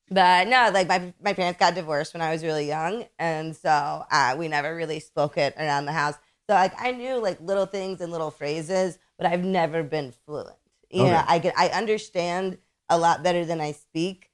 but 0.10 0.48
no, 0.48 0.72
like 0.74 0.88
my 0.88 1.14
my 1.22 1.34
parents 1.34 1.60
got 1.60 1.76
divorced 1.76 2.14
when 2.14 2.22
I 2.22 2.32
was 2.32 2.44
really 2.44 2.68
young, 2.68 3.06
and 3.20 3.56
so 3.56 4.04
uh, 4.12 4.36
we 4.38 4.48
never 4.48 4.76
really 4.76 5.00
spoke 5.00 5.38
it 5.38 5.54
around 5.58 5.86
the 5.86 5.92
house. 5.92 6.16
So 6.50 6.56
like 6.56 6.74
I 6.82 6.92
knew 6.92 7.18
like 7.18 7.40
little 7.42 7.68
things 7.68 8.02
and 8.02 8.12
little 8.12 8.32
phrases, 8.32 8.98
but 9.18 9.28
I've 9.28 9.44
never 9.44 9.84
been 9.84 10.12
fluent. 10.26 10.56
You 10.90 11.06
know, 11.06 11.24
I 11.28 11.38
can 11.40 11.54
I 11.56 11.70
understand 11.70 12.58
a 12.90 12.98
lot 12.98 13.22
better 13.24 13.46
than 13.46 13.62
I 13.62 13.74
speak. 13.74 14.32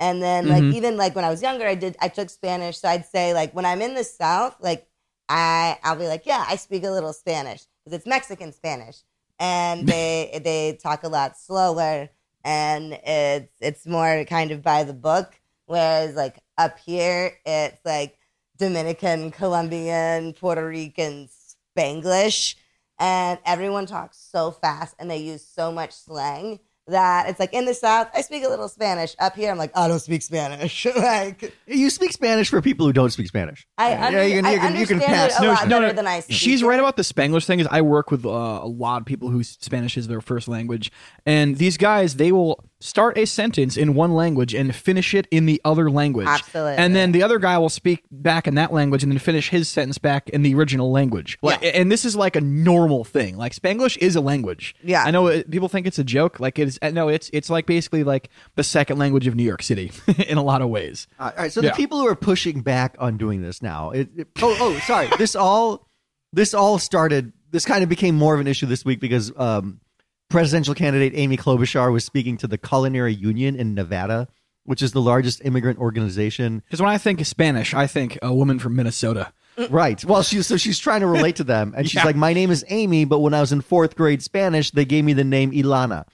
And 0.00 0.22
then 0.22 0.48
like 0.48 0.64
Mhm. 0.64 0.72
even 0.74 0.96
like 0.98 1.14
when 1.16 1.24
I 1.24 1.30
was 1.30 1.40
younger, 1.40 1.66
I 1.66 1.74
did 1.74 1.96
I 2.00 2.08
took 2.08 2.28
Spanish, 2.28 2.78
so 2.78 2.88
I'd 2.88 3.06
say 3.06 3.32
like 3.32 3.54
when 3.54 3.64
I'm 3.64 3.80
in 3.80 3.94
the 3.94 4.04
South, 4.04 4.56
like 4.60 4.86
I 5.28 5.78
I'll 5.82 5.96
be 5.96 6.06
like, 6.06 6.26
yeah, 6.26 6.44
I 6.48 6.56
speak 6.56 6.84
a 6.84 6.90
little 6.90 7.12
Spanish. 7.12 7.64
Because 7.84 7.98
it's 7.98 8.06
Mexican 8.06 8.52
Spanish, 8.52 9.02
and 9.38 9.86
they 9.88 10.40
they 10.44 10.78
talk 10.82 11.04
a 11.04 11.08
lot 11.08 11.38
slower, 11.38 12.08
and 12.44 12.92
it's 13.04 13.54
it's 13.60 13.86
more 13.86 14.24
kind 14.24 14.50
of 14.50 14.62
by 14.62 14.84
the 14.84 14.94
book. 14.94 15.40
Whereas 15.66 16.14
like 16.14 16.38
up 16.58 16.78
here, 16.78 17.38
it's 17.46 17.84
like 17.84 18.18
Dominican, 18.58 19.30
Colombian, 19.30 20.32
Puerto 20.34 20.66
Rican, 20.66 21.28
Spanglish, 21.76 22.54
and 22.98 23.38
everyone 23.44 23.86
talks 23.86 24.18
so 24.18 24.50
fast 24.50 24.94
and 24.98 25.10
they 25.10 25.18
use 25.18 25.44
so 25.44 25.72
much 25.72 25.92
slang 25.92 26.60
that 26.88 27.28
it's 27.28 27.40
like 27.40 27.52
in 27.54 27.64
the 27.64 27.72
South, 27.74 28.08
I 28.14 28.20
speak 28.20 28.44
a 28.44 28.48
little 28.48 28.68
Spanish. 28.68 29.14
Up 29.18 29.34
here, 29.34 29.50
I'm 29.50 29.56
like, 29.58 29.72
I 29.76 29.88
don't 29.88 30.00
speak 30.00 30.20
Spanish. 30.22 30.84
like 30.96 31.54
You 31.66 31.88
speak 31.88 32.12
Spanish 32.12 32.50
for 32.50 32.60
people 32.60 32.84
who 32.86 32.92
don't 32.92 33.10
speak 33.10 33.28
Spanish. 33.28 33.66
I, 33.78 33.90
Yeah, 33.90 34.22
you 34.22 34.34
can- 34.36 34.44
I 34.46 34.52
you 34.52 34.58
can- 34.60 34.76
you 34.76 34.86
can 34.86 34.96
understand 34.96 35.02
pass. 35.02 35.32
it 35.32 35.38
a 35.38 35.42
No, 35.46 35.48
lot 35.52 35.68
no, 35.68 35.76
better 35.76 35.86
no, 35.88 35.92
than 35.94 36.06
I 36.06 36.20
speak. 36.20 36.36
She's 36.36 36.62
right 36.62 36.78
about 36.78 36.96
the 36.96 37.02
Spanglish 37.02 37.46
thing. 37.46 37.60
Is 37.60 37.66
I 37.70 37.80
work 37.80 38.10
with 38.10 38.26
uh, 38.26 38.28
a 38.28 38.66
lot 38.68 39.00
of 39.00 39.06
people 39.06 39.30
whose 39.30 39.56
Spanish 39.60 39.96
is 39.96 40.08
their 40.08 40.20
first 40.20 40.46
language, 40.46 40.92
and 41.24 41.56
these 41.56 41.76
guys 41.78 42.16
they 42.16 42.32
will 42.32 42.62
start 42.84 43.16
a 43.16 43.24
sentence 43.24 43.78
in 43.78 43.94
one 43.94 44.12
language 44.12 44.52
and 44.52 44.74
finish 44.76 45.14
it 45.14 45.26
in 45.30 45.46
the 45.46 45.58
other 45.64 45.90
language. 45.90 46.26
Absolutely. 46.28 46.74
And 46.76 46.94
then 46.94 47.12
the 47.12 47.22
other 47.22 47.38
guy 47.38 47.56
will 47.56 47.70
speak 47.70 48.04
back 48.10 48.46
in 48.46 48.56
that 48.56 48.74
language 48.74 49.02
and 49.02 49.10
then 49.10 49.18
finish 49.18 49.48
his 49.48 49.68
sentence 49.70 49.96
back 49.96 50.28
in 50.28 50.42
the 50.42 50.54
original 50.54 50.92
language. 50.92 51.38
Like, 51.40 51.62
Yeah. 51.62 51.70
and 51.70 51.90
this 51.90 52.04
is 52.04 52.14
like 52.14 52.36
a 52.36 52.42
normal 52.42 53.02
thing. 53.02 53.38
Like 53.38 53.54
Spanglish 53.54 53.96
is 53.98 54.16
a 54.16 54.20
language. 54.20 54.74
Yeah. 54.84 55.02
I 55.02 55.10
know 55.12 55.28
it, 55.28 55.50
people 55.50 55.68
think 55.70 55.86
it's 55.86 55.98
a 55.98 56.04
joke. 56.04 56.40
Like 56.40 56.58
it's 56.58 56.78
uh, 56.82 56.90
no, 56.90 57.08
it's 57.08 57.30
it's 57.32 57.48
like 57.48 57.64
basically 57.64 58.04
like 58.04 58.28
the 58.54 58.62
second 58.64 58.98
language 58.98 59.26
of 59.26 59.34
New 59.34 59.44
York 59.44 59.62
City 59.62 59.90
in 60.28 60.36
a 60.36 60.42
lot 60.42 60.60
of 60.60 60.68
ways. 60.68 61.06
All 61.18 61.32
right, 61.38 61.50
so 61.50 61.62
Yeah. 61.62 61.70
the 61.70 61.76
people 61.76 61.98
who 62.00 62.06
are 62.06 62.14
pushing 62.14 62.60
back 62.60 62.96
on 62.98 63.16
doing 63.16 63.40
this 63.40 63.62
now. 63.62 63.90
It, 63.92 64.10
it- 64.14 64.28
oh, 64.42 64.56
oh, 64.60 64.78
sorry. 64.80 65.08
This 65.16 65.34
all, 65.34 65.88
this 66.34 66.52
all 66.52 66.78
started. 66.78 67.32
This 67.50 67.64
kind 67.64 67.82
of 67.82 67.88
became 67.88 68.14
more 68.16 68.34
of 68.34 68.40
an 68.40 68.46
issue 68.48 68.66
this 68.66 68.84
week 68.84 69.00
because 69.00 69.32
um, 69.36 69.80
presidential 70.28 70.74
candidate 70.74 71.12
Amy 71.14 71.36
Klobuchar 71.36 71.92
was 71.92 72.04
speaking 72.04 72.36
to 72.38 72.46
the 72.46 72.58
Culinary 72.58 73.14
Union 73.14 73.56
in 73.56 73.74
Nevada, 73.74 74.28
which 74.64 74.82
is 74.82 74.92
the 74.92 75.00
largest 75.00 75.44
immigrant 75.44 75.78
organization. 75.78 76.62
Because 76.66 76.80
when 76.80 76.90
I 76.90 76.98
think 76.98 77.24
Spanish, 77.24 77.74
I 77.74 77.86
think 77.86 78.18
a 78.22 78.34
woman 78.34 78.58
from 78.58 78.74
Minnesota. 78.76 79.32
Right. 79.70 80.04
Well, 80.04 80.22
she's 80.22 80.46
so 80.48 80.56
she's 80.56 80.78
trying 80.80 81.00
to 81.02 81.06
relate 81.06 81.36
to 81.36 81.44
them, 81.44 81.74
and 81.76 81.86
she's 81.86 81.94
Yeah. 82.00 82.04
like, 82.06 82.16
"My 82.16 82.32
name 82.32 82.50
is 82.50 82.64
Amy, 82.68 83.04
but 83.04 83.20
when 83.20 83.34
I 83.34 83.40
was 83.40 83.52
in 83.52 83.60
fourth 83.60 83.94
grade 83.94 84.20
Spanish, 84.22 84.72
they 84.72 84.84
gave 84.84 85.04
me 85.04 85.12
the 85.12 85.22
name 85.22 85.52
Ilana," 85.52 86.06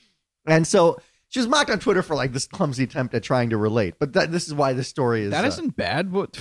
and 0.46 0.66
so 0.66 0.99
she 1.29 1.38
was 1.38 1.49
mocked 1.49 1.70
on 1.70 1.79
Twitter 1.79 2.03
for 2.03 2.14
like 2.14 2.35
this 2.35 2.46
clumsy 2.46 2.85
attempt 2.85 3.14
at 3.14 3.23
trying 3.23 3.49
to 3.51 3.57
relate. 3.57 3.94
But 3.99 4.12
that, 4.12 4.31
this 4.31 4.46
is 4.46 4.53
why 4.53 4.75
this 4.75 4.88
story 4.88 5.23
is. 5.23 5.31
That 5.31 5.46
uh, 5.46 5.49
isn't 5.49 5.75
bad. 5.77 6.12
What? 6.12 6.38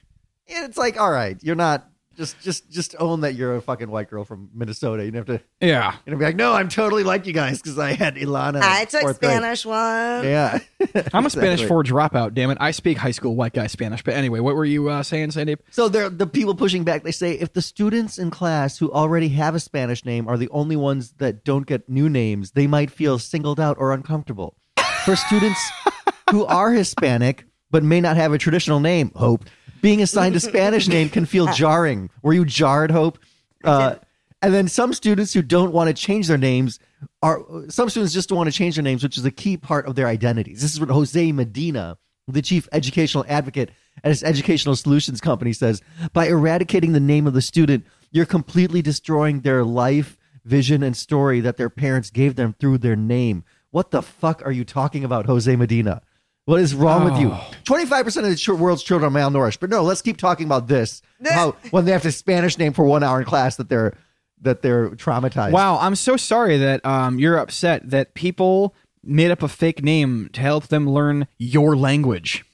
it's 0.46 0.78
like, 0.78 0.98
all 0.98 1.10
right, 1.10 1.36
you're 1.42 1.54
not. 1.56 1.86
Just 2.18 2.40
just 2.40 2.68
just 2.68 2.96
own 2.98 3.20
that 3.20 3.36
you're 3.36 3.54
a 3.54 3.62
fucking 3.62 3.88
white 3.88 4.10
girl 4.10 4.24
from 4.24 4.50
Minnesota. 4.52 5.04
You 5.04 5.12
don't 5.12 5.26
have 5.28 5.38
to 5.38 5.44
Yeah. 5.64 5.94
you 6.04 6.10
know, 6.12 6.18
be 6.18 6.24
like, 6.24 6.34
no, 6.34 6.52
I'm 6.52 6.68
totally 6.68 7.04
like 7.04 7.26
you 7.28 7.32
guys 7.32 7.62
because 7.62 7.78
I 7.78 7.92
had 7.92 8.16
Ilana. 8.16 8.60
I 8.60 8.86
took 8.86 9.02
fourth 9.02 9.20
grade." 9.20 9.30
Spanish 9.36 9.64
one. 9.64 10.24
Yeah, 10.24 10.58
I'm 11.14 11.24
a 11.26 11.30
Spanish 11.30 11.60
Exactly. 11.62 11.66
four 11.68 11.84
dropout. 11.84 12.34
Damn 12.34 12.50
it! 12.50 12.58
I 12.60 12.72
speak 12.72 12.98
high 12.98 13.12
school 13.12 13.36
white 13.36 13.52
guy 13.52 13.68
Spanish. 13.68 14.02
But 14.02 14.14
anyway, 14.14 14.40
what 14.40 14.56
were 14.56 14.64
you 14.64 14.88
uh, 14.88 15.04
saying, 15.04 15.30
Sandy? 15.30 15.54
So 15.70 15.88
they're 15.88 16.10
the 16.10 16.26
people 16.26 16.56
pushing 16.56 16.82
back. 16.82 17.04
They 17.04 17.12
say 17.12 17.34
if 17.34 17.52
the 17.52 17.62
students 17.62 18.18
in 18.18 18.30
class 18.30 18.78
who 18.78 18.90
already 18.92 19.28
have 19.30 19.54
a 19.54 19.60
Spanish 19.60 20.04
name 20.04 20.26
are 20.26 20.36
the 20.36 20.48
only 20.50 20.74
ones 20.74 21.12
that 21.18 21.44
don't 21.44 21.66
get 21.68 21.88
new 21.88 22.08
names, 22.08 22.50
they 22.50 22.66
might 22.66 22.90
feel 22.90 23.20
singled 23.20 23.60
out 23.60 23.76
or 23.78 23.92
uncomfortable. 23.92 24.56
For 25.04 25.14
students 25.14 25.60
who 26.30 26.44
are 26.46 26.72
Hispanic 26.72 27.44
but 27.70 27.84
may 27.84 28.00
not 28.00 28.16
have 28.16 28.32
a 28.32 28.38
traditional 28.38 28.80
name, 28.80 29.12
Hope, 29.14 29.44
being 29.80 30.02
assigned 30.02 30.36
a 30.36 30.40
Spanish 30.40 30.88
name 30.88 31.08
can 31.08 31.26
feel 31.26 31.46
jarring. 31.52 32.10
Were 32.22 32.32
you 32.32 32.44
jarred, 32.44 32.90
Hope? 32.90 33.18
Uh, 33.64 33.96
and 34.40 34.54
then 34.54 34.68
some 34.68 34.92
students 34.92 35.32
who 35.32 35.42
don't 35.42 35.72
want 35.72 35.88
to 35.88 35.94
change 35.94 36.28
their 36.28 36.38
names 36.38 36.78
are 37.22 37.42
some 37.68 37.88
students 37.88 38.14
just 38.14 38.28
don't 38.28 38.38
want 38.38 38.50
to 38.50 38.56
change 38.56 38.76
their 38.76 38.84
names, 38.84 39.02
which 39.02 39.18
is 39.18 39.24
a 39.24 39.30
key 39.30 39.56
part 39.56 39.86
of 39.86 39.94
their 39.96 40.06
identities. 40.06 40.62
This 40.62 40.72
is 40.72 40.80
what 40.80 40.90
Jose 40.90 41.32
Medina, 41.32 41.98
the 42.28 42.42
chief 42.42 42.68
educational 42.72 43.24
advocate 43.28 43.70
at 44.04 44.10
his 44.10 44.22
educational 44.22 44.76
solutions 44.76 45.20
company, 45.20 45.52
says. 45.52 45.82
By 46.12 46.28
eradicating 46.28 46.92
the 46.92 47.00
name 47.00 47.26
of 47.26 47.34
the 47.34 47.42
student, 47.42 47.84
you're 48.10 48.26
completely 48.26 48.80
destroying 48.80 49.40
their 49.40 49.64
life, 49.64 50.16
vision, 50.44 50.82
and 50.82 50.96
story 50.96 51.40
that 51.40 51.56
their 51.56 51.70
parents 51.70 52.10
gave 52.10 52.36
them 52.36 52.54
through 52.58 52.78
their 52.78 52.96
name. 52.96 53.44
What 53.70 53.90
the 53.90 54.02
fuck 54.02 54.44
are 54.46 54.52
you 54.52 54.64
talking 54.64 55.04
about, 55.04 55.26
Jose 55.26 55.54
Medina? 55.54 56.02
What 56.48 56.62
is 56.62 56.74
wrong 56.74 57.04
with 57.04 57.18
you? 57.18 57.32
Oh. 57.32 57.50
25% 57.64 58.06
of 58.06 58.24
the 58.24 58.54
world's 58.54 58.82
children 58.82 59.14
are 59.14 59.14
malnourished. 59.14 59.60
But 59.60 59.68
no, 59.68 59.82
let's 59.82 60.00
keep 60.00 60.16
talking 60.16 60.46
about 60.46 60.66
this. 60.66 61.02
How 61.22 61.56
when 61.72 61.84
they 61.84 61.92
have 61.92 62.00
to 62.02 62.10
Spanish 62.10 62.56
name 62.56 62.72
for 62.72 62.86
one 62.86 63.02
hour 63.02 63.18
in 63.18 63.26
class 63.26 63.56
that 63.56 63.68
they're 63.68 63.92
that 64.40 64.62
they're 64.62 64.88
traumatized. 64.92 65.52
Wow, 65.52 65.78
I'm 65.78 65.94
so 65.94 66.16
sorry 66.16 66.56
that 66.56 66.82
um, 66.86 67.18
you're 67.18 67.36
upset 67.36 67.90
that 67.90 68.14
people 68.14 68.74
made 69.04 69.30
up 69.30 69.42
a 69.42 69.48
fake 69.48 69.82
name 69.82 70.30
to 70.32 70.40
help 70.40 70.68
them 70.68 70.88
learn 70.88 71.28
your 71.36 71.76
language. 71.76 72.46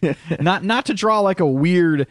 not 0.40 0.64
not 0.64 0.86
to 0.86 0.94
draw 0.94 1.20
like 1.20 1.40
a 1.40 1.46
weird 1.46 2.06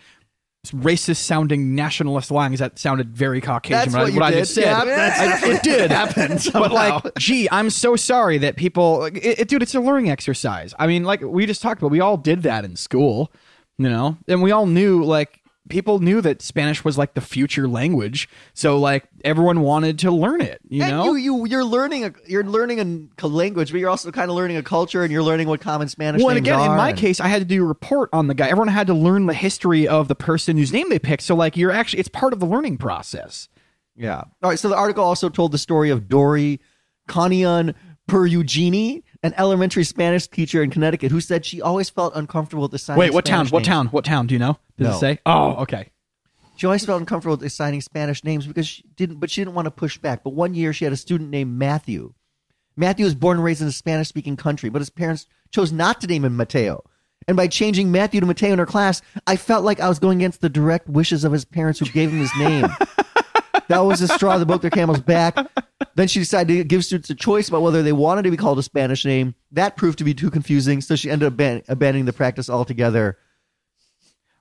racist 0.72 1.18
sounding 1.18 1.76
nationalist 1.76 2.32
lines 2.32 2.60
that 2.60 2.78
sounded 2.80 3.16
very 3.16 3.42
Caucasian 3.42 3.92
That's 3.92 3.94
what, 3.94 4.12
I- 4.12 4.16
what 4.16 4.24
I 4.24 4.32
just 4.40 4.54
said. 4.56 4.64
Yeah, 4.66 4.86
that's- 4.86 5.44
I- 5.44 5.48
it 5.54 5.64
did 5.64 5.92
happened 5.92 6.34
But 6.34 6.42
somehow. 6.42 7.02
like, 7.04 7.16
gee, 7.18 7.48
I'm 7.52 7.70
so 7.70 7.96
sorry 7.96 8.38
that 8.40 8.56
people, 8.56 9.06
it, 9.06 9.16
it- 9.18 9.48
dude, 9.48 9.62
it's 9.64 9.76
a 9.76 9.80
learning 9.80 10.10
exercise. 10.10 10.74
I 10.80 10.88
mean, 10.88 11.04
like 11.04 11.22
we 11.22 11.46
just 11.46 11.62
talked 11.62 11.82
about, 11.82 11.92
we 11.92 12.00
all 12.00 12.18
did 12.18 12.44
that 12.44 12.66
in 12.66 12.76
school, 12.76 13.32
you 13.78 13.90
know, 13.90 14.18
and 14.28 14.42
we 14.42 14.52
all 14.52 14.66
knew 14.66 15.04
like 15.04 15.37
people 15.70 16.00
knew 16.00 16.22
that 16.22 16.42
Spanish 16.42 16.84
was 16.84 16.98
like 16.98 17.14
the 17.14 17.22
future 17.22 17.68
language, 17.68 18.30
so 18.54 18.80
like 18.80 19.08
everyone 19.24 19.62
wanted 19.62 20.00
to 20.00 20.12
learn 20.12 20.42
it, 20.42 20.60
you 20.70 20.84
and 20.84 20.92
know. 20.92 21.16
you 21.16 21.16
you 21.16 21.48
you're 21.48 21.64
learning 21.66 22.06
a 22.06 22.14
you're 22.26 22.44
learning 22.44 23.10
a 23.22 23.28
language, 23.28 23.72
but 23.72 23.80
you're 23.80 23.90
also 23.90 24.12
kind 24.12 24.30
of 24.30 24.36
learning 24.36 24.58
a 24.58 24.64
culture, 24.64 25.04
and 25.04 25.12
you're 25.12 25.24
learning 25.24 25.48
what 25.48 25.62
common 25.62 25.88
Spanish 25.88 26.20
is. 26.20 26.26
well, 26.26 26.36
and 26.36 26.46
again, 26.46 26.60
in 26.60 26.76
my 26.78 26.90
and- 26.90 26.98
case, 26.98 27.20
I 27.20 27.28
had 27.28 27.40
to 27.40 27.46
do 27.46 27.64
a 27.64 27.68
report 27.68 28.10
on 28.14 28.28
the 28.28 28.34
guy. 28.34 28.48
Everyone 28.48 28.68
had 28.70 28.88
to 28.88 28.94
learn 28.94 29.26
the 29.26 29.34
history 29.34 29.88
of 29.88 30.08
the 30.08 30.16
person 30.16 30.58
whose 30.58 30.72
name 30.74 30.90
they 30.90 31.00
picked. 31.00 31.24
So, 31.24 31.36
like, 31.36 31.58
you're 31.58 31.72
actually, 31.72 32.00
it's 32.00 32.10
part 32.10 32.34
of 32.34 32.40
the 32.40 32.46
learning 32.46 32.78
process. 32.78 33.50
Yeah. 33.96 34.22
All 34.44 34.50
right. 34.52 34.60
So 34.60 34.70
the 34.70 34.76
article 34.76 35.04
also 35.04 35.28
told 35.30 35.52
the 35.52 35.58
story 35.58 35.90
of 35.90 36.08
Dory 36.08 36.60
Canion 37.10 37.74
Perugini, 38.08 39.04
an 39.28 39.34
elementary 39.38 39.84
Spanish 39.84 40.28
teacher 40.28 40.64
in 40.64 40.70
Connecticut, 40.72 41.12
who 41.12 41.22
said 41.22 41.46
she 41.46 41.62
always 41.62 41.90
felt 41.90 42.16
uncomfortable 42.16 42.64
with 42.64 42.74
assigning. 42.74 43.00
Wait, 43.00 43.14
what 43.14 43.26
town? 43.26 43.46
Spanish 43.46 43.52
What 43.52 43.60
names. 43.60 43.68
town? 43.68 43.88
What 43.88 44.06
town? 44.06 44.28
Do 44.28 44.34
you 44.36 44.40
know? 44.40 44.58
Does 44.78 44.88
No. 44.88 44.96
it 44.96 45.00
say? 45.00 45.20
Oh, 45.26 45.52
okay. 45.64 45.90
She 46.56 46.66
always 46.66 46.84
felt 46.86 47.00
uncomfortable 47.00 47.36
with 47.36 47.46
assigning 47.46 47.82
Spanish 47.82 48.24
names 48.24 48.48
because 48.48 48.68
she 48.68 48.84
didn't, 48.96 49.18
but 49.20 49.30
she 49.30 49.42
didn't 49.42 49.54
want 49.54 49.68
to 49.68 49.72
push 49.72 49.98
back. 50.00 50.24
But 50.24 50.32
one 50.34 50.56
year 50.56 50.74
she 50.74 50.86
had 50.86 50.94
a 50.94 50.98
student 50.98 51.30
named 51.30 51.56
Matthew. 51.58 52.14
Matthew 52.76 53.06
was 53.06 53.16
born 53.16 53.38
and 53.38 53.44
raised 53.44 53.62
in 53.62 53.68
a 53.68 53.72
Spanish 53.72 54.08
speaking 54.08 54.38
country, 54.38 54.70
but 54.70 54.80
his 54.82 54.90
parents 54.90 55.28
chose 55.52 55.72
not 55.72 56.02
to 56.02 56.08
name 56.08 56.26
him 56.26 56.36
Mateo. 56.36 56.84
And 57.28 57.36
by 57.36 57.48
changing 57.48 57.92
Matthew 57.92 58.22
to 58.22 58.26
Mateo 58.26 58.54
in 58.54 58.60
her 58.60 58.66
class, 58.66 59.02
I 59.28 59.36
felt 59.36 59.66
like 59.66 59.80
I 59.80 59.90
was 59.90 60.00
going 60.00 60.20
against 60.20 60.42
the 60.42 60.50
direct 60.50 60.88
wishes 60.88 61.24
of 61.24 61.32
his 61.32 61.44
parents 61.46 61.80
who 61.80 61.86
gave 61.86 62.12
him 62.12 62.20
his 62.20 62.32
name. 62.40 62.68
that 63.70 63.80
was 63.80 64.00
the 64.00 64.08
straw 64.08 64.38
that 64.38 64.46
broke 64.46 64.62
their 64.62 64.72
camel's 64.72 65.02
back. 65.02 65.36
Then 65.96 66.08
she 66.08 66.20
decided 66.20 66.58
to 66.58 66.64
give 66.64 66.86
students 66.86 67.10
a 67.10 67.16
choice 67.16 67.50
about 67.50 67.62
whether 67.62 67.84
they 67.84 67.92
wanted 67.92 68.24
to 68.24 68.32
be 68.32 68.38
called 68.38 68.60
a 68.60 68.64
Spanish 68.64 69.06
name. 69.06 69.36
That 69.52 69.76
proved 69.78 69.98
to 70.00 70.04
be 70.04 70.14
too 70.14 70.30
confusing, 70.30 70.82
so 70.82 70.96
she 70.96 71.10
ended 71.10 71.28
up 71.28 71.34
aban- 71.34 71.64
abandoning 71.68 72.06
the 72.06 72.14
practice 72.14 72.50
altogether. 72.50 73.18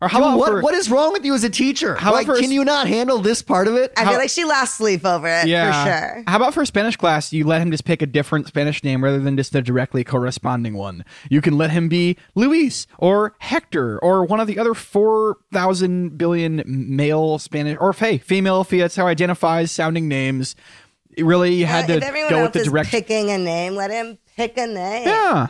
Or 0.03 0.09
how 0.09 0.19
Dude, 0.19 0.27
about 0.29 0.39
what, 0.39 0.49
for, 0.49 0.61
what 0.61 0.75
is 0.75 0.91
wrong 0.91 1.13
with 1.15 1.25
you 1.25 1.33
as 1.35 1.43
a 1.43 1.49
teacher? 1.49 1.95
How 1.95 2.13
like, 2.13 2.27
about 2.27 2.37
for- 2.37 2.43
can 2.43 2.53
you 2.53 2.65
not 2.67 2.87
handle 2.87 3.19
this 3.19 3.41
part 3.41 3.67
of 3.67 3.77
it? 3.77 3.95
I 3.97 4.05
How- 4.05 4.11
feel 4.11 4.19
like 4.19 4.29
she 4.29 4.45
lost 4.45 4.77
sleep 4.77 5.07
over 5.07 5.27
it 5.27 5.49
yeah. 5.49 5.71
for 5.85 5.91
sure. 5.91 6.25
How 6.27 6.37
about 6.37 6.53
for 6.53 6.67
Spanish 6.67 6.97
class, 6.97 7.33
you 7.33 7.47
let 7.47 7.63
him 7.63 7.71
just 7.71 7.87
pick 7.87 8.03
a 8.03 8.07
different 8.07 8.47
Spanish 8.47 8.85
name 8.85 9.03
rather 9.03 9.19
than 9.19 9.39
just 9.39 9.53
the 9.53 9.63
directly 9.63 10.05
corresponding 10.05 10.75
one. 10.75 11.03
You 11.31 11.41
can 11.41 11.57
let 11.57 11.71
him 11.71 11.89
be 11.89 12.19
Luis 12.35 12.87
or 12.99 13.37
Hector 13.39 13.99
or 14.01 14.27
one 14.27 14.39
of 14.39 14.47
the 14.47 14.59
other 14.59 14.75
4,000 14.75 16.19
billion 16.19 16.63
male 16.67 17.39
Spanish 17.39 17.79
or 17.81 17.95
hey, 17.95 18.19
female, 18.19 18.61
if 18.61 18.69
that's 18.69 18.97
how 18.97 19.07
identifies 19.07 19.71
sounding 19.71 20.09
names. 20.09 20.57
It 21.17 21.25
really 21.25 21.55
you 21.55 21.65
had 21.65 21.89
if 21.89 22.01
to 22.01 22.07
everyone 22.07 22.29
go 22.31 22.37
else 22.41 22.47
with 22.49 22.53
the 22.53 22.61
is 22.61 22.67
direct. 22.67 22.91
picking 22.91 23.31
a 23.31 23.39
name, 23.39 23.75
let 23.75 23.91
him 23.91 24.19
pick 24.37 24.59
a 24.59 24.67
name. 24.67 25.07
yeah. 25.09 25.47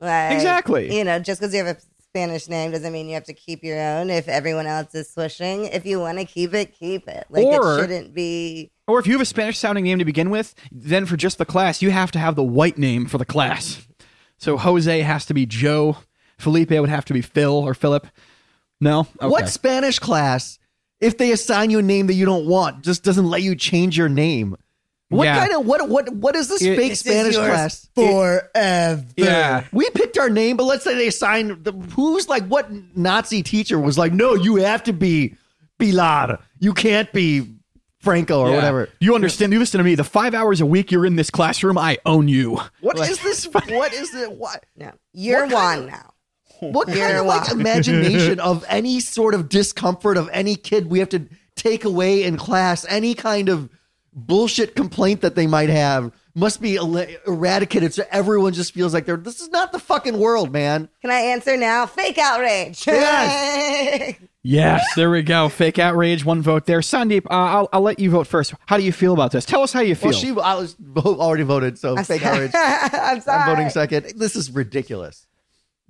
Like, 0.00 0.32
Exactly. 0.32 0.96
You 0.96 1.02
know, 1.02 1.18
just 1.18 1.40
because 1.40 1.52
you 1.52 1.64
have 1.64 1.76
a 1.76 1.80
Spanish 2.14 2.48
name 2.48 2.70
doesn't 2.70 2.92
mean 2.92 3.08
you 3.08 3.14
have 3.14 3.24
to 3.24 3.34
keep 3.34 3.64
your 3.64 3.80
own. 3.80 4.08
If 4.08 4.28
everyone 4.28 4.68
else 4.68 4.94
is 4.94 5.10
swishing, 5.10 5.64
if 5.64 5.84
you 5.84 5.98
want 5.98 6.18
to 6.20 6.24
keep 6.24 6.54
it, 6.54 6.72
keep 6.72 7.08
it. 7.08 7.26
Like 7.28 7.44
Or- 7.44 7.76
it 7.76 7.80
shouldn't 7.82 8.14
be. 8.14 8.70
Or 8.86 9.00
if 9.00 9.08
you 9.08 9.14
have 9.14 9.20
a 9.20 9.24
Spanish 9.24 9.58
sounding 9.58 9.82
name 9.82 9.98
to 9.98 10.04
begin 10.04 10.30
with, 10.30 10.54
then 10.70 11.06
for 11.06 11.16
just 11.16 11.38
the 11.38 11.44
class, 11.44 11.82
you 11.82 11.90
have 11.90 12.12
to 12.12 12.20
have 12.20 12.36
the 12.36 12.44
white 12.44 12.78
name 12.78 13.06
for 13.06 13.18
the 13.18 13.24
class. 13.24 13.84
So 14.38 14.56
Jose 14.56 15.00
has 15.00 15.26
to 15.26 15.34
be 15.34 15.44
Joe. 15.44 15.96
Felipe 16.38 16.70
would 16.70 16.88
have 16.88 17.04
to 17.06 17.12
be 17.12 17.20
Phil 17.20 17.52
or 17.52 17.74
Philip. 17.74 18.06
No? 18.80 19.08
Okay. 19.20 19.26
What 19.26 19.48
Spanish 19.48 19.98
class, 19.98 20.60
if 21.00 21.18
they 21.18 21.32
assign 21.32 21.70
you 21.70 21.80
a 21.80 21.82
name 21.82 22.06
that 22.06 22.14
you 22.14 22.26
don't 22.26 22.46
want, 22.46 22.84
just 22.84 23.02
doesn't 23.02 23.28
let 23.28 23.42
you 23.42 23.56
change 23.56 23.98
your 23.98 24.08
name? 24.08 24.54
What 25.14 25.24
Yeah. 25.24 25.38
kind 25.38 25.52
of 25.54 25.66
what 25.66 25.88
what 25.88 26.08
what 26.14 26.36
is 26.36 26.48
this 26.48 26.62
It- 26.62 26.76
fake 26.76 26.90
This 26.92 27.00
Spanish 27.00 27.36
class? 27.36 27.88
forever. 27.94 29.04
Yeah. 29.16 29.64
We 29.72 29.88
picked 29.90 30.18
our 30.18 30.30
name, 30.30 30.56
but 30.56 30.64
let's 30.64 30.84
say 30.84 30.94
they 30.94 31.08
assigned 31.08 31.64
the 31.64 31.72
who's 31.94 32.28
like 32.28 32.46
what 32.46 32.68
Nazi 32.96 33.42
teacher 33.42 33.78
was 33.78 33.96
like, 33.98 34.12
no, 34.12 34.34
you 34.34 34.56
have 34.56 34.82
to 34.84 34.92
be 34.92 35.34
Pilar. 35.78 36.38
You 36.60 36.72
can't 36.72 37.12
be 37.12 37.46
Franco 38.00 38.40
or 38.40 38.50
Yeah. 38.50 38.56
whatever. 38.56 38.88
You 39.00 39.14
understand? 39.14 39.52
You 39.52 39.58
listen 39.58 39.78
to 39.78 39.84
me. 39.84 39.94
The 39.94 40.04
five 40.04 40.34
hours 40.34 40.60
a 40.60 40.66
week 40.66 40.90
you're 40.92 41.06
in 41.06 41.16
this 41.16 41.30
classroom, 41.30 41.78
I 41.78 41.98
own 42.06 42.28
you. 42.28 42.60
What 42.80 42.98
is 42.98 43.18
this? 43.20 43.46
What 43.68 43.92
is 43.92 44.14
it? 44.14 44.32
What? 44.32 44.64
No, 44.76 44.90
you're 45.12 45.46
What 45.46 45.52
kind 45.52 45.80
one 45.82 45.90
now. 45.90 46.10
What 46.60 46.86
kind 46.86 46.98
You're 46.98 47.18
of 47.20 47.26
like 47.26 47.40
welcome. 47.42 47.60
imagination 47.60 48.40
of 48.50 48.64
any 48.68 49.00
sort 49.00 49.34
of 49.34 49.48
discomfort 49.48 50.16
of 50.16 50.30
any 50.32 50.54
kid 50.56 50.88
we 50.88 50.98
have 51.00 51.08
to 51.10 51.26
take 51.56 51.84
away 51.84 52.22
in 52.22 52.36
class, 52.36 52.86
any 52.88 53.14
kind 53.14 53.48
of 53.48 53.68
bullshit 54.14 54.76
complaint 54.76 55.20
that 55.22 55.34
they 55.34 55.46
might 55.46 55.68
have 55.70 56.12
must 56.36 56.60
be 56.60 56.76
eradicated 56.76 57.94
so 57.94 58.04
everyone 58.10 58.52
just 58.52 58.72
feels 58.72 58.92
like 58.94 59.06
they're 59.06 59.16
this 59.16 59.40
is 59.40 59.48
not 59.50 59.72
the 59.72 59.78
fucking 59.78 60.18
world, 60.18 60.52
man. 60.52 60.88
Can 61.02 61.10
I 61.10 61.20
answer 61.20 61.56
now? 61.56 61.86
Fake 61.86 62.18
outrage. 62.18 62.86
Yes. 62.94 64.16
Yes, 64.46 64.84
there 64.94 65.10
we 65.10 65.22
go. 65.22 65.48
Fake 65.48 65.78
outrage, 65.78 66.22
one 66.22 66.42
vote 66.42 66.66
there. 66.66 66.80
Sandeep, 66.80 67.24
uh, 67.24 67.30
I'll, 67.30 67.68
I'll 67.72 67.80
let 67.80 67.98
you 67.98 68.10
vote 68.10 68.26
first. 68.26 68.52
How 68.66 68.76
do 68.76 68.82
you 68.82 68.92
feel 68.92 69.14
about 69.14 69.32
this? 69.32 69.46
Tell 69.46 69.62
us 69.62 69.72
how 69.72 69.80
you 69.80 69.94
feel. 69.94 70.10
Well, 70.10 70.18
she 70.18 70.28
I 70.32 70.54
was 70.56 70.76
already 70.98 71.44
voted, 71.44 71.78
so 71.78 71.96
I'm 71.96 72.04
fake 72.04 72.20
sorry. 72.20 72.48
outrage. 72.48 72.50
I'm 72.54 73.22
sorry. 73.22 73.40
I'm 73.42 73.56
voting 73.56 73.70
second. 73.70 74.12
This 74.16 74.36
is 74.36 74.50
ridiculous. 74.50 75.26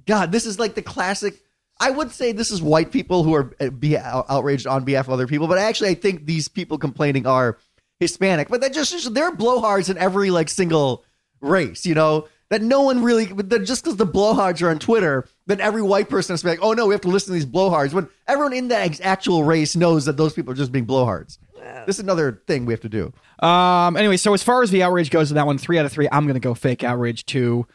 God, 0.07 0.31
this 0.31 0.47
is 0.47 0.61
like 0.61 0.77
the 0.77 0.83
classic. 0.83 1.35
I 1.81 1.91
would 1.91 2.13
say 2.13 2.31
this 2.31 2.53
is 2.53 2.63
white 2.63 2.93
people 2.93 3.25
who 3.25 3.35
are 3.35 3.57
uh, 3.59 3.71
be 3.71 3.99
outraged 3.99 4.69
on 4.69 4.85
behalf 4.85 5.09
of 5.09 5.15
other 5.15 5.27
people, 5.27 5.49
but 5.49 5.59
actually, 5.59 5.89
I 5.89 5.95
think 5.95 6.25
these 6.25 6.47
people 6.47 6.79
complaining 6.79 7.27
are 7.27 7.59
Hispanic. 8.01 8.49
But 8.49 8.61
that 8.61 8.73
just 8.73 9.15
they're 9.15 9.33
blowhards 9.33 9.91
in 9.91 9.99
every 9.99 10.31
like 10.31 10.49
single 10.49 11.05
race, 11.41 11.87
you 11.87 11.95
know. 11.95 12.29
That 12.51 12.61
no 12.61 12.83
one 12.83 13.03
really, 13.03 13.27
but 13.27 13.49
that 13.51 13.61
just 13.61 13.83
because 13.83 13.97
the 13.97 14.07
blowhards 14.07 14.63
are 14.63 14.69
on 14.69 14.79
Twitter, 14.79 15.27
then 15.47 15.61
every 15.61 15.81
white 15.81 16.11
person 16.11 16.35
is 16.35 16.45
like, 16.45 16.59
oh 16.63 16.75
no, 16.75 16.87
we 16.87 16.95
have 16.95 17.01
to 17.01 17.09
listen 17.09 17.29
to 17.29 17.33
these 17.33 17.47
blowhards. 17.47 17.95
When 17.95 18.07
everyone 18.29 18.53
in 18.53 18.69
that 18.69 19.01
actual 19.01 19.45
race 19.45 19.75
knows 19.75 20.05
that 20.05 20.19
those 20.19 20.35
people 20.35 20.53
are 20.53 20.57
just 20.57 20.71
being 20.71 20.87
blowhards. 20.87 21.39
This 21.87 21.97
is 21.97 22.01
another 22.01 22.43
thing 22.47 22.67
we 22.67 22.73
have 22.75 22.83
to 22.83 22.89
do. 22.89 23.13
Um. 23.45 23.97
Anyway, 23.97 24.19
so 24.19 24.35
as 24.35 24.43
far 24.43 24.63
as 24.63 24.71
the 24.71 24.83
outrage 24.83 25.11
goes 25.11 25.29
to 25.29 25.35
that 25.35 25.47
one, 25.47 25.57
three 25.59 25.79
out 25.79 25.87
of 25.87 25.93
three, 25.93 26.09
I'm 26.13 26.27
gonna 26.27 26.39
go 26.39 26.55
fake 26.55 26.85
outrage 26.85 27.25
too. 27.25 27.67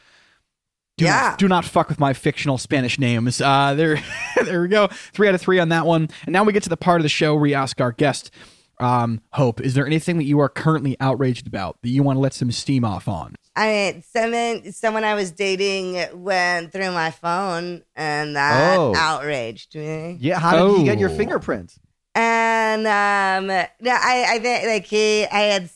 Do 0.98 1.06
Yeah. 1.06 1.30
Not, 1.30 1.40
do 1.40 1.48
not 1.48 1.66
fuck 1.66 1.90
with 1.90 2.00
my 2.00 2.14
fictional 2.14 2.58
Spanish 2.58 3.00
names. 3.00 3.42
Uh, 3.42 3.74
there, 3.74 4.02
there 4.44 4.62
we 4.62 4.68
go. 4.68 4.88
Three 4.88 5.28
out 5.28 5.36
of 5.36 5.42
three 5.42 5.58
on 5.58 5.70
that 5.70 5.86
one. 5.86 6.10
And 6.26 6.34
now 6.34 6.44
we 6.44 6.54
get 6.54 6.64
to 6.64 6.70
the 6.70 6.78
part 6.78 7.00
of 7.00 7.04
the 7.04 7.10
show 7.10 7.34
where 7.34 7.42
we 7.42 7.54
ask 7.54 7.80
our 7.82 7.92
guest, 7.94 8.32
um, 8.80 9.22
Hope, 9.34 9.62
is 9.62 9.74
there 9.74 9.86
anything 9.86 10.18
that 10.18 10.24
you 10.26 10.40
are 10.40 10.50
currently 10.50 10.96
outraged 11.00 11.48
about 11.48 11.78
that 11.82 11.90
you 11.90 12.04
want 12.04 12.18
to 12.18 12.22
let 12.22 12.34
some 12.34 12.52
steam 12.52 12.84
off 12.86 13.08
on? 13.08 13.36
I 13.56 13.68
mean, 13.94 14.04
someone 14.04 14.72
someone 14.72 15.04
I 15.04 15.16
was 15.16 15.32
dating 15.32 16.24
went 16.24 16.72
through 16.72 16.92
my 16.92 17.12
phone, 17.12 17.84
and 17.96 18.36
that 18.36 18.78
Oh. 18.78 18.94
outraged 18.96 19.76
me. 19.76 20.18
Yeah, 20.20 20.40
how 20.40 20.68
did 20.68 20.78
he 20.78 20.84
get 20.86 20.98
your 21.00 21.10
Oh. 21.10 21.18
fingerprints? 21.18 21.80
And 22.16 22.88
um, 22.88 23.48
no, 23.48 23.92
I, 23.92 24.26
I 24.30 24.40
think 24.40 24.66
like 24.66 24.86
he, 24.86 25.26
I 25.26 25.40
had 25.42 25.70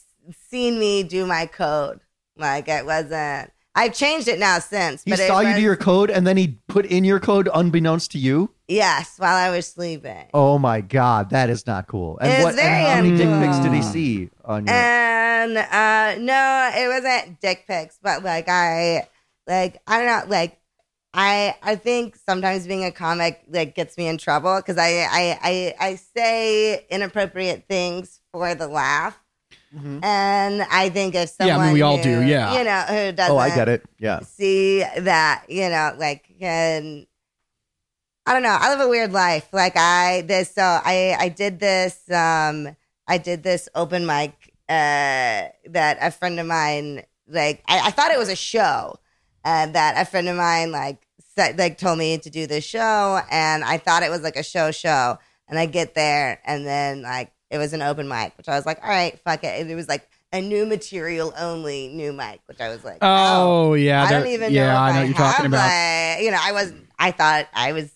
seen 0.50 0.80
me 0.80 1.04
do 1.04 1.26
my 1.26 1.46
code. 1.46 2.00
Like 2.38 2.68
it 2.68 2.86
wasn't. 2.86 3.52
I've 3.76 3.94
changed 3.94 4.28
it 4.28 4.40
now 4.40 4.60
since. 4.60 5.04
He 5.04 5.12
but 5.12 5.20
it 5.20 5.28
saw 5.28 5.40
you 5.42 5.48
was- 5.48 5.56
do 5.58 5.62
your 5.62 5.76
code 5.76 6.10
and 6.12 6.26
then 6.28 6.38
he 6.38 6.60
put 6.68 6.86
in 6.86 7.04
your 7.04 7.20
code 7.20 7.50
unbeknownst 7.54 8.12
to 8.12 8.18
you. 8.20 8.52
Yes, 8.68 9.16
while 9.18 9.36
I 9.36 9.50
was 9.56 9.68
sleeping. 9.68 10.28
Oh 10.34 10.58
my 10.58 10.82
god, 10.82 11.30
that 11.32 11.50
is 11.50 11.68
not 11.68 11.88
cool. 11.88 12.18
And 12.20 12.32
It's 12.32 12.44
what? 12.44 12.56
very 12.56 12.68
And 12.86 12.88
how 12.88 13.02
many 13.02 13.18
dick 13.18 13.28
pics 13.42 13.60
did 13.60 13.74
he 13.74 13.82
see 13.82 14.30
on 14.46 14.66
your? 14.66 14.76
And 14.76 15.58
uh 15.58 16.16
no, 16.20 16.72
it 16.74 16.88
wasn't 16.88 17.42
dick 17.42 17.66
pics, 17.68 18.00
but 18.02 18.24
like 18.24 18.48
I 18.48 19.08
like 19.48 19.82
I 19.86 19.98
don't 19.98 20.08
know, 20.08 20.30
like 20.32 20.60
I 21.14 21.56
I 21.62 21.76
think 21.76 22.16
sometimes 22.16 22.66
being 22.66 22.86
a 22.86 22.92
comic 22.92 23.44
like 23.50 23.76
gets 23.76 23.98
me 23.98 24.08
in 24.08 24.18
trouble 24.18 24.56
because 24.58 24.78
I, 24.78 25.08
I 25.12 25.40
I 25.44 25.76
I 25.80 25.96
say 25.96 26.86
inappropriate 26.90 27.66
things 27.68 28.22
for 28.32 28.56
the 28.56 28.68
laugh. 28.68 29.20
Mhm. 29.76 30.04
And 30.06 30.62
I 30.72 30.90
think 30.90 31.16
if 31.16 31.30
someone 31.30 31.58
Yeah, 31.58 31.62
I 31.64 31.66
mean, 31.66 31.74
we 31.74 31.82
all 31.82 31.98
who, 31.98 32.04
do, 32.04 32.22
yeah. 32.22 32.58
you 32.58 32.64
know 32.64 32.82
who 32.82 33.12
doesn't 33.12 33.36
Oh, 33.36 33.38
I 33.40 33.50
get 33.54 33.68
it. 33.68 33.84
Yeah. 34.00 34.20
see 34.22 34.80
that 34.98 35.44
you 35.50 35.68
know 35.70 35.96
like 35.98 36.30
can 36.40 37.06
i 38.26 38.34
don't 38.34 38.44
know 38.44 38.58
i 38.60 38.70
live 38.70 38.80
a 38.80 38.90
weird 38.90 39.12
life 39.12 39.48
like 39.52 39.74
i 39.76 40.22
this 40.28 40.54
so 40.54 40.62
i 40.62 41.16
i 41.20 41.30
did 41.30 41.60
this 41.60 42.00
um 42.12 42.76
i 43.08 43.18
did 43.18 43.44
this 43.44 43.68
open 43.76 44.06
mic 44.06 44.32
uh 44.70 45.50
that 45.70 45.98
a 46.02 46.10
friend 46.12 46.40
of 46.40 46.46
mine 46.46 47.04
like 47.28 47.64
i, 47.68 47.88
I 47.88 47.92
thought 47.92 48.12
it 48.12 48.18
was 48.18 48.30
a 48.30 48.36
show 48.36 48.96
uh, 49.46 49.66
that 49.68 49.96
a 50.02 50.10
friend 50.10 50.30
of 50.30 50.38
mine 50.38 50.72
like 50.72 51.06
said, 51.36 51.58
like 51.60 51.78
told 51.78 51.98
me 51.98 52.18
to 52.18 52.30
do 52.30 52.48
this 52.48 52.64
show 52.64 53.20
and 53.30 53.64
i 53.64 53.78
thought 53.78 54.04
it 54.04 54.10
was 54.10 54.22
like 54.22 54.38
a 54.38 54.44
show 54.44 54.72
show 54.72 55.18
and 55.50 55.60
i 55.60 55.66
get 55.66 55.96
there 55.96 56.40
and 56.46 56.66
then 56.66 57.02
like 57.02 57.32
it 57.50 57.58
was 57.58 57.74
an 57.74 57.82
open 57.82 58.08
mic 58.08 58.38
which 58.38 58.48
i 58.48 58.56
was 58.56 58.66
like 58.66 58.82
all 58.84 58.90
right 58.90 59.20
fuck 59.20 59.44
it 59.44 59.70
it 59.70 59.76
was 59.76 59.90
like 59.90 60.08
a 60.32 60.40
new 60.42 60.66
material 60.66 61.34
only 61.38 61.90
new 61.90 62.14
mic 62.14 62.40
which 62.46 62.62
i 62.62 62.70
was 62.70 62.84
like 62.86 63.00
Oh, 63.02 63.74
yeah. 63.74 64.04
I 64.04 64.10
don't 64.10 64.28
even 64.28 64.52
yeah, 64.54 64.74
know. 64.74 64.80
I 64.80 64.92
know 64.92 64.96
I 64.96 65.00
what 65.02 65.08
you're 65.08 65.18
talking 65.18 65.46
about. 65.48 65.68
like, 65.68 66.24
you 66.24 66.32
know, 66.32 66.40
I 66.42 66.52
was. 66.54 66.74
I 66.98 67.12
thought 67.12 67.48
I 67.54 67.74
was 67.74 67.92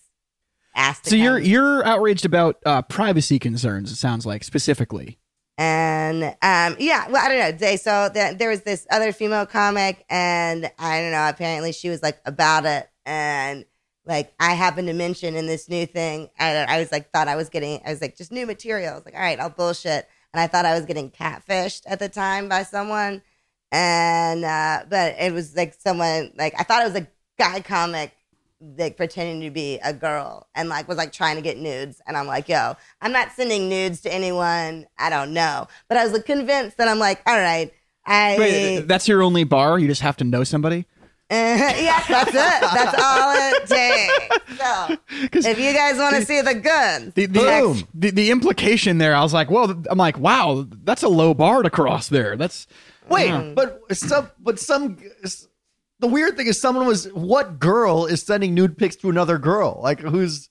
asked. 0.78 1.06
So 1.06 1.16
you're 1.16 1.38
you're 1.38 1.84
outraged 1.84 2.24
about 2.24 2.56
uh, 2.64 2.82
privacy 2.82 3.38
concerns. 3.38 3.92
It 3.92 3.96
sounds 3.96 4.24
like 4.24 4.44
specifically. 4.44 5.18
and 5.58 6.24
um, 6.24 6.76
yeah. 6.78 7.08
Well, 7.08 7.22
I 7.24 7.28
don't 7.28 7.38
know. 7.38 7.52
They 7.52 7.76
so 7.76 8.08
the, 8.08 8.34
there 8.38 8.48
was 8.48 8.62
this 8.62 8.86
other 8.90 9.12
female 9.12 9.44
comic, 9.44 10.04
and 10.08 10.70
I 10.78 11.00
don't 11.00 11.12
know. 11.12 11.28
Apparently, 11.28 11.72
she 11.72 11.90
was 11.90 12.02
like 12.02 12.18
about 12.24 12.64
it, 12.64 12.88
and 13.04 13.64
like 14.06 14.32
I 14.40 14.54
happened 14.54 14.88
to 14.88 14.94
mention 14.94 15.34
in 15.34 15.46
this 15.46 15.68
new 15.68 15.84
thing, 15.84 16.30
I, 16.38 16.56
I 16.56 16.78
was 16.78 16.90
like 16.90 17.10
thought 17.12 17.28
I 17.28 17.36
was 17.36 17.48
getting. 17.48 17.82
I 17.84 17.90
was 17.90 18.00
like 18.00 18.16
just 18.16 18.32
new 18.32 18.46
material. 18.46 18.92
I 18.92 18.94
was 18.94 19.04
like, 19.04 19.14
all 19.14 19.20
right, 19.20 19.38
I'll 19.38 19.50
bullshit, 19.50 20.08
and 20.32 20.40
I 20.40 20.46
thought 20.46 20.64
I 20.64 20.74
was 20.74 20.86
getting 20.86 21.10
catfished 21.10 21.82
at 21.86 21.98
the 21.98 22.08
time 22.08 22.48
by 22.48 22.62
someone, 22.62 23.22
and 23.72 24.44
uh, 24.44 24.84
but 24.88 25.16
it 25.18 25.32
was 25.32 25.56
like 25.56 25.74
someone 25.78 26.32
like 26.36 26.54
I 26.58 26.62
thought 26.62 26.82
it 26.82 26.92
was 26.92 27.02
a 27.02 27.08
guy 27.38 27.60
comic 27.60 28.12
like 28.60 28.96
pretending 28.96 29.40
to 29.42 29.50
be 29.50 29.78
a 29.84 29.92
girl 29.92 30.48
and 30.54 30.68
like 30.68 30.88
was 30.88 30.96
like 30.98 31.12
trying 31.12 31.36
to 31.36 31.42
get 31.42 31.58
nudes 31.58 32.00
and 32.06 32.16
I'm 32.16 32.26
like, 32.26 32.48
yo, 32.48 32.74
I'm 33.00 33.12
not 33.12 33.32
sending 33.32 33.68
nudes 33.68 34.00
to 34.02 34.12
anyone 34.12 34.86
I 34.98 35.10
don't 35.10 35.32
know. 35.32 35.68
But 35.88 35.98
I 35.98 36.04
was 36.04 36.12
like, 36.12 36.24
convinced 36.26 36.76
that 36.78 36.88
I'm 36.88 36.98
like, 36.98 37.22
all 37.26 37.36
right, 37.38 37.72
I 38.04 38.36
Wait, 38.38 38.80
that's 38.88 39.06
your 39.06 39.22
only 39.22 39.44
bar. 39.44 39.78
You 39.78 39.86
just 39.86 40.02
have 40.02 40.16
to 40.18 40.24
know 40.24 40.42
somebody. 40.44 40.86
yeah, 41.30 42.02
that's 42.08 42.30
it. 42.30 42.34
That's 42.34 43.02
all 43.02 43.34
it 43.36 43.66
takes. 43.68 44.56
So 44.58 45.28
'Cause 45.28 45.44
if 45.44 45.60
you 45.60 45.74
guys 45.74 45.98
want 45.98 46.16
to 46.16 46.24
see 46.24 46.40
the 46.40 46.54
guns, 46.54 47.12
the 47.14 47.26
the, 47.26 47.40
Boom. 47.40 47.82
the 47.94 48.10
the 48.10 48.30
implication 48.30 48.96
there, 48.96 49.14
I 49.14 49.20
was 49.22 49.34
like, 49.34 49.50
well, 49.50 49.70
I'm 49.90 49.98
like, 49.98 50.18
wow, 50.18 50.66
that's 50.84 51.02
a 51.02 51.08
low 51.08 51.34
bar 51.34 51.62
to 51.62 51.68
cross 51.70 52.08
there. 52.08 52.34
That's 52.36 52.66
Wait, 53.10 53.30
Mm. 53.30 53.54
but 53.54 53.82
some, 53.96 54.30
but 54.40 54.58
some. 54.58 54.96
The 56.00 56.06
weird 56.06 56.36
thing 56.36 56.46
is, 56.46 56.60
someone 56.60 56.86
was. 56.86 57.06
What 57.12 57.58
girl 57.58 58.06
is 58.06 58.22
sending 58.22 58.54
nude 58.54 58.78
pics 58.78 58.96
to 58.96 59.10
another 59.10 59.38
girl? 59.38 59.80
Like 59.82 60.00
who's? 60.00 60.48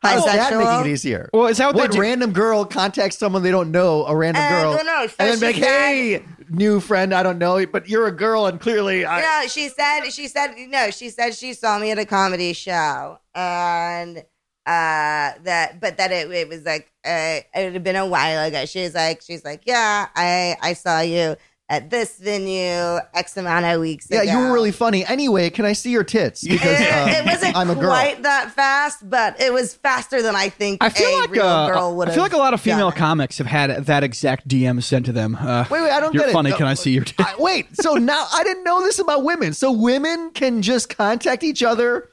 How's 0.00 0.24
that 0.26 0.52
Bisexual? 0.52 0.58
making 0.78 0.90
it 0.90 0.94
easier? 0.94 1.28
well, 1.32 1.48
is 1.48 1.56
that 1.58 1.74
what, 1.74 1.90
what 1.90 1.98
random 1.98 2.32
girl 2.32 2.64
contacts 2.64 3.18
someone 3.18 3.42
they 3.42 3.50
don't 3.50 3.72
know, 3.72 4.06
a 4.06 4.14
random 4.16 4.40
And- 4.44 4.62
girl, 4.62 4.70
well, 4.74 4.84
no, 4.84 5.02
and 5.18 5.28
then 5.28 5.40
be 5.40 5.54
she 5.54 5.60
like, 5.60 5.68
said- 5.70 5.88
"Hey, 5.88 6.24
new 6.50 6.78
friend, 6.78 7.12
I 7.12 7.24
don't 7.24 7.38
know, 7.38 7.66
but 7.66 7.88
you're 7.88 8.06
a 8.06 8.12
girl, 8.12 8.46
and 8.46 8.60
clearly, 8.60 9.04
I, 9.04 9.20
no, 9.42 9.48
she 9.48 9.68
said 9.68 10.08
she 10.10 10.28
said 10.28 10.54
no, 10.68 10.90
she 10.92 11.10
said 11.10 11.34
she 11.34 11.52
saw 11.52 11.80
me 11.80 11.90
at 11.90 11.98
a 11.98 12.04
comedy 12.06 12.52
show 12.52 13.18
and 13.34 14.18
uh 14.66 15.32
that 15.42 15.78
but 15.80 15.96
that 15.96 16.12
it, 16.12 16.30
it 16.30 16.48
was 16.48 16.62
like 16.64 16.92
uh, 17.04 17.40
it 17.54 17.72
had 17.72 17.82
been 17.82 17.96
a 17.96 18.06
while 18.06 18.46
ago. 18.46 18.66
She 18.66 18.82
was 18.82 18.94
like 18.94 19.20
she's 19.22 19.44
like, 19.44 19.62
Yeah, 19.66 20.06
I 20.14 20.56
I 20.62 20.74
saw 20.74 21.00
you 21.00 21.34
at 21.70 21.90
this 21.90 22.16
venue 22.18 22.98
X 23.12 23.36
amount 23.36 23.66
of 23.66 23.78
weeks 23.80 24.06
yeah, 24.10 24.22
ago. 24.22 24.32
you 24.32 24.38
were 24.38 24.52
really 24.54 24.72
funny. 24.72 25.04
Anyway, 25.04 25.50
can 25.50 25.66
I 25.66 25.74
see 25.74 25.90
your 25.90 26.02
tits? 26.04 26.42
Because 26.42 26.80
it, 26.80 26.90
um, 26.92 27.08
it 27.10 27.26
wasn't 27.26 27.56
I'm 27.56 27.68
a 27.68 27.74
girl. 27.74 27.90
quite 27.90 28.22
that 28.22 28.52
fast, 28.52 29.08
but 29.08 29.38
it 29.40 29.52
was 29.52 29.74
faster 29.74 30.22
than 30.22 30.34
I 30.34 30.48
think 30.48 30.82
I 30.82 30.88
feel 30.88 31.08
a 31.08 31.20
like 31.20 31.30
real 31.30 31.42
uh, 31.46 31.68
girl 31.68 31.96
would 31.96 32.08
I 32.08 32.10
have. 32.10 32.14
feel 32.14 32.22
like 32.22 32.32
a 32.32 32.38
lot 32.38 32.54
of 32.54 32.60
female 32.62 32.88
done. 32.90 32.98
comics 32.98 33.36
have 33.36 33.46
had 33.48 33.84
that 33.84 34.02
exact 34.02 34.48
DM 34.48 34.82
sent 34.82 35.04
to 35.06 35.12
them. 35.12 35.34
Uh, 35.34 35.66
Wait, 35.70 35.82
wait, 35.82 35.90
I 35.90 36.00
don't 36.00 36.14
You're 36.14 36.22
get 36.22 36.30
it. 36.30 36.32
funny. 36.32 36.50
No, 36.50 36.56
Can 36.56 36.66
I 36.66 36.74
see 36.74 36.92
your? 36.92 37.04
T- 37.04 37.14
I- 37.18 37.34
wait, 37.38 37.66
so 37.80 37.94
now 37.96 38.26
I 38.32 38.42
didn't 38.44 38.64
know 38.64 38.80
this 38.82 38.98
about 38.98 39.22
women. 39.24 39.52
So 39.52 39.70
women 39.70 40.30
can 40.30 40.62
just 40.62 40.88
contact 40.96 41.42
each 41.44 41.62
other, 41.62 42.08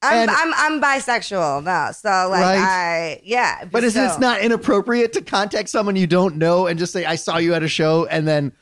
I'm, 0.00 0.16
and- 0.16 0.30
I'm 0.30 0.54
I'm 0.54 0.80
bisexual 0.80 1.62
now, 1.64 1.90
so 1.90 2.08
like 2.30 2.40
Right. 2.40 2.58
I 2.58 3.20
yeah. 3.22 3.66
but 3.70 3.84
is 3.84 3.96
it's 3.96 4.18
not 4.18 4.40
inappropriate 4.40 5.12
to 5.12 5.20
contact 5.20 5.68
someone 5.68 5.94
you 5.96 6.06
don't 6.06 6.36
know 6.36 6.66
and 6.66 6.78
just 6.78 6.94
say, 6.94 7.04
"I 7.04 7.16
saw 7.16 7.36
you 7.36 7.52
at 7.52 7.62
a 7.62 7.68
show," 7.68 8.06
and 8.06 8.26
then, 8.26 8.52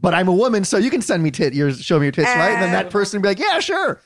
but 0.00 0.14
I'm 0.14 0.28
a 0.28 0.32
woman, 0.32 0.64
so 0.64 0.76
you 0.78 0.90
can 0.90 1.02
send 1.02 1.22
me 1.22 1.30
tit, 1.30 1.54
your 1.54 1.72
show 1.72 1.98
me 1.98 2.06
your 2.06 2.12
tits, 2.12 2.28
right? 2.28 2.52
And 2.52 2.62
then 2.62 2.72
that 2.72 2.90
person 2.90 3.20
be 3.22 3.28
like, 3.28 3.38
"Yeah, 3.38 3.60
sure." 3.60 4.00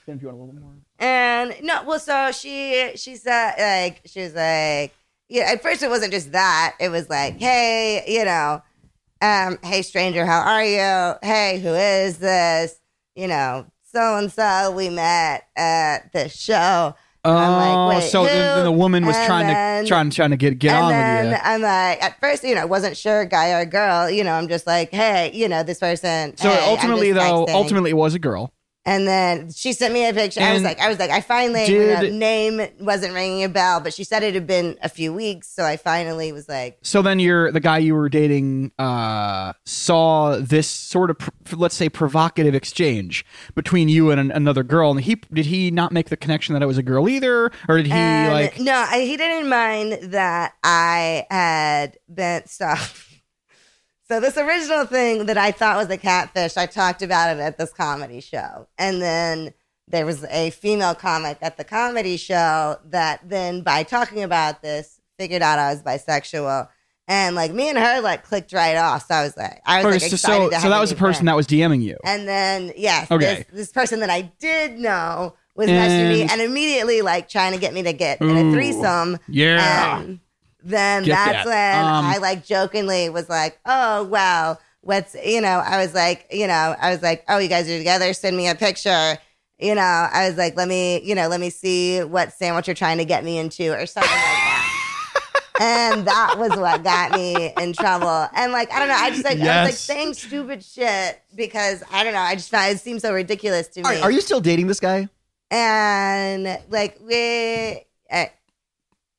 And 0.98 1.54
no, 1.62 1.82
well, 1.84 1.98
so 1.98 2.30
she 2.32 2.92
she 2.96 3.16
said 3.16 3.54
like 3.58 4.02
she 4.04 4.20
was 4.20 4.34
like 4.34 4.92
yeah. 5.30 5.44
At 5.52 5.62
first, 5.62 5.82
it 5.82 5.88
wasn't 5.88 6.12
just 6.12 6.32
that. 6.32 6.74
It 6.80 6.88
was 6.90 7.08
like, 7.08 7.38
hey, 7.38 8.04
you 8.08 8.24
know, 8.24 8.62
um, 9.22 9.58
hey 9.62 9.82
stranger, 9.82 10.26
how 10.26 10.40
are 10.40 10.64
you? 10.64 11.14
Hey, 11.22 11.60
who 11.60 11.68
is 11.74 12.18
this? 12.18 12.78
You 13.14 13.28
know, 13.28 13.66
so 13.84 14.16
and 14.16 14.30
so 14.30 14.72
we 14.72 14.90
met 14.90 15.46
at 15.56 16.12
the 16.12 16.28
show. 16.28 16.94
Oh, 17.22 17.32
like, 17.32 17.96
wait, 18.02 18.10
so 18.10 18.22
the, 18.22 18.28
then 18.30 18.64
the 18.64 18.72
woman 18.72 19.04
was 19.04 19.14
And 19.16 19.26
trying 19.26 19.46
then- 19.46 19.84
to 19.84 19.88
trying 19.88 20.10
trying 20.10 20.30
to 20.30 20.36
get 20.36 20.58
get 20.58 20.74
on 20.74 20.90
then 20.90 21.26
with 21.26 21.34
you. 21.34 21.38
I'm 21.44 21.60
like, 21.60 22.02
at 22.02 22.18
first, 22.20 22.42
you 22.44 22.54
know, 22.54 22.62
I 22.62 22.64
wasn't 22.64 22.96
sure, 22.96 23.24
guy 23.26 23.50
or 23.50 23.64
girl. 23.66 24.08
You 24.10 24.24
know, 24.24 24.32
I'm 24.32 24.48
just 24.48 24.66
like, 24.66 24.90
hey, 24.90 25.30
you 25.34 25.48
know, 25.48 25.62
this 25.62 25.78
person. 25.78 26.36
So 26.38 26.48
hey, 26.48 26.64
ultimately, 26.70 27.12
though, 27.12 27.44
texting. 27.46 27.54
ultimately 27.54 27.90
it 27.90 27.96
was 27.96 28.14
a 28.14 28.18
girl. 28.18 28.52
And 28.86 29.06
then 29.06 29.52
she 29.52 29.74
sent 29.74 29.92
me 29.92 30.08
a 30.08 30.14
picture. 30.14 30.40
I 30.40 30.54
was 30.54 30.62
like, 30.62 30.80
I 30.80 30.88
was 30.88 30.98
like, 30.98 31.10
I 31.10 31.20
finally 31.20 31.66
you 31.66 31.86
know, 31.86 32.00
did- 32.00 32.14
name 32.14 32.66
wasn't 32.80 33.12
ringing 33.12 33.44
a 33.44 33.48
bell, 33.48 33.78
but 33.80 33.92
she 33.92 34.04
said 34.04 34.22
it 34.22 34.34
had 34.34 34.46
been 34.46 34.78
a 34.82 34.88
few 34.88 35.12
weeks, 35.12 35.48
so 35.48 35.64
I 35.64 35.76
finally 35.76 36.32
was 36.32 36.48
like, 36.48 36.78
So 36.82 37.02
then 37.02 37.18
you're 37.20 37.52
the 37.52 37.60
guy 37.60 37.78
you 37.78 37.94
were 37.94 38.08
dating 38.08 38.72
uh, 38.78 39.52
saw 39.66 40.36
this 40.40 40.66
sort 40.66 41.10
of 41.10 41.16
let's 41.56 41.74
say 41.74 41.88
provocative 41.90 42.54
exchange 42.54 43.24
between 43.54 43.88
you 43.90 44.10
and 44.10 44.18
an, 44.18 44.30
another 44.30 44.62
girl, 44.62 44.90
and 44.92 45.00
he 45.00 45.16
did 45.32 45.46
he 45.46 45.70
not 45.70 45.92
make 45.92 46.08
the 46.08 46.16
connection 46.16 46.54
that 46.54 46.62
it 46.62 46.66
was 46.66 46.78
a 46.78 46.82
girl 46.82 47.08
either, 47.08 47.50
or 47.68 47.76
did 47.76 47.86
he 47.86 47.92
like? 47.92 48.58
no, 48.58 48.72
I, 48.88 49.00
he 49.02 49.16
didn't 49.18 49.48
mind 49.48 50.12
that 50.12 50.54
I 50.64 51.26
had 51.30 51.98
been 52.12 52.46
so. 52.46 52.72
So 54.10 54.18
this 54.18 54.36
original 54.36 54.86
thing 54.86 55.26
that 55.26 55.38
I 55.38 55.52
thought 55.52 55.76
was 55.76 55.88
a 55.88 55.96
catfish, 55.96 56.56
I 56.56 56.66
talked 56.66 57.00
about 57.00 57.36
it 57.36 57.40
at 57.40 57.58
this 57.58 57.72
comedy 57.72 58.20
show, 58.20 58.66
and 58.76 59.00
then 59.00 59.54
there 59.86 60.04
was 60.04 60.24
a 60.24 60.50
female 60.50 60.96
comic 60.96 61.38
at 61.42 61.56
the 61.56 61.62
comedy 61.62 62.16
show 62.16 62.78
that 62.86 63.20
then 63.28 63.62
by 63.62 63.84
talking 63.84 64.24
about 64.24 64.62
this 64.62 65.00
figured 65.16 65.42
out 65.42 65.60
I 65.60 65.72
was 65.72 65.82
bisexual. 65.84 66.68
And 67.06 67.36
like 67.36 67.52
me 67.52 67.68
and 67.68 67.78
her 67.78 68.00
like 68.00 68.24
clicked 68.24 68.52
right 68.52 68.76
off. 68.76 69.06
So 69.06 69.14
I 69.14 69.22
was 69.22 69.36
like, 69.36 69.60
I 69.64 69.84
was 69.84 69.94
like 69.94 70.00
so 70.00 70.14
excited 70.14 70.18
so, 70.44 70.48
to 70.48 70.54
have 70.56 70.62
so 70.62 70.68
a 70.68 70.70
that 70.70 70.80
was 70.80 70.90
the 70.90 70.96
person 70.96 71.26
that 71.26 71.36
was 71.36 71.46
DMing 71.46 71.82
you. 71.82 71.96
And 72.04 72.26
then 72.26 72.72
yes, 72.76 73.10
Okay. 73.12 73.46
this, 73.50 73.66
this 73.66 73.72
person 73.72 74.00
that 74.00 74.10
I 74.10 74.22
did 74.40 74.76
know 74.78 75.34
was 75.54 75.68
messaging 75.68 76.08
me 76.08 76.22
And- 76.22 76.32
and 76.32 76.40
immediately 76.40 77.02
like 77.02 77.28
trying 77.28 77.52
to 77.52 77.58
get 77.58 77.74
me 77.74 77.84
to 77.84 77.92
get 77.92 78.20
in 78.20 78.36
a 78.36 78.52
threesome. 78.52 79.18
Yeah. 79.28 80.00
And 80.00 80.20
then 80.62 81.04
Get 81.04 81.14
that's 81.14 81.44
that. 81.46 81.76
when 81.82 81.84
Um, 81.94 82.04
I 82.06 82.18
like 82.18 82.44
jokingly 82.44 83.08
was 83.10 83.28
like, 83.28 83.58
oh 83.66 84.04
wow, 84.04 84.58
what's 84.82 85.14
you 85.24 85.40
know, 85.40 85.62
I 85.64 85.78
was 85.84 85.94
like, 85.94 86.26
you 86.30 86.46
know, 86.46 86.74
I 86.80 86.90
was 86.90 87.02
like, 87.02 87.24
oh, 87.28 87.38
you 87.38 87.48
guys 87.48 87.68
are 87.68 87.78
together. 87.78 88.12
Send 88.12 88.36
me 88.36 88.48
a 88.48 88.54
picture. 88.54 89.18
You 89.58 89.74
know, 89.74 89.82
I 89.82 90.26
was 90.28 90.38
like, 90.38 90.56
let 90.56 90.68
me, 90.68 91.02
you 91.02 91.14
know, 91.14 91.28
let 91.28 91.38
me 91.40 91.50
see 91.50 92.00
what 92.02 92.32
sandwich 92.32 92.66
you're 92.66 92.74
trying 92.74 92.96
to 92.98 93.04
get 93.04 93.24
me 93.24 93.36
into 93.38 93.72
or 93.74 93.84
something 93.84 94.10
like 94.10 94.18
that. 94.22 95.42
and 95.60 96.06
that 96.06 96.36
was 96.38 96.50
what 96.58 96.82
got 96.82 97.12
me 97.12 97.52
in 97.58 97.74
trouble. 97.74 98.26
And 98.34 98.52
like, 98.52 98.72
I 98.72 98.78
don't 98.78 98.88
know, 98.88 98.94
I 98.96 99.10
just 99.10 99.22
like, 99.24 99.38
I 99.38 99.64
was 99.64 99.68
like 99.70 99.74
saying 99.74 100.14
stupid 100.14 100.64
shit 100.64 101.20
because 101.34 101.82
I 101.92 102.04
don't 102.04 102.14
know, 102.14 102.20
I 102.20 102.36
just 102.36 102.48
found 102.50 102.72
it 102.74 102.80
seemed 102.80 103.02
so 103.02 103.12
ridiculous 103.12 103.68
to 103.68 103.82
Are, 103.82 103.92
me. 103.92 104.00
are 104.00 104.10
you 104.10 104.22
still 104.22 104.40
dating 104.40 104.66
this 104.68 104.80
guy? 104.80 105.08
and 105.50 106.58
like 106.70 106.98
we, 107.02 107.84
uh, 108.10 108.24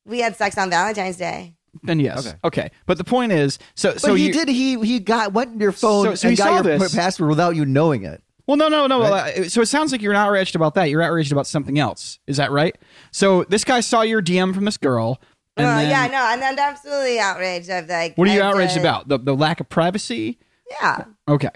we 0.05 0.19
had 0.19 0.35
sex 0.35 0.57
on 0.57 0.69
Valentine's 0.69 1.17
Day. 1.17 1.55
then 1.83 1.99
yes. 1.99 2.25
Okay. 2.27 2.37
Okay. 2.43 2.71
But 2.85 2.97
the 2.97 3.03
point 3.03 3.31
is, 3.31 3.57
so 3.75 3.93
But 3.93 4.01
so 4.01 4.13
he 4.15 4.27
you, 4.27 4.33
did. 4.33 4.47
He 4.49 4.79
he 4.81 4.99
got 4.99 5.33
went 5.33 5.53
in 5.53 5.59
your 5.59 5.71
phone 5.71 6.05
So- 6.05 6.15
so 6.15 6.27
he 6.27 6.31
and 6.33 6.37
saw 6.37 6.45
got 6.45 6.65
your 6.65 6.79
this. 6.79 6.95
password 6.95 7.29
without 7.29 7.55
you 7.55 7.65
knowing 7.65 8.03
it. 8.03 8.21
Well, 8.47 8.57
no, 8.57 8.67
no, 8.67 8.87
no. 8.87 8.99
Right? 9.01 9.37
uh, 9.37 9.49
So 9.49 9.61
it 9.61 9.67
sounds 9.67 9.91
like 9.93 10.01
you're 10.01 10.11
not 10.13 10.27
outraged 10.27 10.55
about 10.55 10.73
that. 10.75 10.89
You're 10.89 11.01
outraged 11.01 11.31
about 11.31 11.47
something 11.47 11.79
else. 11.79 12.19
Is 12.27 12.37
that 12.37 12.51
right? 12.51 12.75
So 13.11 13.43
this 13.45 13.63
guy 13.63 13.79
saw 13.79 14.01
your 14.01 14.21
DM 14.21 14.53
from 14.53 14.65
this 14.65 14.77
girl. 14.77 15.21
And 15.57 15.65
Well, 15.67 15.77
then, 15.77 15.89
yeah, 15.89 16.07
no, 16.07 16.25
and 16.33 16.41
then 16.41 16.57
absolutely 16.59 17.19
outraged 17.19 17.69
of 17.69 17.87
like. 17.87 18.17
What 18.17 18.27
are 18.27 18.33
you 18.33 18.41
I 18.41 18.45
outraged 18.47 18.73
did- 18.73 18.79
about? 18.81 19.07
The 19.07 19.19
the 19.19 19.35
lack 19.35 19.59
of 19.61 19.69
privacy. 19.69 20.39
Yeah, 20.81 21.05
Okay. 21.27 21.49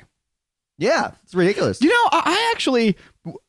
Yeah, 0.77 1.11
it's 1.23 1.33
ridiculous. 1.33 1.81
You 1.81 1.87
know, 1.89 2.09
I, 2.11 2.21
I 2.25 2.51
actually, 2.53 2.97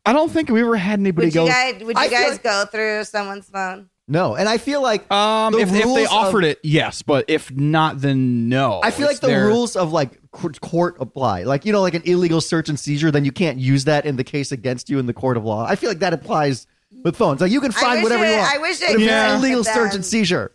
I 0.05 0.13
don't 0.13 0.31
think 0.31 0.49
we 0.49 0.61
ever 0.61 0.77
had 0.77 1.01
anybody 1.01 1.27
would 1.27 1.35
go. 1.35 1.45
you 1.45 1.51
guys 1.51 1.83
would 1.83 1.97
I 1.97 2.05
you 2.05 2.11
feel 2.11 2.19
guys 2.21 2.31
like- 2.33 2.43
go 2.45 2.65
through 2.71 3.05
someone's 3.05 3.49
phone? 3.51 3.89
No, 4.09 4.37
and 4.37 4.49
I 4.49 4.59
feel 4.59 4.81
like 4.83 5.11
um, 5.11 5.53
the 5.53 5.59
if, 5.61 5.73
if 5.75 5.83
they 5.85 6.07
offered 6.07 6.45
of- 6.45 6.51
it, 6.51 6.61
yes, 6.63 7.03
but 7.03 7.25
if 7.29 7.51
not, 7.51 8.01
then 8.01 8.49
no. 8.49 8.81
I 8.83 8.91
feel 8.91 9.07
like 9.07 9.21
the 9.21 9.27
their- 9.27 9.47
rules 9.47 9.75
of 9.77 9.93
like 9.93 10.21
court- 10.31 10.61
court 10.61 10.97
apply. 11.01 11.43
Like 11.43 11.65
you 11.65 11.73
know, 11.73 11.81
like 11.81 11.95
an 11.95 12.03
illegal 12.05 12.41
search 12.41 12.69
and 12.69 12.79
seizure, 12.79 13.11
then 13.11 13.25
you 13.25 13.33
can't 13.33 13.59
use 13.59 13.85
that 13.85 14.07
in 14.07 14.17
the 14.17 14.25
case 14.25 14.53
against 14.53 14.89
you 14.91 14.99
in 14.99 15.07
the 15.07 15.13
court 15.15 15.37
of 15.37 15.45
law. 15.45 15.67
I 15.67 15.75
feel 15.77 15.91
like 15.91 15.99
that 16.01 16.13
applies 16.13 16.67
with 17.03 17.17
phones. 17.17 17.41
Like 17.41 17.51
you 17.51 17.61
can 17.61 17.73
find 17.73 18.03
whatever 18.03 18.25
it- 18.25 18.31
you 18.31 18.37
want. 18.37 18.55
I 18.55 18.59
wish 18.59 18.81
it 18.81 18.87
But 18.89 18.95
if 18.97 19.01
Yeah. 19.01 19.25
it's 19.25 19.33
an 19.35 19.41
illegal 19.41 19.65
search 19.65 19.95
and 19.95 20.05
seizure, 20.05 20.53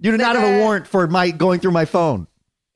you 0.00 0.10
do 0.10 0.18
But 0.18 0.24
not 0.24 0.36
have 0.36 0.44
a 0.44 0.58
warrant 0.58 0.86
for 0.86 1.06
my 1.06 1.30
going 1.30 1.60
through 1.60 1.72
my 1.72 1.84
phone. 1.86 2.26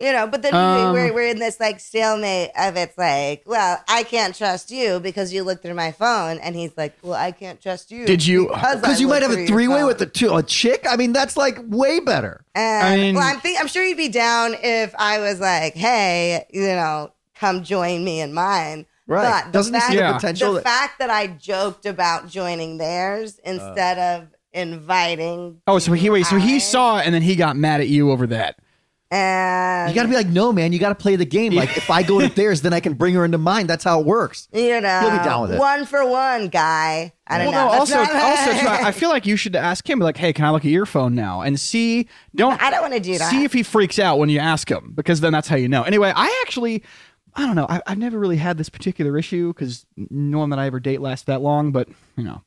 You 0.01 0.13
know, 0.13 0.29
but 0.29 0.43
then 0.43 0.55
Um, 0.55 0.93
we're, 0.93 1.13
we're 1.13 1.27
in 1.27 1.41
this 1.41 1.59
like 1.59 1.81
stalemate 1.81 2.51
of 2.57 2.77
it's 2.77 2.97
like, 2.97 3.43
well, 3.47 3.83
I 3.89 4.05
can't 4.05 4.33
trust 4.33 4.71
you 4.71 5.01
because 5.01 5.33
you 5.33 5.43
looked 5.43 5.63
through 5.63 5.75
my 5.75 5.91
phone, 5.91 6.39
and 6.39 6.55
he's 6.55 6.71
like, 6.77 6.97
well, 7.03 7.15
I 7.15 7.33
can't 7.33 7.61
trust 7.61 7.91
you. 7.91 8.07
Did 8.07 8.25
you- 8.25 8.47
Because 8.49 9.01
you 9.01 9.09
might 9.09 9.23
have 9.23 9.33
a 9.33 9.45
three 9.49 9.67
way 9.67 9.83
with 9.83 10.01
a, 10.01 10.07
two, 10.07 10.33
a 10.37 10.43
chick. 10.45 10.87
I 10.89 10.95
mean, 10.95 11.13
that's 11.13 11.37
like 11.37 11.59
way 11.67 11.99
better. 11.99 12.45
And, 12.55 12.87
I 12.87 12.97
mean- 12.97 13.15
well, 13.17 13.25
I'm 13.25 13.41
think, 13.41 13.61
I'm 13.61 13.67
sure 13.67 13.83
you'd 13.83 13.97
be 13.97 14.09
down 14.09 14.55
if 14.63 14.95
I 14.97 15.19
was 15.19 15.41
like, 15.41 15.75
hey, 15.75 16.47
you 16.51 16.61
know, 16.63 17.11
come 17.35 17.65
join 17.65 18.05
me 18.05 18.21
in 18.21 18.33
mine. 18.33 18.87
Right. 19.09 19.25
But 19.43 19.47
the 19.47 19.59
Doesn't 19.59 19.73
fact, 19.75 19.87
see 19.91 19.97
Yeah. 19.97 20.09
the 20.13 20.15
potential? 20.15 20.53
the 20.53 20.61
that- 20.61 20.65
fact 20.65 20.99
that 21.01 21.11
I 21.11 21.27
joked 21.27 21.87
about 21.87 22.29
joining 22.29 22.79
theirs 22.79 23.41
instead 23.43 23.99
of 23.99 24.29
inviting. 24.53 25.61
Oh, 25.67 25.81
so 25.81 25.93
he 25.93 26.09
wait, 26.09 26.27
so 26.27 26.37
he 26.37 26.61
saw 26.61 26.99
it 26.99 27.07
and 27.07 27.15
then 27.15 27.23
he 27.23 27.35
got 27.35 27.57
mad 27.57 27.81
at 27.81 27.89
you 27.89 28.13
over 28.13 28.29
that. 28.29 28.59
And 29.11 29.89
you 29.91 29.95
got 29.95 30.03
to 30.03 30.09
be 30.09 30.15
like, 30.15 30.27
no, 30.29 30.53
man, 30.53 30.73
you 30.73 30.79
got 30.79 30.91
to 30.91 30.95
play 30.95 31.17
the 31.17 31.25
game. 31.25 31.55
Like, 31.55 31.77
if 31.77 31.91
I 31.91 32.03
go 32.03 32.21
to 32.21 32.29
theirs, 32.35 32.61
then 32.63 32.73
I 32.73 32.81
can 32.81 32.95
bring 32.95 33.15
her 33.15 33.25
into 33.25 33.39
mine. 33.39 33.67
That's 33.67 33.85
how 33.85 34.01
it 34.01 34.07
works. 34.07 34.49
you 34.53 34.81
know, 34.81 35.01
He'll 35.01 35.11
be 35.19 35.25
down 35.25 35.43
with 35.43 35.53
it. 35.53 35.59
one 35.59 35.87
for 35.87 36.07
one, 36.07 36.49
guy. 36.49 37.13
I 37.27 37.39
don't 37.39 37.53
Well, 37.53 37.67
know. 37.69 37.73
no, 37.75 37.79
also, 37.81 37.95
not- 37.97 38.15
also, 38.39 38.53
too, 38.53 38.67
I 38.67 38.89
I 38.89 38.93
feel 38.93 39.09
like 39.09 39.27
you 39.27 39.37
should 39.37 39.57
ask 39.57 39.89
him, 39.89 39.99
like, 39.99 40.17
hey, 40.17 40.33
can 40.33 40.45
I 40.45 40.51
look 40.51 40.65
at 40.65 40.71
your 40.71 40.87
phone 40.87 41.15
now 41.15 41.41
and 41.43 41.59
see? 41.59 42.09
Don't 42.35 42.61
I 42.63 42.71
don't 42.71 42.83
want 42.83 42.95
to 42.95 43.01
do 43.01 43.17
that. 43.19 43.31
see 43.31 43.45
if 43.45 43.53
he 43.53 43.63
freaks 43.63 43.99
out 43.99 44.19
when 44.19 44.29
you 44.29 44.39
ask 44.39 44.71
him, 44.71 44.93
because 44.95 45.21
then 45.21 45.33
that's 45.33 45.49
how 45.49 45.57
you 45.57 45.69
know. 45.69 45.83
Anyway, 45.85 46.13
I 46.15 46.43
actually, 46.47 46.83
I 47.35 47.47
don't 47.47 47.57
know, 47.57 47.67
I, 47.69 47.81
I've 47.87 47.99
never 47.99 48.19
really 48.19 48.37
had 48.39 48.59
this 48.59 48.69
particular 48.69 49.17
issue 49.19 49.53
because 49.53 49.87
no 49.97 50.39
one 50.39 50.51
that 50.51 50.59
I 50.59 50.67
ever 50.67 50.81
date 50.81 51.01
lasts 51.01 51.25
that 51.27 51.41
long, 51.41 51.73
but 51.73 51.89
you 52.17 52.25
know. 52.25 52.43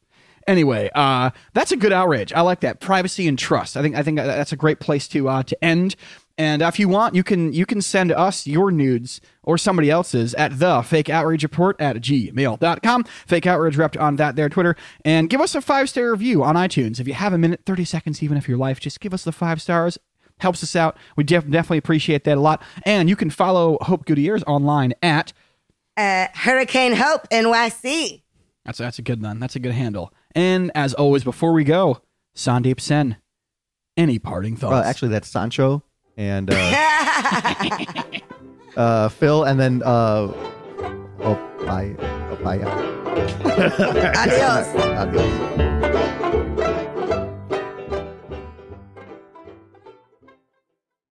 Anyway, 0.48 0.90
uh, 0.96 1.30
that's 1.54 1.72
a 1.72 1.78
good 1.78 1.94
outrage. 1.94 2.34
I 2.34 2.42
like 2.42 2.62
that 2.62 2.80
privacy 2.80 3.28
and 3.28 3.38
trust. 3.38 3.78
I 3.78 3.84
think 3.84 3.96
I 3.96 4.02
think 4.02 4.18
that's 4.18 4.52
a 4.52 4.56
great 4.56 4.80
place 4.80 5.08
to 5.10 5.30
uh, 5.30 5.44
to 5.44 5.64
end. 5.64 5.96
And 6.38 6.62
if 6.62 6.80
you 6.80 6.88
want, 6.88 7.16
you 7.16 7.24
can 7.24 7.54
you 7.54 7.66
can 7.66 7.82
send 7.82 8.12
us 8.12 8.48
your 8.48 8.72
nudes 8.72 9.22
or 9.44 9.58
somebody 9.58 9.90
else's 9.90 10.34
at 10.36 10.60
the 10.60 10.82
fake 10.82 11.10
outrage 11.10 11.44
report 11.44 11.80
at 11.80 11.98
gmail.com. 11.98 13.04
Fake 13.28 13.46
outrage 13.46 13.78
rep 13.78 13.98
on 14.00 14.16
that 14.18 14.36
there 14.36 14.50
Twitter. 14.50 14.76
And 15.04 15.30
give 15.30 15.42
us 15.42 15.56
a 15.56 15.62
five 15.62 15.90
star 15.90 16.12
review 16.12 16.44
on 16.44 16.56
iTunes. 16.56 17.00
If 17.00 17.08
you 17.08 17.14
have 17.14 17.34
a 17.34 17.38
minute, 17.38 17.62
30 17.66 17.86
seconds 17.86 18.24
even 18.24 18.38
of 18.38 18.48
your 18.48 18.58
life, 18.58 18.80
just 18.80 19.00
give 19.00 19.14
us 19.14 19.24
the 19.24 19.32
five 19.32 19.62
stars. 19.62 19.98
Helps 20.40 20.64
us 20.64 20.76
out. 20.76 20.98
We 21.16 21.24
def- 21.24 21.48
definitely 21.48 21.78
appreciate 21.78 22.24
that 22.24 22.38
a 22.38 22.42
lot. 22.42 22.64
And 22.84 23.08
you 23.08 23.16
can 23.16 23.30
follow 23.30 23.78
Hope 23.82 24.06
Gutierrez 24.06 24.44
online 24.48 24.94
at 25.04 25.34
uh, 25.98 26.28
Hurricane 26.34 26.94
Hope 26.96 27.30
NYC. 27.30 28.24
that's 28.66 28.80
that's 28.80 28.98
a 28.98 29.04
good 29.04 29.22
one. 29.22 29.40
That's 29.40 29.56
a 29.56 29.60
good 29.60 29.74
handle. 29.74 30.12
And 30.34 30.72
as 30.74 30.94
always, 30.96 31.24
before 31.24 31.54
we 31.54 31.64
go, 31.64 32.02
Sandeep 32.36 32.80
Sen, 32.80 33.18
any 33.96 34.18
parting 34.18 34.56
thoughts? 34.56 34.86
Uh, 34.86 34.90
actually, 34.90 35.10
that's 35.10 35.28
Sancho 35.28 35.84
and 36.22 36.50
uh, 36.54 37.94
uh, 38.78 39.10
Phil, 39.10 39.44
and 39.44 39.60
then 39.60 39.82
uh, 39.84 40.32
oh, 41.22 41.36
bye, 41.66 41.96
oh, 42.00 42.36
bye. 42.44 42.60
Adios. 44.16 44.68
Adios. 44.78 45.81